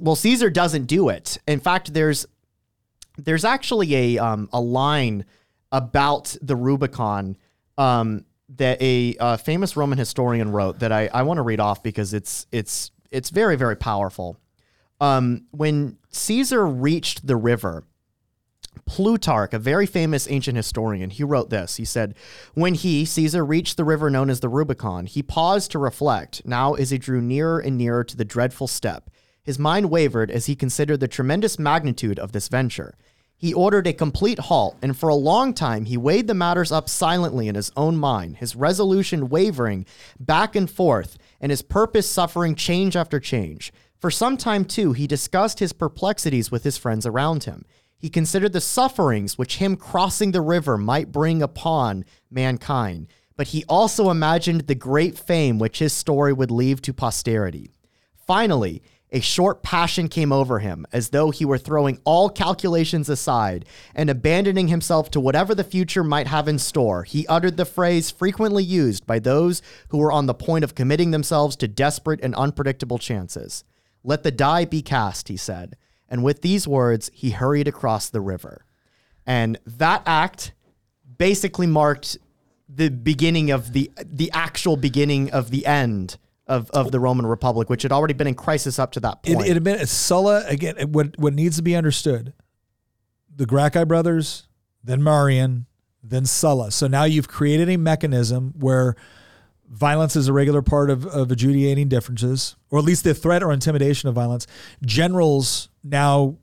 [0.00, 1.38] Well, Caesar doesn't do it.
[1.46, 2.26] In fact, there's
[3.16, 5.24] there's actually a, um, a line
[5.70, 7.36] about the Rubicon
[7.78, 8.24] um,
[8.56, 12.12] that a, a famous Roman historian wrote that I, I want to read off because
[12.12, 14.36] it's, it's, it's very, very powerful.
[15.00, 17.84] Um, when Caesar reached the river,
[18.86, 21.76] Plutarch, a very famous ancient historian, he wrote this.
[21.76, 22.14] He said,
[22.54, 26.42] When he, Caesar, reached the river known as the Rubicon, he paused to reflect.
[26.44, 29.10] Now, as he drew nearer and nearer to the dreadful step,
[29.42, 32.94] his mind wavered as he considered the tremendous magnitude of this venture.
[33.36, 36.88] He ordered a complete halt, and for a long time he weighed the matters up
[36.88, 39.84] silently in his own mind, his resolution wavering
[40.20, 43.72] back and forth, and his purpose suffering change after change.
[43.98, 47.64] For some time, too, he discussed his perplexities with his friends around him.
[48.02, 53.06] He considered the sufferings which him crossing the river might bring upon mankind,
[53.36, 57.70] but he also imagined the great fame which his story would leave to posterity.
[58.26, 58.82] Finally,
[59.14, 64.08] A short passion came over him, as though he were throwing all calculations aside and
[64.08, 67.04] abandoning himself to whatever the future might have in store.
[67.04, 71.10] He uttered the phrase frequently used by those who were on the point of committing
[71.10, 73.64] themselves to desperate and unpredictable chances.
[74.02, 75.76] Let the die be cast, he said.
[76.12, 78.66] And with these words, he hurried across the river.
[79.26, 80.52] And that act
[81.16, 82.18] basically marked
[82.68, 87.70] the beginning of the the actual beginning of the end of, of the Roman Republic,
[87.70, 89.48] which had already been in crisis up to that It, point.
[89.48, 90.76] it had been Sulla again.
[90.92, 92.34] What what needs to be understood:
[93.34, 94.48] the Gracchi brothers,
[94.84, 95.64] then Marian,
[96.02, 96.72] then Sulla.
[96.72, 98.96] So now you've created a mechanism where
[99.66, 103.50] violence is a regular part of, of adjudicating differences, or at least the threat or
[103.50, 104.46] intimidation of violence.
[104.84, 106.36] Generals now,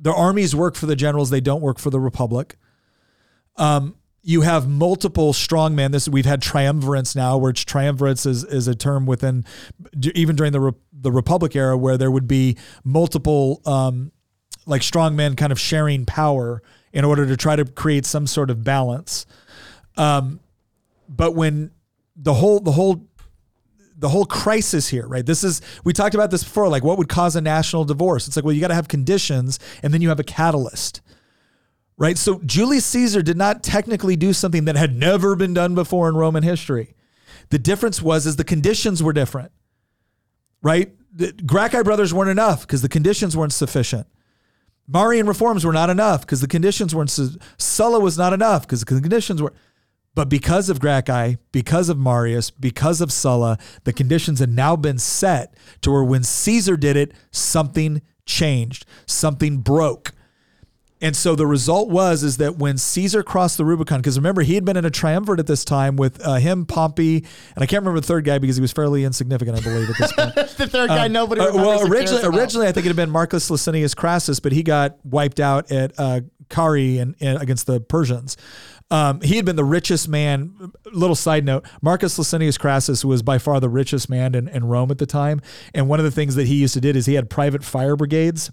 [0.00, 2.56] the armies work for the generals; they don't work for the republic.
[3.56, 5.90] Um, you have multiple strongmen.
[5.90, 9.44] This we've had triumvirates now, which triumvirates is, is a term within
[10.14, 14.12] even during the the Republic era, where there would be multiple um,
[14.66, 18.64] like strongmen kind of sharing power in order to try to create some sort of
[18.64, 19.26] balance.
[19.96, 20.40] Um,
[21.08, 21.70] but when
[22.14, 23.06] the whole the whole
[23.98, 25.26] the whole crisis here, right?
[25.26, 26.68] This is we talked about this before.
[26.68, 28.26] Like, what would cause a national divorce?
[28.26, 31.00] It's like, well, you got to have conditions, and then you have a catalyst
[31.98, 32.16] right?
[32.16, 36.16] So Julius Caesar did not technically do something that had never been done before in
[36.16, 36.94] Roman history.
[37.50, 39.52] The difference was is the conditions were different,
[40.62, 40.92] right?
[41.12, 44.06] The Gracchi brothers weren't enough because the conditions weren't sufficient.
[44.86, 47.10] Marian reforms were not enough because the conditions weren't.
[47.10, 49.52] Su- Sulla was not enough because the conditions were.
[50.18, 54.98] But because of Gracchi, because of Marius, because of Sulla, the conditions had now been
[54.98, 60.10] set to where when Caesar did it, something changed, something broke.
[61.00, 64.56] And so the result was is that when Caesar crossed the Rubicon, because remember he
[64.56, 67.18] had been in a triumvirate at this time with uh, him, Pompey,
[67.54, 69.98] and I can't remember the third guy because he was fairly insignificant, I believe, at
[69.98, 70.34] this point.
[70.56, 73.94] the third guy nobody Uh, well, originally, originally I think it had been Marcus Licinius
[73.94, 78.36] Crassus, but he got wiped out at uh, Carrhae and, and against the Persians.
[78.90, 80.72] Um, he had been the richest man.
[80.92, 84.90] Little side note: Marcus Licinius Crassus was by far the richest man in, in Rome
[84.90, 85.40] at the time.
[85.74, 87.96] And one of the things that he used to do is he had private fire
[87.96, 88.50] brigades.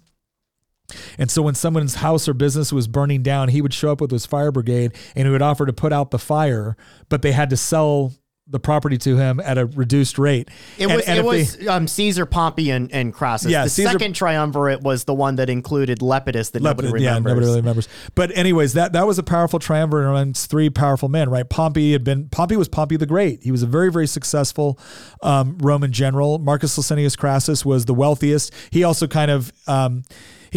[1.18, 4.10] And so when someone's house or business was burning down, he would show up with
[4.10, 6.76] his fire brigade and he would offer to put out the fire,
[7.08, 8.12] but they had to sell
[8.48, 10.48] the property to him at a reduced rate.
[10.78, 13.50] It And- was and it was they- um, Caesar, Pompey, and, and Crassus.
[13.50, 17.18] Yeah, the Caesar- second triumvirate was the one that included Lepidus that nobody Lepidus, yeah,
[17.18, 17.88] nobody really remembers.
[18.14, 21.48] But anyways, that that was a powerful triumvirate amongst three powerful men, right?
[21.48, 23.42] Pompey had been Pompey was Pompey the Great.
[23.42, 24.78] He was a very very successful
[25.24, 26.38] um, Roman general.
[26.38, 28.52] Marcus Licinius Crassus was the wealthiest.
[28.70, 29.52] He also kind of.
[29.66, 30.04] Um,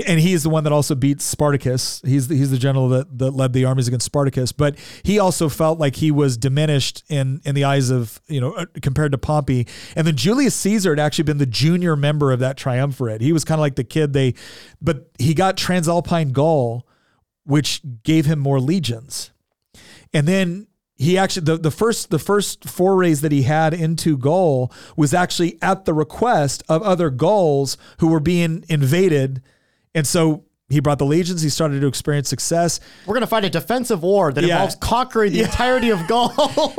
[0.07, 2.01] and he's the one that also beat Spartacus.
[2.05, 4.51] He's the, he's the general that, that led the armies against Spartacus.
[4.51, 8.53] But he also felt like he was diminished in in the eyes of you know
[8.53, 9.67] uh, compared to Pompey.
[9.95, 13.21] And then Julius Caesar had actually been the junior member of that triumvirate.
[13.21, 14.33] He was kind of like the kid they,
[14.81, 16.87] but he got Transalpine Gaul,
[17.45, 19.31] which gave him more legions.
[20.13, 20.67] And then
[20.99, 25.57] he actually the, the first the first forays that he had into Gaul was actually
[25.61, 29.41] at the request of other Gauls who were being invaded.
[29.99, 32.79] And so he brought the legions, he started to experience success.
[33.05, 34.53] We're gonna fight a defensive war that Yeah.
[34.53, 36.31] involves conquering the entirety of Gaul.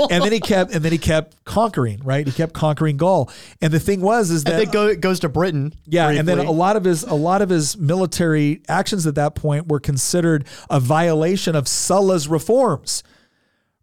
[0.11, 2.27] And then he kept and then he kept conquering, right?
[2.27, 3.31] He kept conquering Gaul.
[3.61, 5.75] And the thing was is that it go, goes to Britain.
[5.87, 9.35] Yeah, and then a lot of his a lot of his military actions at that
[9.35, 13.03] point were considered a violation of Sulla's reforms.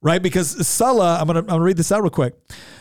[0.01, 0.21] Right?
[0.21, 2.33] Because Sulla, I'm gonna I'm gonna read this out real quick.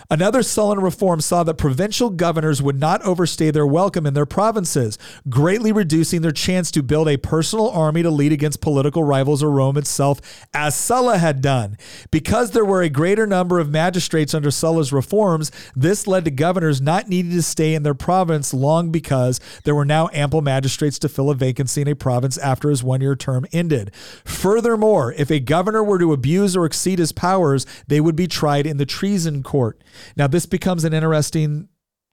[0.09, 4.99] Another Sullan reform saw that provincial governors would not overstay their welcome in their provinces,
[5.29, 9.51] greatly reducing their chance to build a personal army to lead against political rivals or
[9.51, 10.21] Rome itself,
[10.55, 11.77] as Sulla had done.
[12.13, 16.81] Because there were a greater number of magistrates under Sulla's reforms, this led to governors
[16.81, 21.09] not needing to stay in their province long because there were now ample magistrates to
[21.09, 23.93] fill a vacancy in a province after his one year term ended.
[24.25, 28.67] Furthermore, if a governor were to abuse or exceed his powers, they would be tried
[28.67, 29.83] in the treason court.
[30.17, 31.69] Now, this becomes an interesting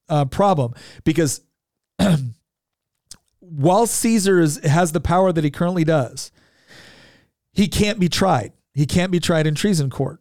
[0.10, 0.74] uh, problem
[1.04, 1.42] because
[3.40, 6.32] while Caesar is, has the power that he currently does,
[7.52, 8.54] he can't be tried.
[8.74, 10.20] He can't be tried in treason court.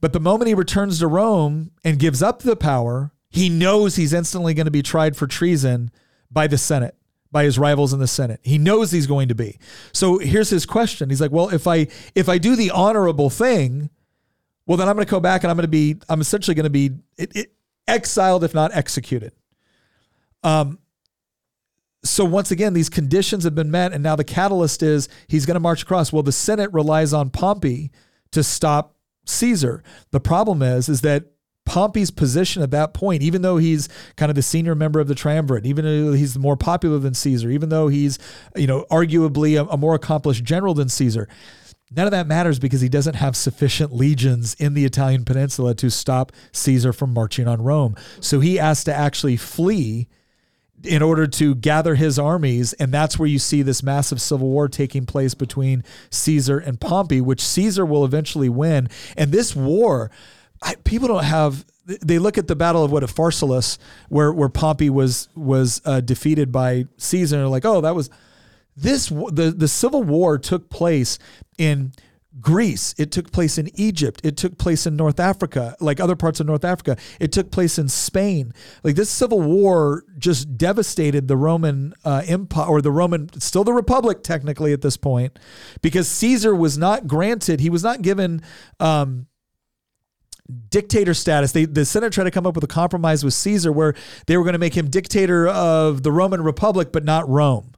[0.00, 4.12] But the moment he returns to Rome and gives up the power, he knows he's
[4.12, 5.90] instantly going to be tried for treason
[6.30, 6.96] by the Senate,
[7.30, 8.40] by his rivals in the Senate.
[8.42, 9.58] He knows he's going to be.
[9.92, 11.10] So here's his question.
[11.10, 13.90] He's like, "Well, if I if I do the honorable thing,
[14.68, 16.64] well then I'm going to go back and I'm going to be I'm essentially going
[16.64, 17.52] to be it, it,
[17.88, 19.32] exiled if not executed."
[20.44, 20.78] Um
[22.04, 25.56] so once again, these conditions have been met, and now the catalyst is he's going
[25.56, 26.12] to march across.
[26.12, 27.90] Well, the Senate relies on Pompey
[28.30, 28.94] to stop
[29.26, 29.82] Caesar.
[30.10, 31.24] The problem is, is that
[31.64, 35.14] Pompey's position at that point, even though he's kind of the senior member of the
[35.14, 38.18] triumvirate, even though he's more popular than Caesar, even though he's,
[38.56, 41.28] you know, arguably a, a more accomplished general than Caesar,
[41.94, 45.90] none of that matters because he doesn't have sufficient legions in the Italian peninsula to
[45.90, 47.96] stop Caesar from marching on Rome.
[48.20, 50.08] So he has to actually flee
[50.84, 52.72] in order to gather his armies.
[52.74, 57.20] And that's where you see this massive civil war taking place between Caesar and Pompey,
[57.20, 58.88] which Caesar will eventually win.
[59.16, 60.10] And this war,
[60.62, 61.64] I, people don't have.
[61.86, 63.78] They look at the Battle of what at Pharsalus,
[64.08, 68.10] where where Pompey was was uh, defeated by Caesar, and they're like, oh, that was
[68.82, 69.08] this.
[69.08, 71.18] The the civil war took place
[71.58, 71.92] in
[72.40, 72.94] Greece.
[72.98, 74.20] It took place in Egypt.
[74.22, 76.96] It took place in North Africa, like other parts of North Africa.
[77.18, 78.52] It took place in Spain.
[78.84, 83.72] Like this civil war just devastated the Roman uh, Empire or the Roman, still the
[83.72, 85.38] Republic technically at this point,
[85.82, 88.42] because Caesar was not granted, he was not given.
[88.78, 89.26] Um,
[90.70, 91.52] dictator status.
[91.52, 93.94] They, the Senate tried to come up with a compromise with Caesar where
[94.26, 97.74] they were going to make him dictator of the Roman Republic, but not Rome.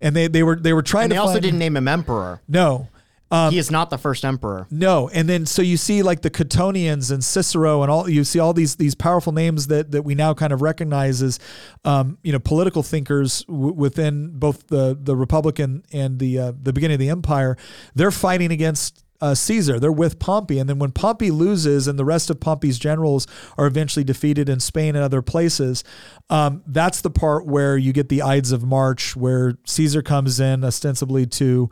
[0.00, 1.88] And they, they were they were trying And they to also find- didn't name him
[1.88, 2.40] emperor.
[2.48, 2.88] no.
[3.30, 4.66] Um, he is not the first emperor.
[4.70, 8.38] No, and then so you see like the Catonians and Cicero and all you see
[8.38, 11.38] all these these powerful names that that we now kind of recognize as
[11.84, 16.72] um, you know political thinkers w- within both the the Republican and the uh, the
[16.72, 17.58] beginning of the empire.
[17.94, 19.80] They're fighting against uh, Caesar.
[19.80, 23.26] They're with Pompey, and then when Pompey loses and the rest of Pompey's generals
[23.56, 25.84] are eventually defeated in Spain and other places,
[26.30, 30.64] um, that's the part where you get the Ides of March, where Caesar comes in
[30.64, 31.70] ostensibly to.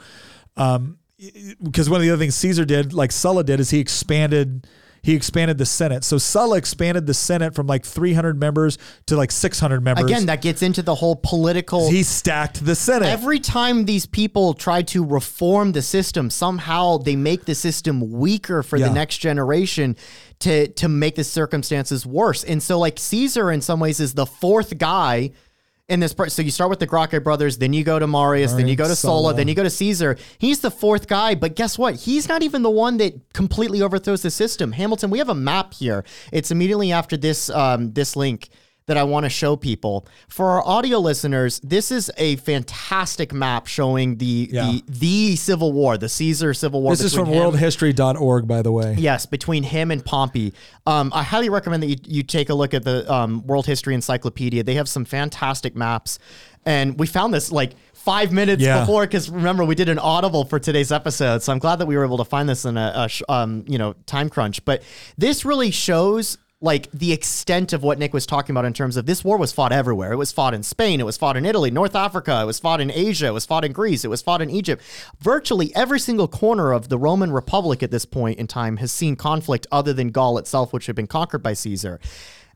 [0.56, 0.98] Um,
[1.62, 4.66] because one of the other things Caesar did, like Sulla did, is he expanded
[5.06, 6.02] he expanded the Senate.
[6.04, 8.76] So Sulla expanded the Senate from like 300 members
[9.06, 10.04] to like 600 members.
[10.04, 11.88] Again, that gets into the whole political.
[11.90, 13.06] he stacked the Senate.
[13.08, 18.62] Every time these people try to reform the system, somehow they make the system weaker
[18.62, 18.88] for Yeah.
[18.88, 19.94] the next generation
[20.40, 22.44] to to make the circumstances worse.
[22.44, 25.30] And so, like Caesar, in some ways, is the fourth guy
[25.88, 26.12] in this.
[26.12, 26.32] part.
[26.32, 28.88] So you start with the Gracchi brothers, then you go to Marius, then you go
[28.88, 29.34] to Sulla, Sulla.
[29.34, 30.16] then you go to Caesar.
[30.38, 31.94] He's the fourth guy, but guess what?
[31.96, 34.72] He's not even the one that completely overthrows the system.
[34.72, 36.04] Hamilton, we have a map here.
[36.32, 38.48] It's immediately after this um, this link
[38.86, 40.06] that I want to show people.
[40.28, 44.64] For our audio listeners, this is a fantastic map showing the Yeah.
[44.64, 46.92] the the Civil War, the Caesar Civil War.
[46.92, 48.94] this is from him- worldhistory.org, by the way.
[48.98, 50.52] Yes, between him and Pompey.
[50.86, 53.94] Um, I highly recommend that you, you take a look at the um, World History
[53.94, 54.62] Encyclopedia.
[54.62, 56.18] They have some fantastic maps.
[56.64, 58.80] And we found this like five minutes Yeah.
[58.80, 61.42] before because remember we did an audible for today's episode.
[61.42, 63.64] So I'm glad that we were able to find this in a, a sh- um,
[63.66, 64.64] you know time crunch.
[64.64, 64.82] But
[65.18, 69.04] this really shows like the extent of what Nick was talking about in terms of
[69.04, 70.12] this war was fought everywhere.
[70.12, 72.80] It was fought in Spain, it was fought in Italy, North Africa, it was fought
[72.80, 74.82] in Asia, it was fought in Greece, it was fought in Egypt.
[75.20, 79.16] Virtually every single corner of the Roman Republic at this point in time has seen
[79.16, 82.00] conflict other than Gaul itself, which had been conquered by Caesar.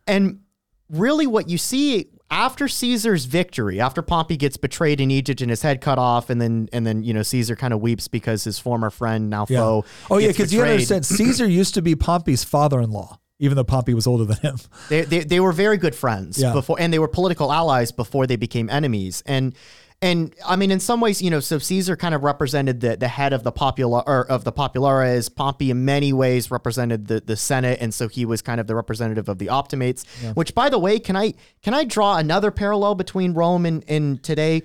[0.06, 0.40] And
[0.88, 5.62] really what you see after Caesar's victory, after Pompey gets betrayed in Egypt and his
[5.62, 8.58] head cut off, and then and then you know Caesar kind of weeps because his
[8.58, 9.58] former friend now Yeah.
[9.58, 9.84] foe.
[10.10, 14.06] Oh yeah, because you understand Caesar used to be Pompey's father-in-law, even though Pompey was
[14.06, 14.56] older than him.
[14.88, 16.52] They, they, they were very good friends Yeah.
[16.52, 19.22] before, and they were political allies before they became enemies.
[19.26, 19.56] And
[20.02, 23.06] and I mean, in some ways, you know, so Caesar kind of represented the, the
[23.08, 25.28] head of the popular or of the populares.
[25.28, 28.74] Pompey, in many ways, represented the, the Senate, and so he was kind of the
[28.74, 30.04] representative of the optimates.
[30.34, 34.22] Which, by the way, can I can I draw another parallel between Rome and, and
[34.22, 34.62] today?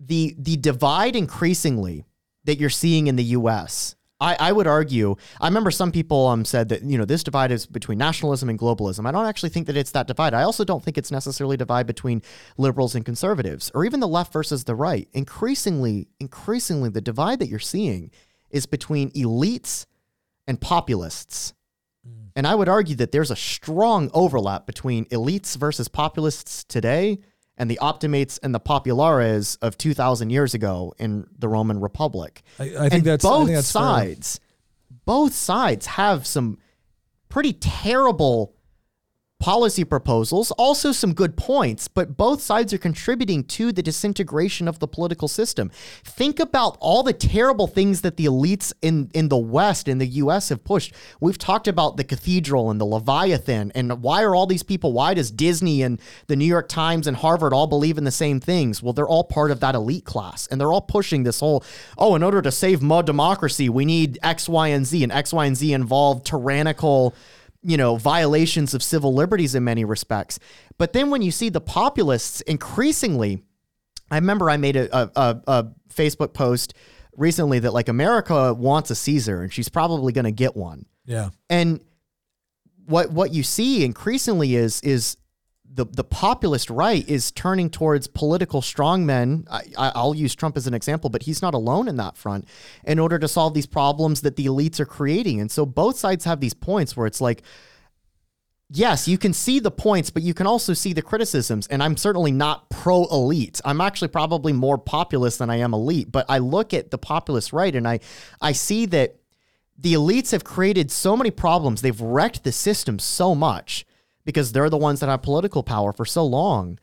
[0.00, 2.04] The the divide increasingly
[2.44, 3.94] that you're seeing in the U.S.
[4.24, 5.16] I, I would argue.
[5.38, 8.58] I remember some people um, said that you know this divide is between nationalism and
[8.58, 9.06] globalism.
[9.06, 10.32] I don't actually think that it's that divide.
[10.32, 12.22] I also don't think it's necessarily a divide between
[12.56, 15.08] liberals and conservatives, or even the left versus the right.
[15.12, 18.10] Increasingly, increasingly, the divide that you're seeing
[18.50, 19.84] is between elites
[20.46, 21.52] and populists.
[22.36, 27.18] And I would argue that there's a strong overlap between elites versus populists today
[27.56, 32.42] and the optimates and the populares of 2,000 years ago in the Roman Republic.
[32.58, 33.82] I, I think and that's both think that's fair.
[33.82, 34.40] sides,
[35.04, 36.58] both sides have some
[37.28, 38.54] pretty terrible
[39.44, 44.78] policy proposals, also some good points, but both sides are contributing to the disintegration of
[44.78, 45.70] the political system.
[46.02, 50.06] Think about all the terrible things that the elites in, in the West, in the
[50.06, 50.94] US, have pushed.
[51.20, 55.12] We've talked about the cathedral and the Leviathan, and why are all these people, why
[55.12, 58.82] does Disney and the New York Times and Harvard all believe in the same things?
[58.82, 61.62] Well, they're all part of that elite class, and they're all pushing this whole,
[61.98, 65.34] oh, in order to save mud democracy, we need X, Y, and Z, and X,
[65.34, 67.14] Y, and Z involve tyrannical
[67.64, 70.38] you know, violations of civil liberties in many respects.
[70.78, 73.42] But then when you see the populists increasingly,
[74.10, 76.74] I remember I made a, a, a, Facebook post
[77.16, 80.86] recently that like America wants a Caesar and she's probably going to get one.
[81.06, 81.30] Yeah.
[81.48, 81.80] And
[82.86, 85.16] what what you see increasingly is is
[85.74, 89.46] the the populist right is turning towards political strongmen.
[89.50, 92.46] I, I'll use Trump as an example, but he's not alone in that front.
[92.84, 96.24] In order to solve these problems that the elites are creating, and so both sides
[96.24, 97.42] have these points where it's like.
[98.70, 101.66] Yes, you can see the points, but you can also see the criticisms.
[101.66, 103.60] And I'm certainly not pro elite.
[103.62, 106.10] I'm actually probably more populist than I am elite.
[106.10, 108.00] But I look at the populist right and I,
[108.40, 109.16] I see that
[109.78, 111.82] the elites have created so many problems.
[111.82, 113.84] They've wrecked the system so much
[114.24, 116.78] because they're the ones that have political power for so long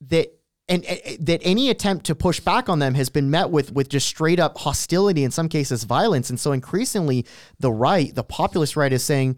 [0.00, 0.32] that
[0.68, 3.88] and, and that any attempt to push back on them has been met with with
[3.88, 6.30] just straight up hostility in some cases violence.
[6.30, 7.26] And so increasingly
[7.58, 9.36] the right the populist right is saying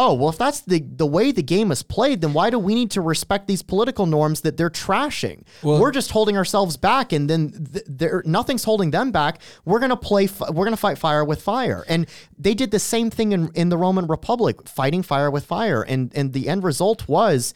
[0.00, 2.74] oh well if that's the the way the game is played then why do we
[2.74, 5.38] need to respect these political norms that they're trashing?
[5.62, 7.40] Well- we're just holding ourselves back and then
[7.72, 9.40] th- there nothing's holding them back.
[9.64, 11.84] We're going to play f- we're going to fight fire with fire.
[11.88, 12.06] And
[12.38, 15.82] they did the same thing in in the roman republic fighting fire with fire.
[15.82, 17.52] And and the end result was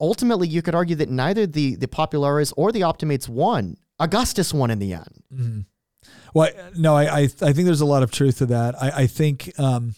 [0.00, 3.76] ultimately you could argue that neither the the populares or the optimates won.
[3.98, 5.64] Augustus won in the end.
[6.34, 8.74] Well, no, I, I I think there's a lot of truth to that.
[8.82, 9.94] I, I think, um,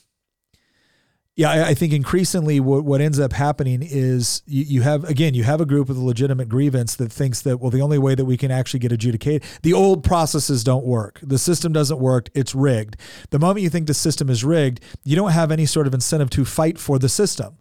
[1.37, 5.35] yeah, I, I think increasingly what, what ends up happening is you, you have again
[5.35, 8.15] you have a group with a legitimate grievance that thinks that well the only way
[8.15, 11.21] that we can actually get adjudicated the old processes don't work.
[11.23, 12.31] The system doesn't work.
[12.35, 12.97] It's rigged.
[13.31, 16.31] The moment you think the system is rigged you don't have any sort of incentive
[16.31, 17.59] to fight for the system.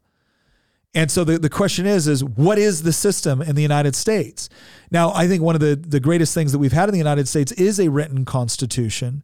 [0.94, 4.48] And so the, the question is, is what is the system in the United States?
[4.90, 7.28] Now, I think one of the, the greatest things that we've had in the United
[7.28, 9.22] States is a written constitution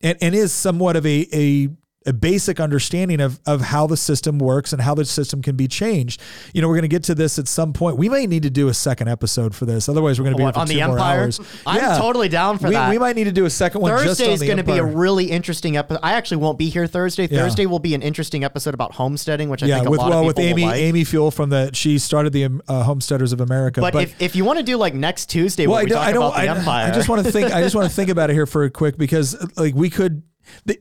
[0.00, 1.70] and, and is somewhat of a, a,
[2.08, 5.68] a basic understanding of, of how the system works and how the system can be
[5.68, 6.20] changed.
[6.54, 7.98] You know, we're going to get to this at some point.
[7.98, 9.88] We may need to do a second episode for this.
[9.88, 11.30] Otherwise, we're going to be What, here for on the Empire?
[11.66, 12.90] I'm totally down for we, that.
[12.90, 14.84] We might need to do a second one just Thursday is going to be a
[14.84, 16.00] really interesting episode.
[16.02, 17.28] I actually won't be here Thursday.
[17.28, 17.42] Yeah.
[17.42, 20.10] Thursday will be an interesting episode about homesteading, which I yeah, think a with lot
[20.10, 20.80] well of with Amy like.
[20.80, 23.80] Amy Fewell from the she started the um, uh, Homesteaders of America.
[23.80, 26.08] but, if, if you want to do like next Tuesday, well, I we don't, talk
[26.08, 27.52] I don't, about the I, Empire, I just want to think.
[27.52, 30.22] I just want to think about it here for a quick because, like, we could.
[30.64, 30.78] The,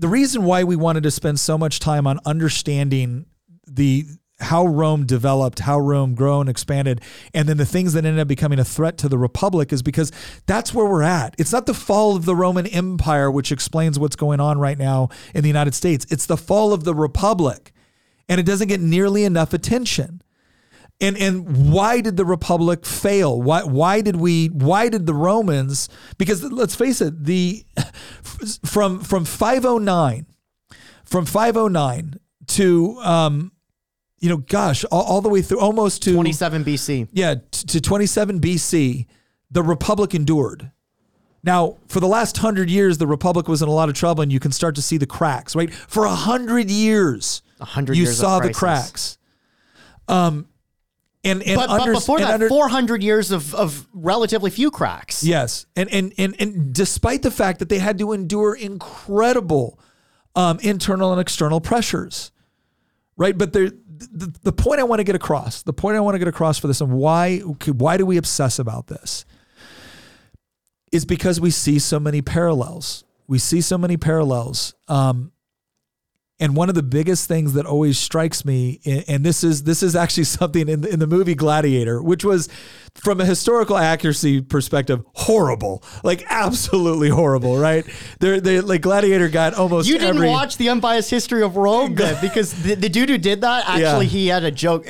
[0.00, 3.26] the reason why we wanted to spend so much time on understanding
[3.66, 4.06] the
[4.40, 7.02] how Rome developed, how Rome grew and expanded,
[7.34, 10.10] and then the things that ended up becoming a threat to the Republic is because
[10.46, 11.34] that's where we're at.
[11.36, 15.10] It's not the fall of the Roman Empire, which explains what's going on right now
[15.34, 16.06] in the United States.
[16.08, 17.72] It's the fall of the Republic,
[18.30, 20.22] and it doesn't get nearly enough attention
[21.00, 23.40] and and why did the republic fail?
[23.40, 27.64] Why why did we why did the romans because let's face it the
[28.64, 30.26] from from 509
[31.04, 33.52] from 509 to um
[34.18, 37.08] you know gosh all, all the way through almost to 27 BC.
[37.12, 39.06] yeah t- to 27 bc
[39.50, 40.70] the republic endured.
[41.42, 44.30] Now for the last hundred years the republic was in a lot of trouble and
[44.30, 45.72] you can start to see the cracks right?
[45.72, 49.16] For a hundred years 100 you years saw the cracks.
[50.06, 50.46] Um
[51.22, 55.22] and and, But, but before that, under- 400 years of, of relatively few cracks.
[55.22, 59.78] Yes, and and and and despite the fact that they had to endure incredible
[60.34, 62.32] um, internal and external pressures,
[63.16, 63.36] right?
[63.36, 66.18] But there, the, the point I want to get across, the point I want to
[66.18, 69.24] get across for this, and why why do we obsess about this,
[70.92, 73.04] is because we see so many parallels.
[73.26, 74.74] We see so many parallels.
[74.88, 75.32] Um,
[76.40, 79.94] and one of the biggest things that always strikes me, and this is this is
[79.94, 82.48] actually something in the, in the movie Gladiator, which was
[82.94, 87.84] from a historical accuracy perspective horrible, like absolutely horrible, right?
[88.18, 91.94] They're they like Gladiator got almost You didn't every, watch the unbiased history of Rome
[91.94, 94.10] then, because the, the dude who did that actually Yeah.
[94.10, 94.86] he had a joke.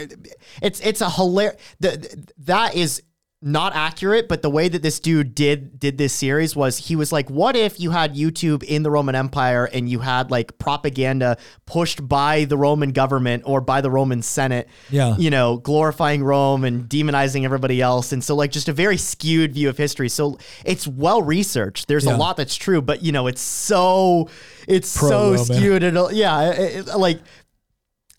[0.63, 1.61] It's it's a hilarious.
[1.81, 3.03] That is
[3.43, 7.11] not accurate, but the way that this dude did did this series was he was
[7.11, 11.39] like, what if you had YouTube in the Roman Empire and you had like propaganda
[11.65, 15.17] pushed by the Roman government or by the Roman Senate, Yeah.
[15.17, 19.55] you know, glorifying Rome and demonizing everybody else, and so like just a very skewed
[19.55, 20.11] view of history.
[20.11, 20.37] So
[20.67, 21.89] it's well researched.
[21.89, 22.17] There's Yeah.
[22.17, 24.29] a lot that's true, but you know, it's so
[24.69, 25.45] it's so Pro-Roman.
[25.45, 27.21] skewed and yeah, it- it- like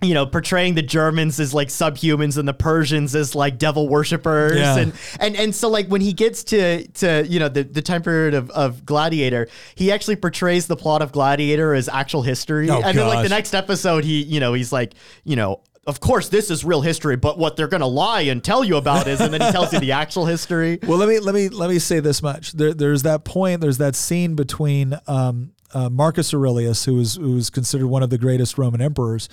[0.02, 4.58] you know, portraying the Germans as like subhumans and the Persians as like devil worshippers.
[4.58, 4.78] Yeah.
[4.78, 8.02] And, and and so like when he gets to to, you know, the, the time
[8.02, 12.70] period of, of Gladiator, he actually portrays the plot of Gladiator as actual history.
[12.70, 16.00] Oh, and then like the next episode, he, you know, he's like, you know, of
[16.00, 19.22] course this is real history, but what they're gonna lie and tell you about is,
[19.22, 20.80] and then he tells you the actual history.
[20.82, 22.54] Well, let me let me let me say this much.
[22.54, 23.62] There, there's that point.
[23.62, 28.10] There's that scene between um, uh, Marcus Aurelius, who was who was considered one of
[28.10, 29.30] the greatest Roman emperors,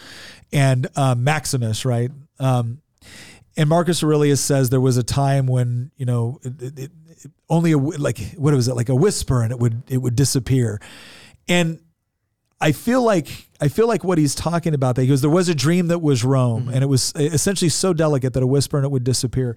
[0.53, 2.11] and uh, Maximus, right?
[2.39, 2.81] Um,
[3.57, 6.91] and Marcus Aurelius says there was a time when you know it, it, it,
[7.49, 10.81] only a like what was it like a whisper and it would it would disappear,
[11.49, 11.81] and
[12.61, 13.29] I feel like
[13.61, 14.97] I feel like what he's talking about.
[14.97, 17.93] That he goes, there was a dream that was Rome, and it was essentially so
[17.93, 19.57] delicate that a whisper and it would disappear.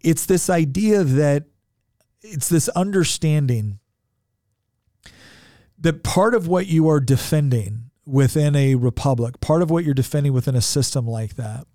[0.00, 1.44] It's this idea that
[2.22, 3.78] it's this understanding
[5.80, 10.32] that part of what you are defending within a republic, part of what you're defending
[10.32, 11.66] within a system like that,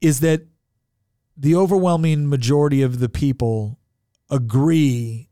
[0.00, 0.42] is that
[1.36, 3.78] the overwhelming majority of the people
[4.30, 5.28] agree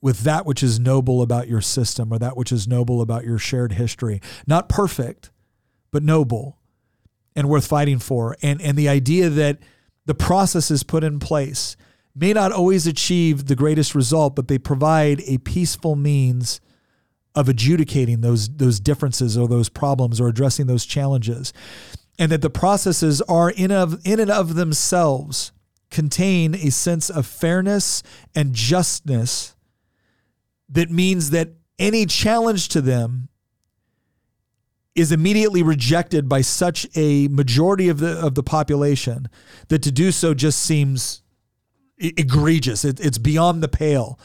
[0.00, 3.38] with that which is noble about your system or that which is noble about your
[3.38, 4.20] shared history.
[4.46, 5.30] Not perfect,
[5.90, 6.58] but noble
[7.34, 8.36] and worth fighting for.
[8.42, 9.58] And and the idea that
[10.04, 11.76] the processes put in place
[12.16, 16.60] may not always achieve the greatest result, but they provide a peaceful means
[17.34, 21.52] of adjudicating those those differences or those problems or addressing those challenges.
[22.18, 25.52] And that the processes are in of in and of themselves
[25.90, 28.02] contain a sense of fairness
[28.34, 29.54] and justness
[30.68, 33.28] that means that any challenge to them
[34.94, 39.28] is immediately rejected by such a majority of the of the population
[39.68, 41.22] that to do so just seems
[41.98, 42.84] egregious.
[42.84, 44.18] It, it's beyond the pale.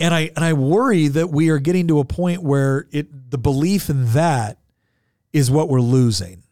[0.00, 3.38] And I and I worry that we are getting to a point where it the
[3.38, 4.58] belief in that
[5.32, 6.44] is what we're losing.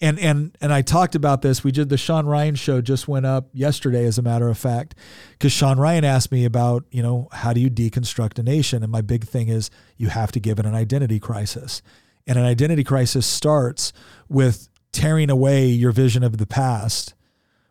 [0.00, 1.62] And and and I talked about this.
[1.62, 4.94] We did the Sean Ryan show just went up yesterday, as a matter of fact,
[5.32, 8.90] because Sean Ryan asked me about you know how do you deconstruct a nation, and
[8.90, 11.82] my big thing is you have to give it an identity crisis,
[12.26, 13.92] and an identity crisis starts
[14.28, 17.14] with tearing away your vision of the past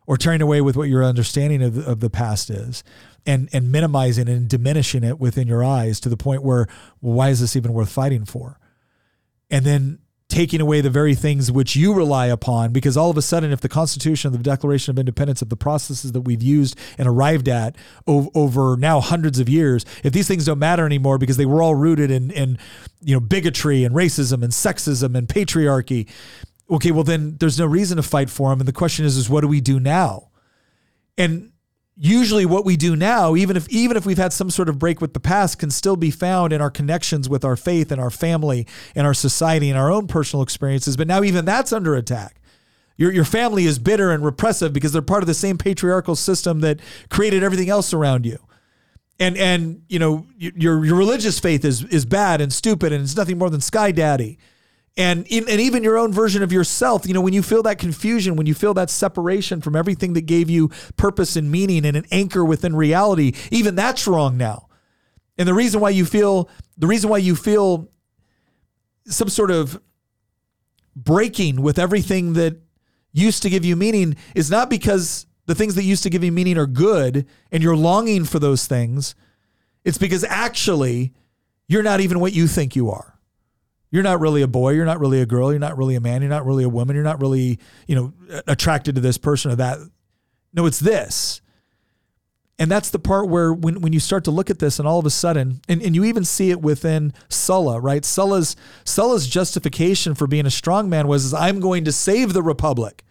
[0.06, 2.84] or tearing away with what your understanding of the, of the past is
[3.26, 6.66] and and minimizing and diminishing it within your eyes to the point where
[7.00, 8.58] well, why is this even worth fighting for?
[9.50, 9.98] And then
[10.28, 13.60] taking away the very things which you rely upon because all of a sudden if
[13.60, 17.76] the constitution the declaration of independence of the processes that we've used and arrived at
[18.06, 21.62] over, over now hundreds of years if these things don't matter anymore because they were
[21.62, 22.58] all rooted in in
[23.00, 26.08] you know bigotry and racism and sexism and patriarchy
[26.70, 28.60] okay, well then there's no reason to fight for them.
[28.60, 30.28] And the question is, is what do we do now?
[31.16, 31.52] And
[31.96, 35.00] usually what we do now, even if even if we've had some sort of break
[35.00, 38.10] with the past, can still be found in our connections with our faith and our
[38.10, 40.96] family and our society and our own personal experiences.
[40.96, 42.40] But now even that's under attack.
[42.96, 46.60] Your, your family is bitter and repressive because they're part of the same patriarchal system
[46.60, 46.78] that
[47.10, 48.38] created everything else around you.
[49.18, 53.16] And and you know your your religious faith is is bad and stupid and it's
[53.16, 54.38] nothing more than sky daddy
[54.96, 58.36] and and even your own version of yourself you know when you feel that confusion
[58.36, 62.06] when you feel that separation from everything that gave you purpose and meaning and an
[62.12, 64.68] anchor within reality even that's wrong now.
[65.36, 67.88] And the reason why you feel the reason why you feel
[69.06, 69.80] some sort of
[70.96, 72.56] breaking with everything that
[73.12, 76.32] used to give you meaning is not because the things that used to give you
[76.32, 79.14] meaning are good and you're longing for those things.
[79.84, 81.12] It's because actually
[81.68, 83.13] you're not even what you think you are
[83.94, 86.20] you're not really a boy, you're not really a girl, you're not really a man,
[86.20, 88.12] you're not really a woman, you're not really, you know,
[88.48, 89.78] attracted to this person or that.
[90.52, 91.40] No, it's this.
[92.58, 94.98] And that's the part where when, when you start to look at this and all
[94.98, 98.04] of a sudden, and, and you even see it within Sulla, right?
[98.04, 102.42] Sulla's Sulla's justification for being a strong man was is I'm going to save the
[102.42, 103.04] Republic.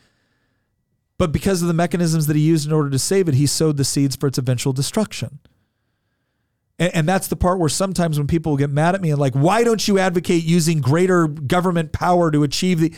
[1.18, 3.78] But because of the mechanisms that he used in order to save it, he sowed
[3.78, 5.40] the seeds for its eventual destruction.
[6.80, 9.34] And, and that's the part where sometimes when people get mad at me and like,
[9.34, 12.94] why don't you advocate using greater government power to achieve the.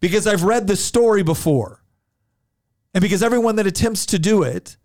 [0.00, 1.82] Because I've read the story before.
[2.94, 4.76] And because everyone that attempts to do it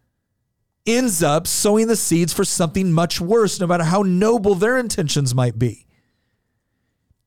[0.86, 5.34] ends up sowing the seeds for something much worse, no matter how noble their intentions
[5.34, 5.88] might be.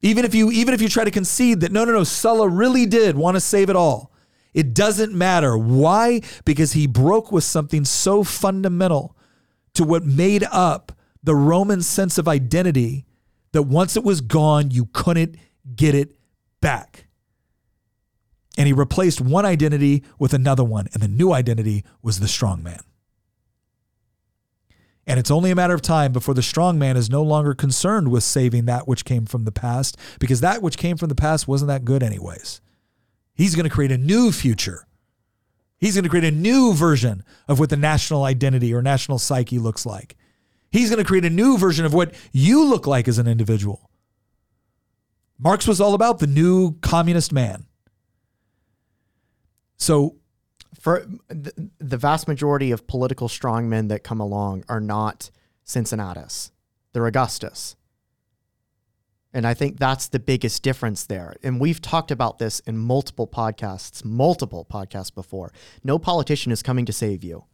[0.01, 2.87] Even if you even if you try to concede that no, no, no, Sulla really
[2.87, 4.13] did want to save it all,
[4.55, 5.59] it doesn't matter.
[5.59, 6.21] Why?
[6.45, 9.17] Because he broke with something so fundamental
[9.75, 10.93] to what made up
[11.23, 13.05] the Roman sense of identity
[13.53, 15.37] that once it was gone, you couldn't
[15.75, 16.17] get it
[16.61, 17.07] back.
[18.57, 22.63] And he replaced one identity with another one, and the new identity was the strong
[22.63, 22.81] man.
[25.07, 28.11] And it's only a matter of time before the strong man is no longer concerned
[28.11, 31.49] with saving that which came from the past, because that which came from the past
[31.49, 32.61] wasn't that good, anyways.
[33.35, 34.87] He's going to create a new future.
[35.79, 39.59] He's going to create a new version of what the national identity or national psyche
[39.59, 40.17] looks like.
[40.71, 43.91] He's going to create a new version of what you look like as an individual.
[45.39, 47.67] Marx was all about the new communist man.
[49.77, 50.17] So,
[50.79, 55.31] for the, vast majority of political strongmen that come along are not
[55.65, 56.53] Cincinnatus,
[56.93, 57.77] they're Augustus.
[59.33, 61.37] And I think that's the biggest difference there.
[61.43, 65.53] And we've talked about this in multiple podcasts, multiple podcasts before.
[65.85, 67.45] No politician is coming to save you.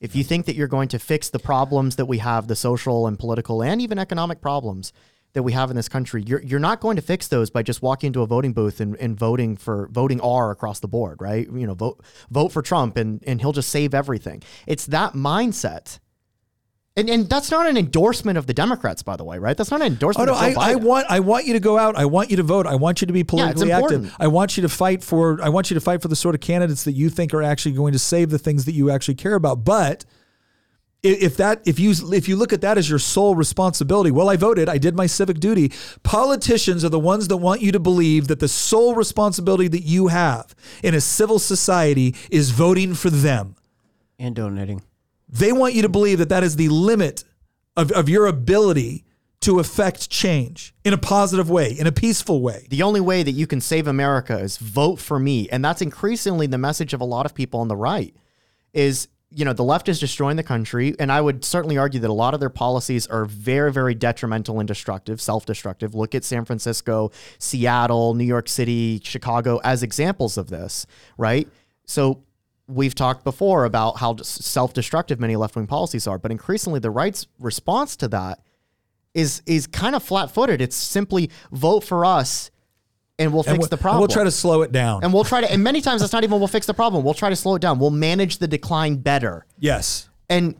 [0.00, 3.06] If you think that you're going to fix the problems that we have, the social
[3.06, 4.92] and political and even economic problems
[5.34, 7.82] that we have in this country, you're, you're not going to fix those by just
[7.82, 11.46] walking into a voting booth and, and voting for voting R across the board, right?
[11.46, 14.42] You know, vote vote for Trump and, and he'll just save everything.
[14.66, 15.98] It's that mindset.
[17.00, 19.56] And, and that's not an endorsement of the Democrats, by the way, right?
[19.56, 21.60] That's not an Oh endorsement no, of Joe I, I want I want you to
[21.60, 21.96] go out.
[21.96, 22.66] I want you to vote.
[22.66, 24.14] I want you to be politically active.
[24.18, 26.40] I want you to fight for I want you to fight for the sort of
[26.40, 29.34] candidates that you think are actually going to save the things that you actually care
[29.34, 29.64] about.
[29.64, 30.04] But
[31.02, 34.36] if that if you if you look at that as your sole responsibility, well, I
[34.36, 35.72] voted, I did my civic duty.
[36.02, 40.08] Politicians are the ones that want you to believe that the sole responsibility that you
[40.08, 43.56] have in a civil society is voting for them.
[44.18, 44.82] and donating.
[45.30, 47.24] They want you to believe that that is the limit
[47.76, 49.04] of, of your ability
[49.40, 52.66] to affect change in a positive way, in a peaceful way.
[52.68, 55.48] the only way that you can save America is vote for me.
[55.48, 58.14] And that's increasingly the message of a lot of people on the right
[58.74, 60.94] is, you know, the left is destroying the country.
[60.98, 64.58] And I would certainly argue that a lot of their policies are very, very detrimental
[64.58, 65.94] and destructive, self destructive.
[65.94, 70.84] Look at San Francisco, Seattle, New York City, Chicago as examples of this,
[71.16, 71.48] right?
[71.86, 72.24] So
[72.70, 76.90] we've talked before about how self destructive many left wing policies are, but increasingly the
[76.90, 78.40] right's response to that
[79.14, 80.60] is is kind of flat footed.
[80.60, 82.50] It's simply vote for us
[83.18, 84.00] and we'll And fix we'll- the problem.
[84.00, 85.02] We'll try to slow it down.
[85.04, 87.04] and we'll try to and many times it's not even we'll fix the problem.
[87.04, 87.78] We'll try to slow it down.
[87.78, 89.46] We'll manage the decline better.
[89.58, 90.08] yes.
[90.28, 90.54] And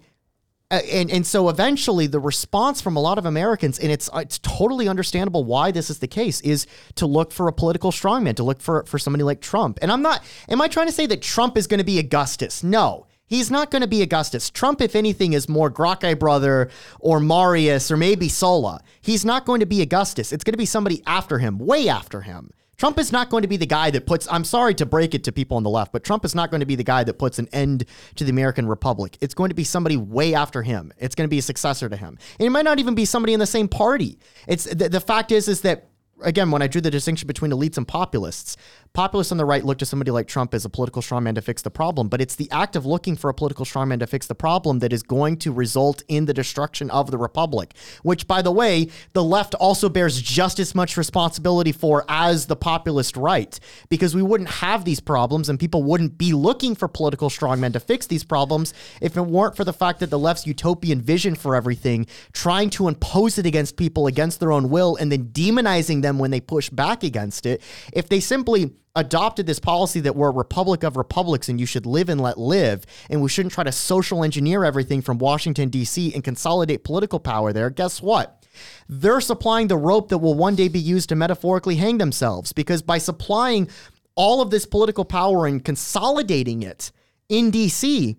[0.70, 4.18] Uh, and and so eventually the response from a lot of Americans and it's uh,
[4.18, 8.36] it's totally understandable why this is the case is to look for a political strongman,
[8.36, 9.78] to look for for somebody like Trump.
[9.82, 12.62] And I'm not am I trying to say that Trump is going to be Augustus?
[12.62, 13.06] No.
[13.26, 14.51] He's not going to be Augustus.
[14.51, 16.68] Trump, if anything, is more Gracchi brother
[16.98, 18.82] or Marius or maybe Sulla.
[19.01, 20.32] He's not going to be Augustus.
[20.32, 22.51] It's going to be somebody after him, way after him.
[22.81, 25.23] Trump is not going to be the guy that puts, I'm sorry to break it
[25.24, 27.19] to people on the left, but Trump is not going to be the guy that
[27.19, 27.85] puts an end
[28.15, 29.19] to the American Republic.
[29.20, 30.90] It's going to be somebody way after him.
[30.97, 32.16] It's going to be a successor to him.
[32.39, 34.19] And it might not even be somebody in the same party.
[34.48, 35.89] It's the, the fact is, is that
[36.22, 38.56] again, when I drew the distinction between elites and populists,
[38.92, 41.62] populists on the right look to somebody like Trump as a political strongman to fix
[41.62, 44.34] the problem, but it's the act of looking for a political strongman to fix the
[44.34, 48.51] problem that is going to result in the destruction of the republic, which, by the
[48.51, 54.14] way, the left also bears just as much responsibility for as the populist right, because
[54.14, 58.06] we wouldn't have these problems and people wouldn't be looking for political strongmen to fix
[58.06, 62.06] these problems if it weren't for the fact that the left's utopian vision for everything,
[62.32, 66.30] trying to impose it against people against their own will and then demonizing them when
[66.30, 67.62] they push back against it.
[67.92, 71.86] If they simply adopted this policy that we're a republic of republics and you should
[71.86, 76.12] live and let live, and we shouldn't try to social engineer everything from Washington, D.C.
[76.14, 78.44] and consolidate political power there, guess what?
[78.88, 82.82] They're supplying the rope that will one day be used to metaphorically hang themselves because
[82.82, 83.68] by supplying
[84.16, 86.90] all of this political power and consolidating it
[87.28, 88.16] in DC,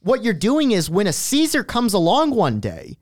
[0.00, 2.96] what you're doing is when a Caesar comes along one day,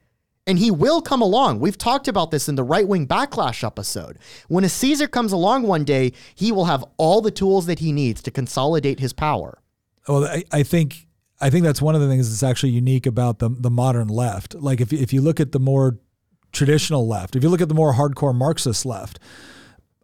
[0.47, 1.60] and he will come along.
[1.60, 4.19] We've talked about this in the right wing backlash episode.
[4.48, 7.93] When a Caesar comes along one day, he will have all the tools that he
[7.93, 9.59] needs to consolidate his power.
[10.09, 11.06] Well, I, I think
[11.40, 14.55] I think that's one of the things that's actually unique about the the modern left.
[14.55, 15.98] Like if if you look at the more
[16.52, 19.19] traditional left, if you look at the more hardcore Marxist left,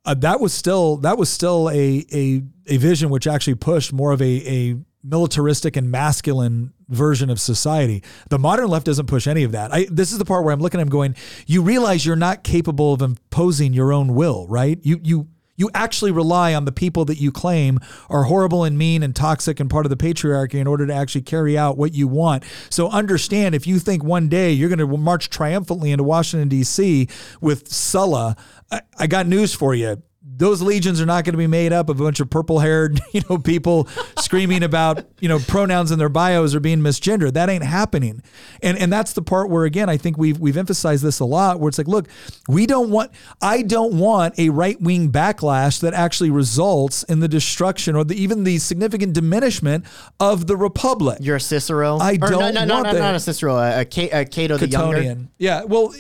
[0.05, 4.13] uh, that was still that was still a a a vision which actually pushed more
[4.13, 8.03] of a a militaristic and masculine version of society.
[8.31, 9.73] The modern left doesn't push any of that.
[9.73, 11.15] I, this is the part where I'm looking at him going,
[11.47, 14.79] you realize you're not capable of imposing your own will, right?
[14.83, 19.03] You you you actually rely on the people that you claim are horrible and mean
[19.03, 22.07] and toxic and part of the patriarchy in order to actually carry out what you
[22.07, 22.45] want.
[22.71, 27.09] So understand if you think one day you're going to march triumphantly into Washington, D.C.
[27.41, 28.37] with Sulla,
[28.71, 31.89] I, I got news for you those legions are not going to be made up
[31.89, 33.89] of a bunch of purple haired, you know, people
[34.19, 37.35] screaming about, you know, pronouns in their bios are being misgendered.
[37.35, 38.23] That ain't happening.
[38.63, 41.61] And and that's the part where again, I think we've we've emphasized this a lot
[41.61, 42.09] where it's like, look,
[42.49, 47.95] we don't want I don't want a right-wing backlash that actually results in the destruction
[47.95, 49.85] or the, even the significant diminishment
[50.19, 51.19] of the republic.
[51.21, 51.99] You're a Cicero.
[51.99, 52.99] I Or don't no, no, want no, that.
[52.99, 55.17] not a Cicero, a, a Cato the Younger.
[55.39, 55.65] Yeah.
[55.65, 55.95] Well,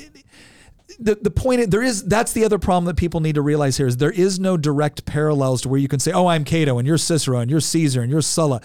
[0.99, 3.77] the the point is, there is that's the other problem that people need to realize
[3.77, 6.79] here is there is no direct parallels to where you can say, oh, I'm Cato
[6.79, 8.61] and you're Cicero and you're Caesar and you're Sulla.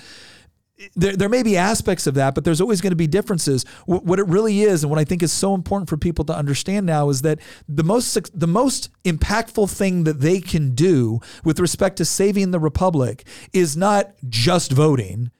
[0.96, 3.64] There, there may be aspects of that, but there's always going to be differences.
[3.86, 6.36] Wh- What it really is, and what I think is so important for people to
[6.36, 7.40] understand now, is that
[7.70, 12.60] the most the most impactful thing that they can do with respect to saving the
[12.60, 15.32] republic is not just voting.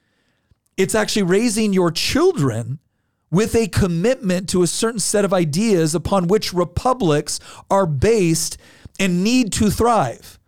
[0.76, 2.78] It's actually raising your children
[3.34, 7.40] with a commitment to a certain set of ideas upon which republics
[7.70, 8.56] are based
[9.00, 10.38] and need to thrive.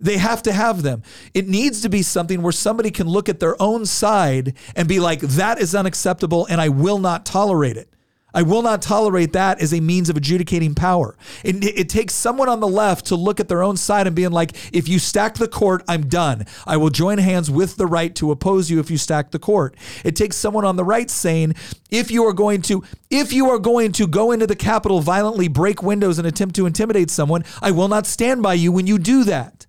[0.00, 1.02] They have to have them.
[1.34, 5.00] It needs to be something where somebody can look at their own side and be
[5.00, 7.92] like, that is unacceptable and I will not tolerate it.
[8.38, 11.16] I will not tolerate that as a means of adjudicating power.
[11.42, 14.30] It, it, takes someone on the left to look at their own side and being
[14.30, 16.46] like, if you stack the court, I'm done.
[16.64, 19.76] I will join hands with the right to oppose you if you stack the court.
[20.04, 21.56] It takes someone on the right saying,
[21.90, 25.48] if you are going to, if you are going to go into the Capitol, violently
[25.48, 29.00] break windows and attempt to intimidate someone, I will not stand by you when you
[29.00, 29.66] do that.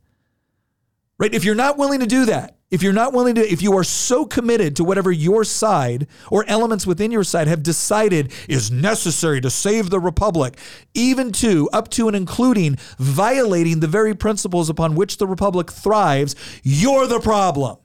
[1.17, 1.33] Right?
[1.33, 3.83] If you're not willing to do that, if you're not willing to, if you are
[3.83, 9.41] so committed to whatever your side or elements within your side have decided is necessary
[9.41, 10.57] to save the republic,
[10.93, 16.35] even to, up to and including violating the very principles upon which the republic thrives,
[16.63, 17.77] you're the problem.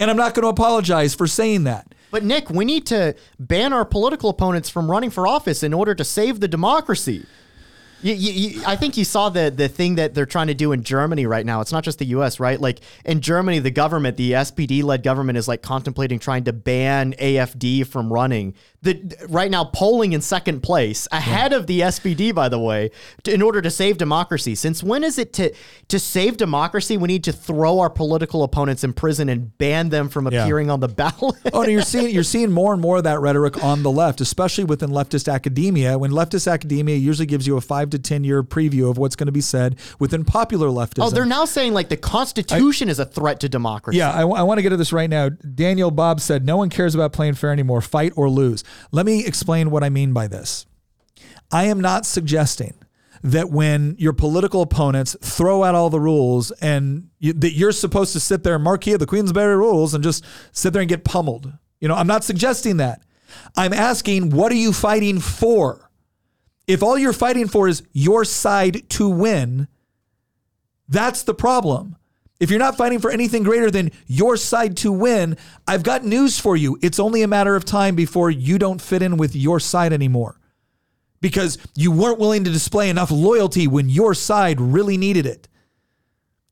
[0.00, 1.94] And I'm not going to apologize for saying that.
[2.10, 5.94] But Nick, we need to ban our political opponents from running for office in order
[5.94, 7.26] to save the democracy.
[8.04, 10.82] You, you, I think you saw the the thing that they're trying to do in
[10.82, 11.62] Germany right now.
[11.62, 12.60] It's not just the U.S., right?
[12.60, 17.14] Like in Germany, the government, the SPD led government, is like contemplating trying to ban
[17.14, 18.54] AFD from running
[18.84, 21.58] the right now polling in second place ahead yeah.
[21.58, 22.90] of the SPD, by the way,
[23.24, 24.54] to, in order to save democracy.
[24.54, 25.54] Since when is it to
[25.88, 26.96] to save democracy?
[26.98, 30.74] We need to throw our political opponents in prison and ban them from appearing yeah.
[30.74, 31.36] on the ballot.
[31.52, 34.20] oh, no, you're seeing you're seeing more and more of that rhetoric on the left,
[34.20, 35.98] especially within leftist academia.
[35.98, 39.26] When leftist academia usually gives you a five to ten year preview of what's going
[39.26, 41.06] to be said within popular leftism.
[41.06, 43.98] Oh, they're now saying like the Constitution I, is a threat to democracy.
[43.98, 45.30] Yeah, I, I want to get to this right now.
[45.30, 47.80] Daniel Bob said, "No one cares about playing fair anymore.
[47.80, 50.66] Fight or lose." Let me explain what I mean by this.
[51.50, 52.74] I am not suggesting
[53.22, 58.12] that when your political opponents throw out all the rules and you, that you're supposed
[58.12, 61.50] to sit there, Marquis of the Queensberry rules, and just sit there and get pummeled.
[61.80, 63.02] You know, I'm not suggesting that.
[63.56, 65.90] I'm asking, what are you fighting for?
[66.66, 69.68] If all you're fighting for is your side to win,
[70.88, 71.96] that's the problem.
[72.40, 75.36] If you're not fighting for anything greater than your side to win,
[75.68, 76.76] I've got news for you.
[76.82, 80.40] It's only a matter of time before you don't fit in with your side anymore
[81.20, 85.48] because you weren't willing to display enough loyalty when your side really needed it.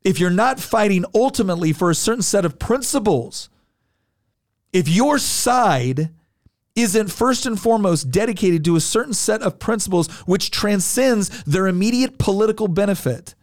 [0.03, 3.51] If you're not fighting ultimately for a certain set of principles,
[4.73, 6.11] if your side
[6.75, 12.19] isn't first and foremost dedicated to a certain set of principles which transcends their immediate
[12.19, 13.35] political benefit,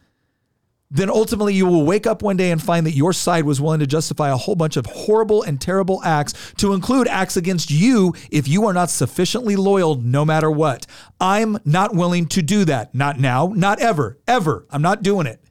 [0.91, 3.79] then ultimately you will wake up one day and find that your side was willing
[3.79, 8.13] to justify a whole bunch of horrible and terrible acts to include acts against you
[8.31, 10.87] if you are not sufficiently loyal no matter what.
[11.21, 12.95] I'm not willing to do that.
[12.95, 14.65] Not now, not ever, ever.
[14.71, 15.43] I'm not doing it.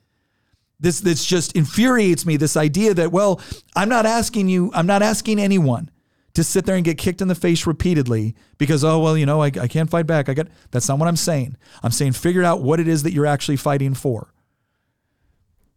[0.81, 3.40] This this just infuriates me this idea that well,
[3.74, 5.90] I'm not asking you, I'm not asking anyone
[6.35, 9.43] to sit there and get kicked in the face repeatedly because oh well, you know,
[9.43, 10.28] I, I can't fight back.
[10.28, 11.56] I got that's not what I'm saying.
[11.82, 14.32] I'm saying figure out what it is that you're actually fighting for.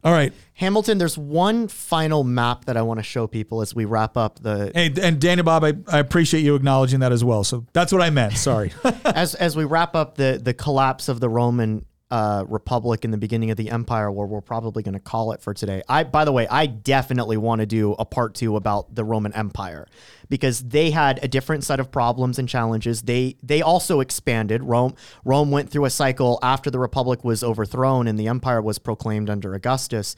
[0.03, 0.33] All right.
[0.53, 4.39] Hamilton, there's one final map that I want to show people as we wrap up
[4.39, 4.71] the.
[4.73, 7.43] Hey, and Daniel Bob, I, I appreciate you acknowledging that as well.
[7.43, 8.37] So that's what I meant.
[8.37, 8.71] Sorry.
[9.05, 13.17] as as we wrap up the the collapse of the Roman uh, republic in the
[13.17, 15.81] beginning of the empire, where we're probably going to call it for today.
[15.87, 19.33] I, by the way, I definitely want to do a part two about the Roman
[19.33, 19.87] Empire
[20.27, 23.03] because they had a different set of problems and challenges.
[23.03, 24.61] They they also expanded.
[24.61, 28.77] Rome Rome went through a cycle after the republic was overthrown and the empire was
[28.77, 30.17] proclaimed under Augustus,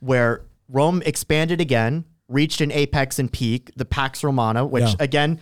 [0.00, 4.94] where Rome expanded again, reached an apex and peak, the Pax Romana, which yeah.
[5.00, 5.40] again.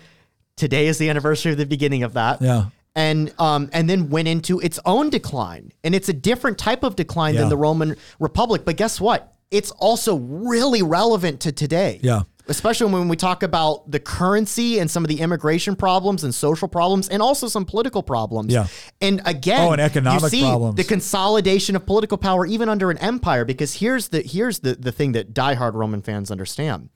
[0.57, 2.43] Today is the anniversary of the beginning of that.
[2.43, 5.73] Yeah and um, and then went into its own decline.
[5.85, 7.41] And it's a different type of decline yeah.
[7.41, 8.63] than the Roman Republic.
[8.65, 9.35] But guess what?
[9.53, 12.01] It's also really relevant to today.
[12.03, 12.23] Yeah.
[12.49, 16.67] Especially when we talk about the currency and some of the immigration problems and social
[16.67, 18.53] problems and also some political problems.
[18.53, 18.67] Yeah.
[19.01, 20.77] And again, oh, and economic you see problems.
[20.77, 24.91] the consolidation of political power even under an empire because here's the here's the, the
[24.91, 26.89] thing that diehard Roman fans understand.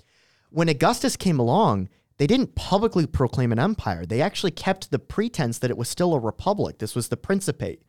[0.51, 4.05] When Augustus came along, they didn't publicly proclaim an empire.
[4.06, 6.78] They actually kept the pretense that it was still a republic.
[6.78, 7.82] This was the Principate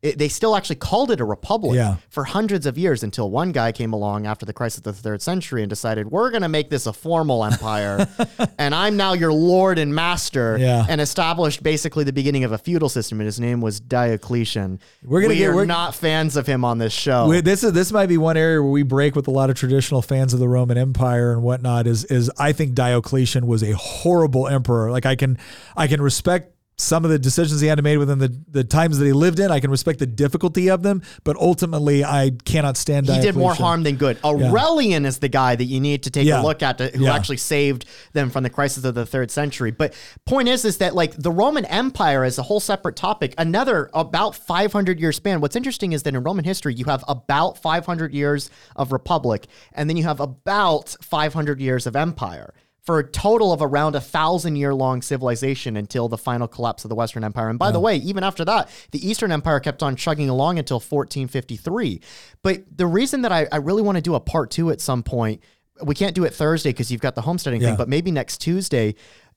[0.00, 1.96] it, they still actually called it a republic yeah.
[2.08, 5.20] for hundreds of years until one guy came along after the crisis of the third
[5.20, 8.06] century and decided we're going to make this a formal empire
[8.58, 10.86] and i'm now your lord and master yeah.
[10.88, 15.20] and established basically the beginning of a feudal system and his name was diocletian we're
[15.20, 17.90] gonna we get, are we're, not fans of him on this show this is this
[17.90, 20.48] might be one area where we break with a lot of traditional fans of the
[20.48, 25.16] roman empire and whatnot is is i think diocletian was a horrible emperor like i
[25.16, 25.36] can
[25.76, 28.98] i can respect some of the decisions he had to make within the, the times
[28.98, 29.50] that he lived in.
[29.50, 33.08] I can respect the difficulty of them, but ultimately, I cannot stand.
[33.08, 34.16] he did more harm than good.
[34.24, 36.40] Aurelian is the guy that you need to take Yeah.
[36.40, 37.14] a look at, to, who Yeah.
[37.14, 39.72] actually saved them from the crisis of the third century.
[39.72, 39.92] But
[40.24, 43.34] point is, is that like the Roman Empire is a whole separate topic.
[43.36, 45.40] Another about 500 year span.
[45.40, 49.90] What's interesting is that in Roman history, you have about 500 years of republic, and
[49.90, 52.54] then you have about 500 years of empire.
[52.88, 56.88] For a total of around a thousand year long civilization until the final collapse of
[56.88, 57.50] the Western Empire.
[57.50, 60.76] And by the way, even after that, the Eastern Empire kept on chugging along until
[60.80, 62.00] 1453.
[62.42, 65.02] But the reason that I, I really want to do a part two at some
[65.02, 65.42] point,
[65.84, 67.68] we can't do it Thursday because you've got the homesteading Yeah.
[67.68, 68.94] thing, but maybe next Tuesday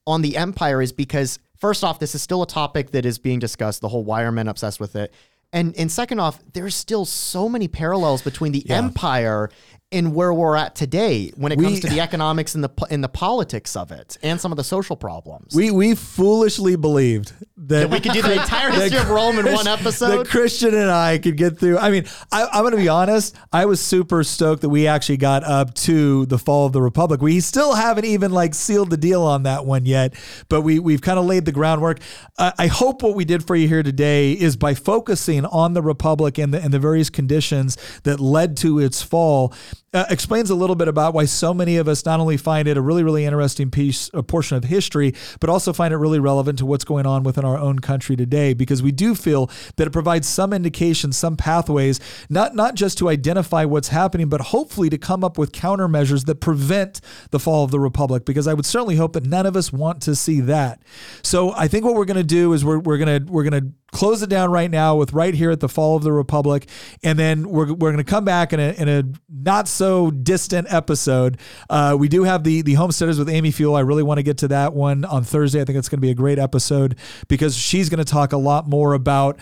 [0.07, 3.39] on the Empire is because, first off, this is still a topic that is being
[3.39, 3.81] discussed.
[3.81, 5.13] The whole why are men obsessed with it?
[5.53, 9.49] And, and second off, there's still so many parallels between the Empire
[9.91, 13.03] and where we're at today when it We- comes to the economics and the and
[13.03, 15.53] the politics of it and some of the social problems.
[15.55, 19.65] We we foolishly believed that we could do the entire history of Rome in one
[19.65, 20.27] That episode.
[20.27, 21.77] Christian and I could get through.
[21.77, 23.35] I mean, I, I'm going to be honest.
[23.53, 27.21] I was super stoked that we actually got up to the fall of the republic.
[27.21, 30.15] We still haven't even like sealed the deal on that one yet,
[30.49, 31.99] but we we've kind of laid the groundwork.
[32.37, 35.81] I I hope what we did for you here today is by focusing on the
[35.81, 39.53] republic and the and the various conditions that led to its fall.
[39.93, 42.77] Uh, explains a little bit about why so many of us not only find it
[42.77, 46.57] a really, really interesting piece, a portion of history, but also find it really relevant
[46.57, 48.53] to what's going on within our own country today.
[48.53, 51.99] Because we do feel that it provides some indications, some pathways,
[52.29, 56.35] not not just to identify what's happening, but hopefully to come up with countermeasures that
[56.35, 57.01] prevent
[57.31, 58.23] the fall of the republic.
[58.23, 60.81] Because I would certainly hope that none of us want to see that.
[61.21, 63.61] So I think what we're going to do is we're, we're going to we're going
[63.61, 66.67] to close it down right now with right here at the fall of the republic.
[67.03, 70.71] And then we're, we're going to come back in a, in a not so distant
[70.71, 71.39] episode.
[71.69, 73.75] Uh, we do have the the homesteaders with Amy Fewell.
[73.75, 75.61] I really want to get to that one on thursday.
[75.61, 76.97] I think it's going to be a great episode
[77.27, 79.39] because she's going to talk a lot more about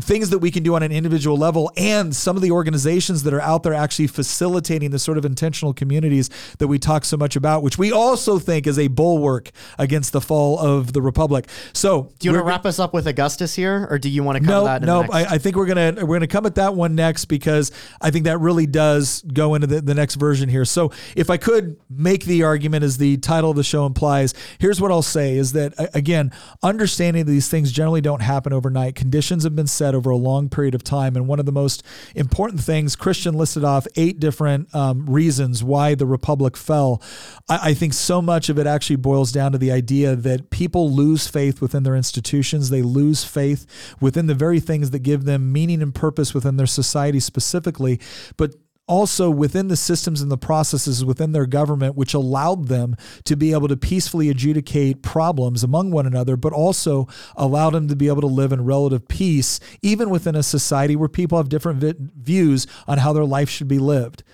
[0.00, 3.32] things that we can do on an individual level and some of the organizations that
[3.32, 7.34] are out there actually facilitating the sort of intentional communities that we talk so much
[7.34, 11.48] about which we also think is a bulwark against the fall of the republic.
[11.72, 14.38] So do you want to wrap us up with Augustus here, or do you want
[14.38, 14.82] to cover no, that?
[14.82, 15.02] No.
[15.02, 15.12] the?
[15.12, 17.70] I, I think we're gonna we're gonna come at that one next because
[18.00, 20.64] I think that really does go into the, the next version here.
[20.64, 24.80] So if I could make the argument, as the title of the show implies, here's
[24.80, 26.32] what I'll say: is that again,
[26.62, 28.94] understanding that these things generally don't happen overnight.
[28.94, 31.82] Conditions have been set over a long period of time, and one of the most
[32.14, 37.02] important things Christian listed off eight different um, reasons why the republic fell.
[37.48, 40.90] I, I think so much of it actually boils down to the idea that people
[40.90, 42.70] lose faith within their institutions.
[42.70, 43.66] They lose faith
[44.00, 48.00] within the very things that give them meaning and purpose within their society specifically,
[48.36, 48.54] but
[48.90, 53.52] also within the systems and the processes within their government, which allowed them to be
[53.52, 57.06] able to peacefully adjudicate problems among one another, but also
[57.36, 61.08] allowed them to be able to live in relative peace, even within a society where
[61.08, 64.24] people have different vi- views on how their life should be lived.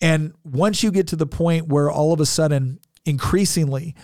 [0.00, 3.94] And once you get to the point where all of a sudden, increasingly,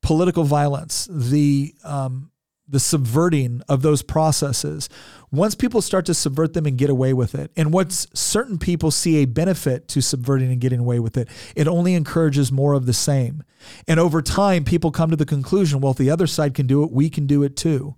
[0.00, 2.31] political violence, the um,
[2.72, 4.88] the subverting of those processes,
[5.30, 8.90] once people start to subvert them and get away with it, and once certain people
[8.90, 12.86] see a benefit to subverting and getting away with it, it only encourages more of
[12.86, 13.44] the same.
[13.86, 16.82] And over time, people come to the conclusion, well, if the other side can do
[16.82, 17.94] it, we can do it too.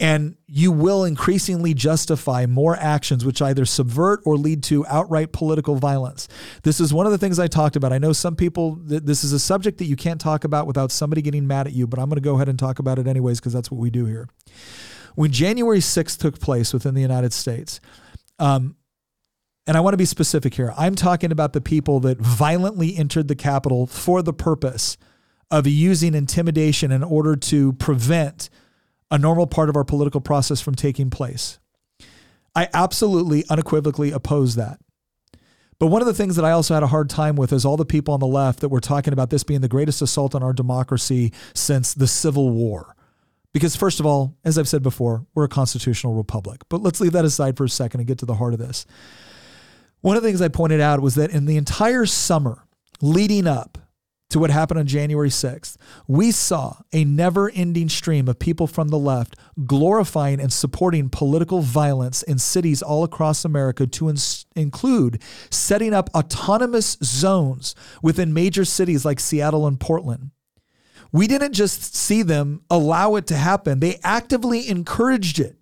[0.00, 5.76] And you will increasingly justify more actions which either subvert or lead to outright political
[5.76, 6.26] violence.
[6.62, 7.92] This is one of the things I talked about.
[7.92, 10.90] I know some people, th- this is a subject that you can't talk about without
[10.90, 13.06] somebody getting mad at you, but I'm going to go ahead and talk about it
[13.06, 14.26] anyways because that's what we do here.
[15.16, 17.78] When January 6th took place within the United States,
[18.38, 18.76] um,
[19.66, 23.28] and I want to be specific here, I'm talking about the people that violently entered
[23.28, 24.96] the Capitol for the purpose
[25.50, 28.48] of using intimidation in order to prevent
[29.10, 31.58] a normal part of our political process from taking place.
[32.54, 34.80] I absolutely unequivocally oppose that.
[35.78, 37.78] But one of the things that I also had a hard time with is all
[37.78, 40.42] the people on the left that were talking about this being the greatest assault on
[40.42, 42.94] our democracy since the Civil War.
[43.52, 46.60] Because, first of all, as I've said before, we're a constitutional republic.
[46.68, 48.84] But let's leave that aside for a second and get to the heart of this.
[50.02, 52.66] One of the things I pointed out was that in the entire summer
[53.00, 53.78] leading up
[54.30, 55.76] to what happened on January 6th,
[56.08, 59.36] we saw a never ending stream of people from the left
[59.66, 64.12] glorifying and supporting political violence in cities all across America to
[64.56, 70.30] include setting up autonomous zones within major cities like Seattle and Portland.
[71.12, 75.56] We didn't just see them allow it to happen, they actively encouraged it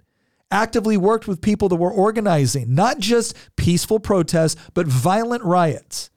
[0.50, 6.08] actively worked with people that were organizing not just peaceful protests, but violent riots.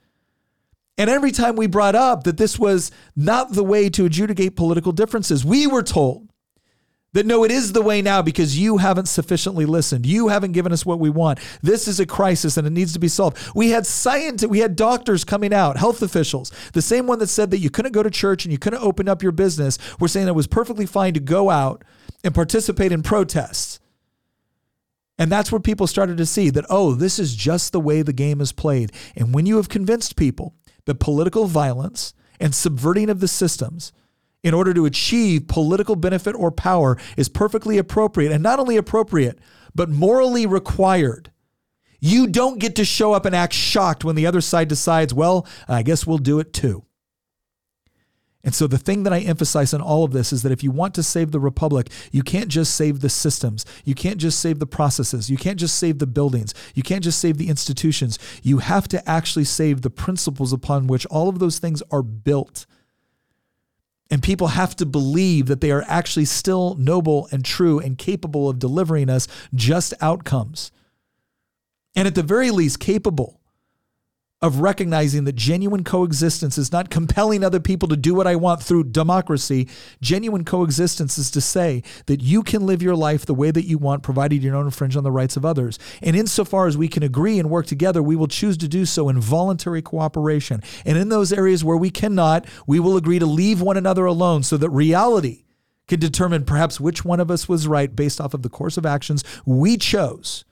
[0.98, 4.92] And every time we brought up that this was not the way to adjudicate political
[4.92, 6.28] differences, we were told
[7.14, 10.06] That no, it is the way now because you haven't sufficiently listened.
[10.06, 11.40] You haven't given us what we want.
[11.62, 13.38] This is a crisis and it needs to be solved.
[13.54, 17.52] We had scientists, we had doctors coming out, health officials, the same one that said
[17.52, 20.30] that you couldn't go to church and you couldn't open up your business, were saying
[20.30, 21.84] it was perfectly fine to go out
[22.24, 23.80] and participate in protests.
[25.18, 28.14] And that's where people started to see that, oh, this is just the way the
[28.14, 28.92] game is played.
[29.18, 30.56] And when you have convinced people
[30.86, 33.92] that political violence and subverting of the systems
[34.44, 39.40] in order to achieve political benefit or power is perfectly appropriate and not only appropriate,
[39.76, 41.32] but morally required.
[42.00, 45.48] You don't get to show up and act shocked when the other side decides, well,
[45.68, 46.84] I guess we'll do it too.
[48.44, 50.72] And so the thing that I emphasize in all of this is that if you
[50.72, 53.66] want to save the republic, you can't just save the systems.
[53.86, 55.30] You can't just save the processes.
[55.30, 56.54] You can't just save the buildings.
[56.74, 58.18] You can't just save the institutions.
[58.42, 62.66] You have to actually save the principles upon which all of those things are built.
[64.10, 68.50] And people have to believe that they are actually still noble and true and capable
[68.50, 70.72] of delivering us just outcomes.
[71.96, 73.41] And at the very least, capable
[74.42, 78.64] of recognizing that genuine coexistence is not compelling other people to do what I want
[78.64, 79.70] through democracy.
[80.02, 83.78] Genuine coexistence is to say that you can live your life the way that you
[83.78, 85.78] want, provided you don't infringe on the rights of others.
[86.02, 89.10] And insofar as we can agree and work together, we will choose to do so
[89.10, 90.64] in voluntary cooperation.
[90.86, 94.42] And in those areas where we cannot, we will agree to leave one another alone
[94.42, 95.44] so that reality
[95.88, 98.86] can determine perhaps which one of us was right based off of the course of
[98.86, 100.46] actions we chose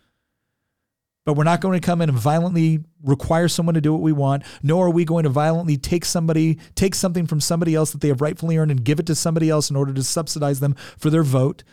[1.30, 4.12] but we're not going to come in and violently require someone to do what we
[4.12, 8.02] want, nor are we going to violently take somebody, take something from somebody else that
[8.02, 10.74] they have rightfully earned and give it to somebody else in order to subsidize them
[10.98, 11.64] for their vote.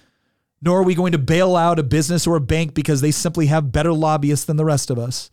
[0.61, 3.47] Nor are we going to bail out a business or a bank because they simply
[3.47, 5.31] have better lobbyists than the rest of us.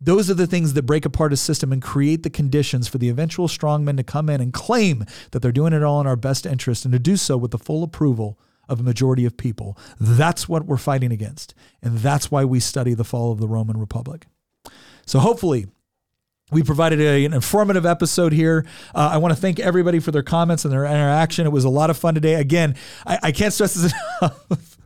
[0.00, 3.08] Those are the things that break apart a system and create the conditions for the
[3.08, 6.46] eventual strongmen to come in and claim that they're doing it all in our best
[6.46, 9.78] interest and to do so with the full approval of a majority of people.
[10.00, 11.54] That's what we're fighting against.
[11.82, 14.26] And that's why we study the fall of the Roman Republic.
[15.06, 15.66] So hopefully,
[16.52, 18.66] we provided a, an informative episode here.
[18.94, 21.46] Uh, I want to thank everybody for their comments and their interaction.
[21.46, 22.34] It was a lot of fun today.
[22.34, 22.76] Again,
[23.06, 24.78] I, I can't stress this enough.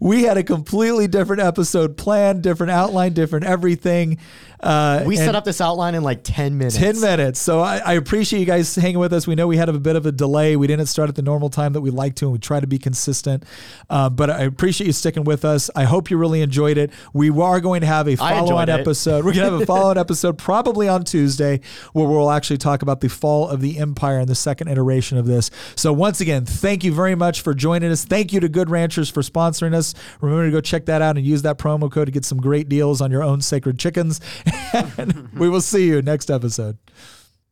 [0.00, 4.18] we had a completely different episode planned, different outline, different everything.
[4.64, 6.76] Uh, We set up this outline in like 10 minutes.
[6.76, 7.38] 10 minutes.
[7.40, 9.26] So I, I appreciate you guys hanging with us.
[9.26, 10.56] We know we had a bit of a delay.
[10.56, 12.66] We didn't start at the normal time that we like to, and we try to
[12.66, 13.44] be consistent.
[13.90, 15.70] Uh, but I appreciate you sticking with us.
[15.76, 16.90] I hope you really enjoyed it.
[17.12, 19.24] We are going to have a follow on episode.
[19.24, 21.60] We're going to have a follow on episode probably on Tuesday
[21.92, 25.26] where we'll actually talk about the fall of the empire and the second iteration of
[25.26, 25.50] this.
[25.76, 28.04] So once again, thank you very much for joining us.
[28.04, 29.94] Thank you to Good Ranchers for sponsoring us.
[30.20, 32.68] Remember to go check that out and use that promo code to get some great
[32.68, 34.20] deals on your own sacred chickens.
[35.34, 36.78] we will see you next episode.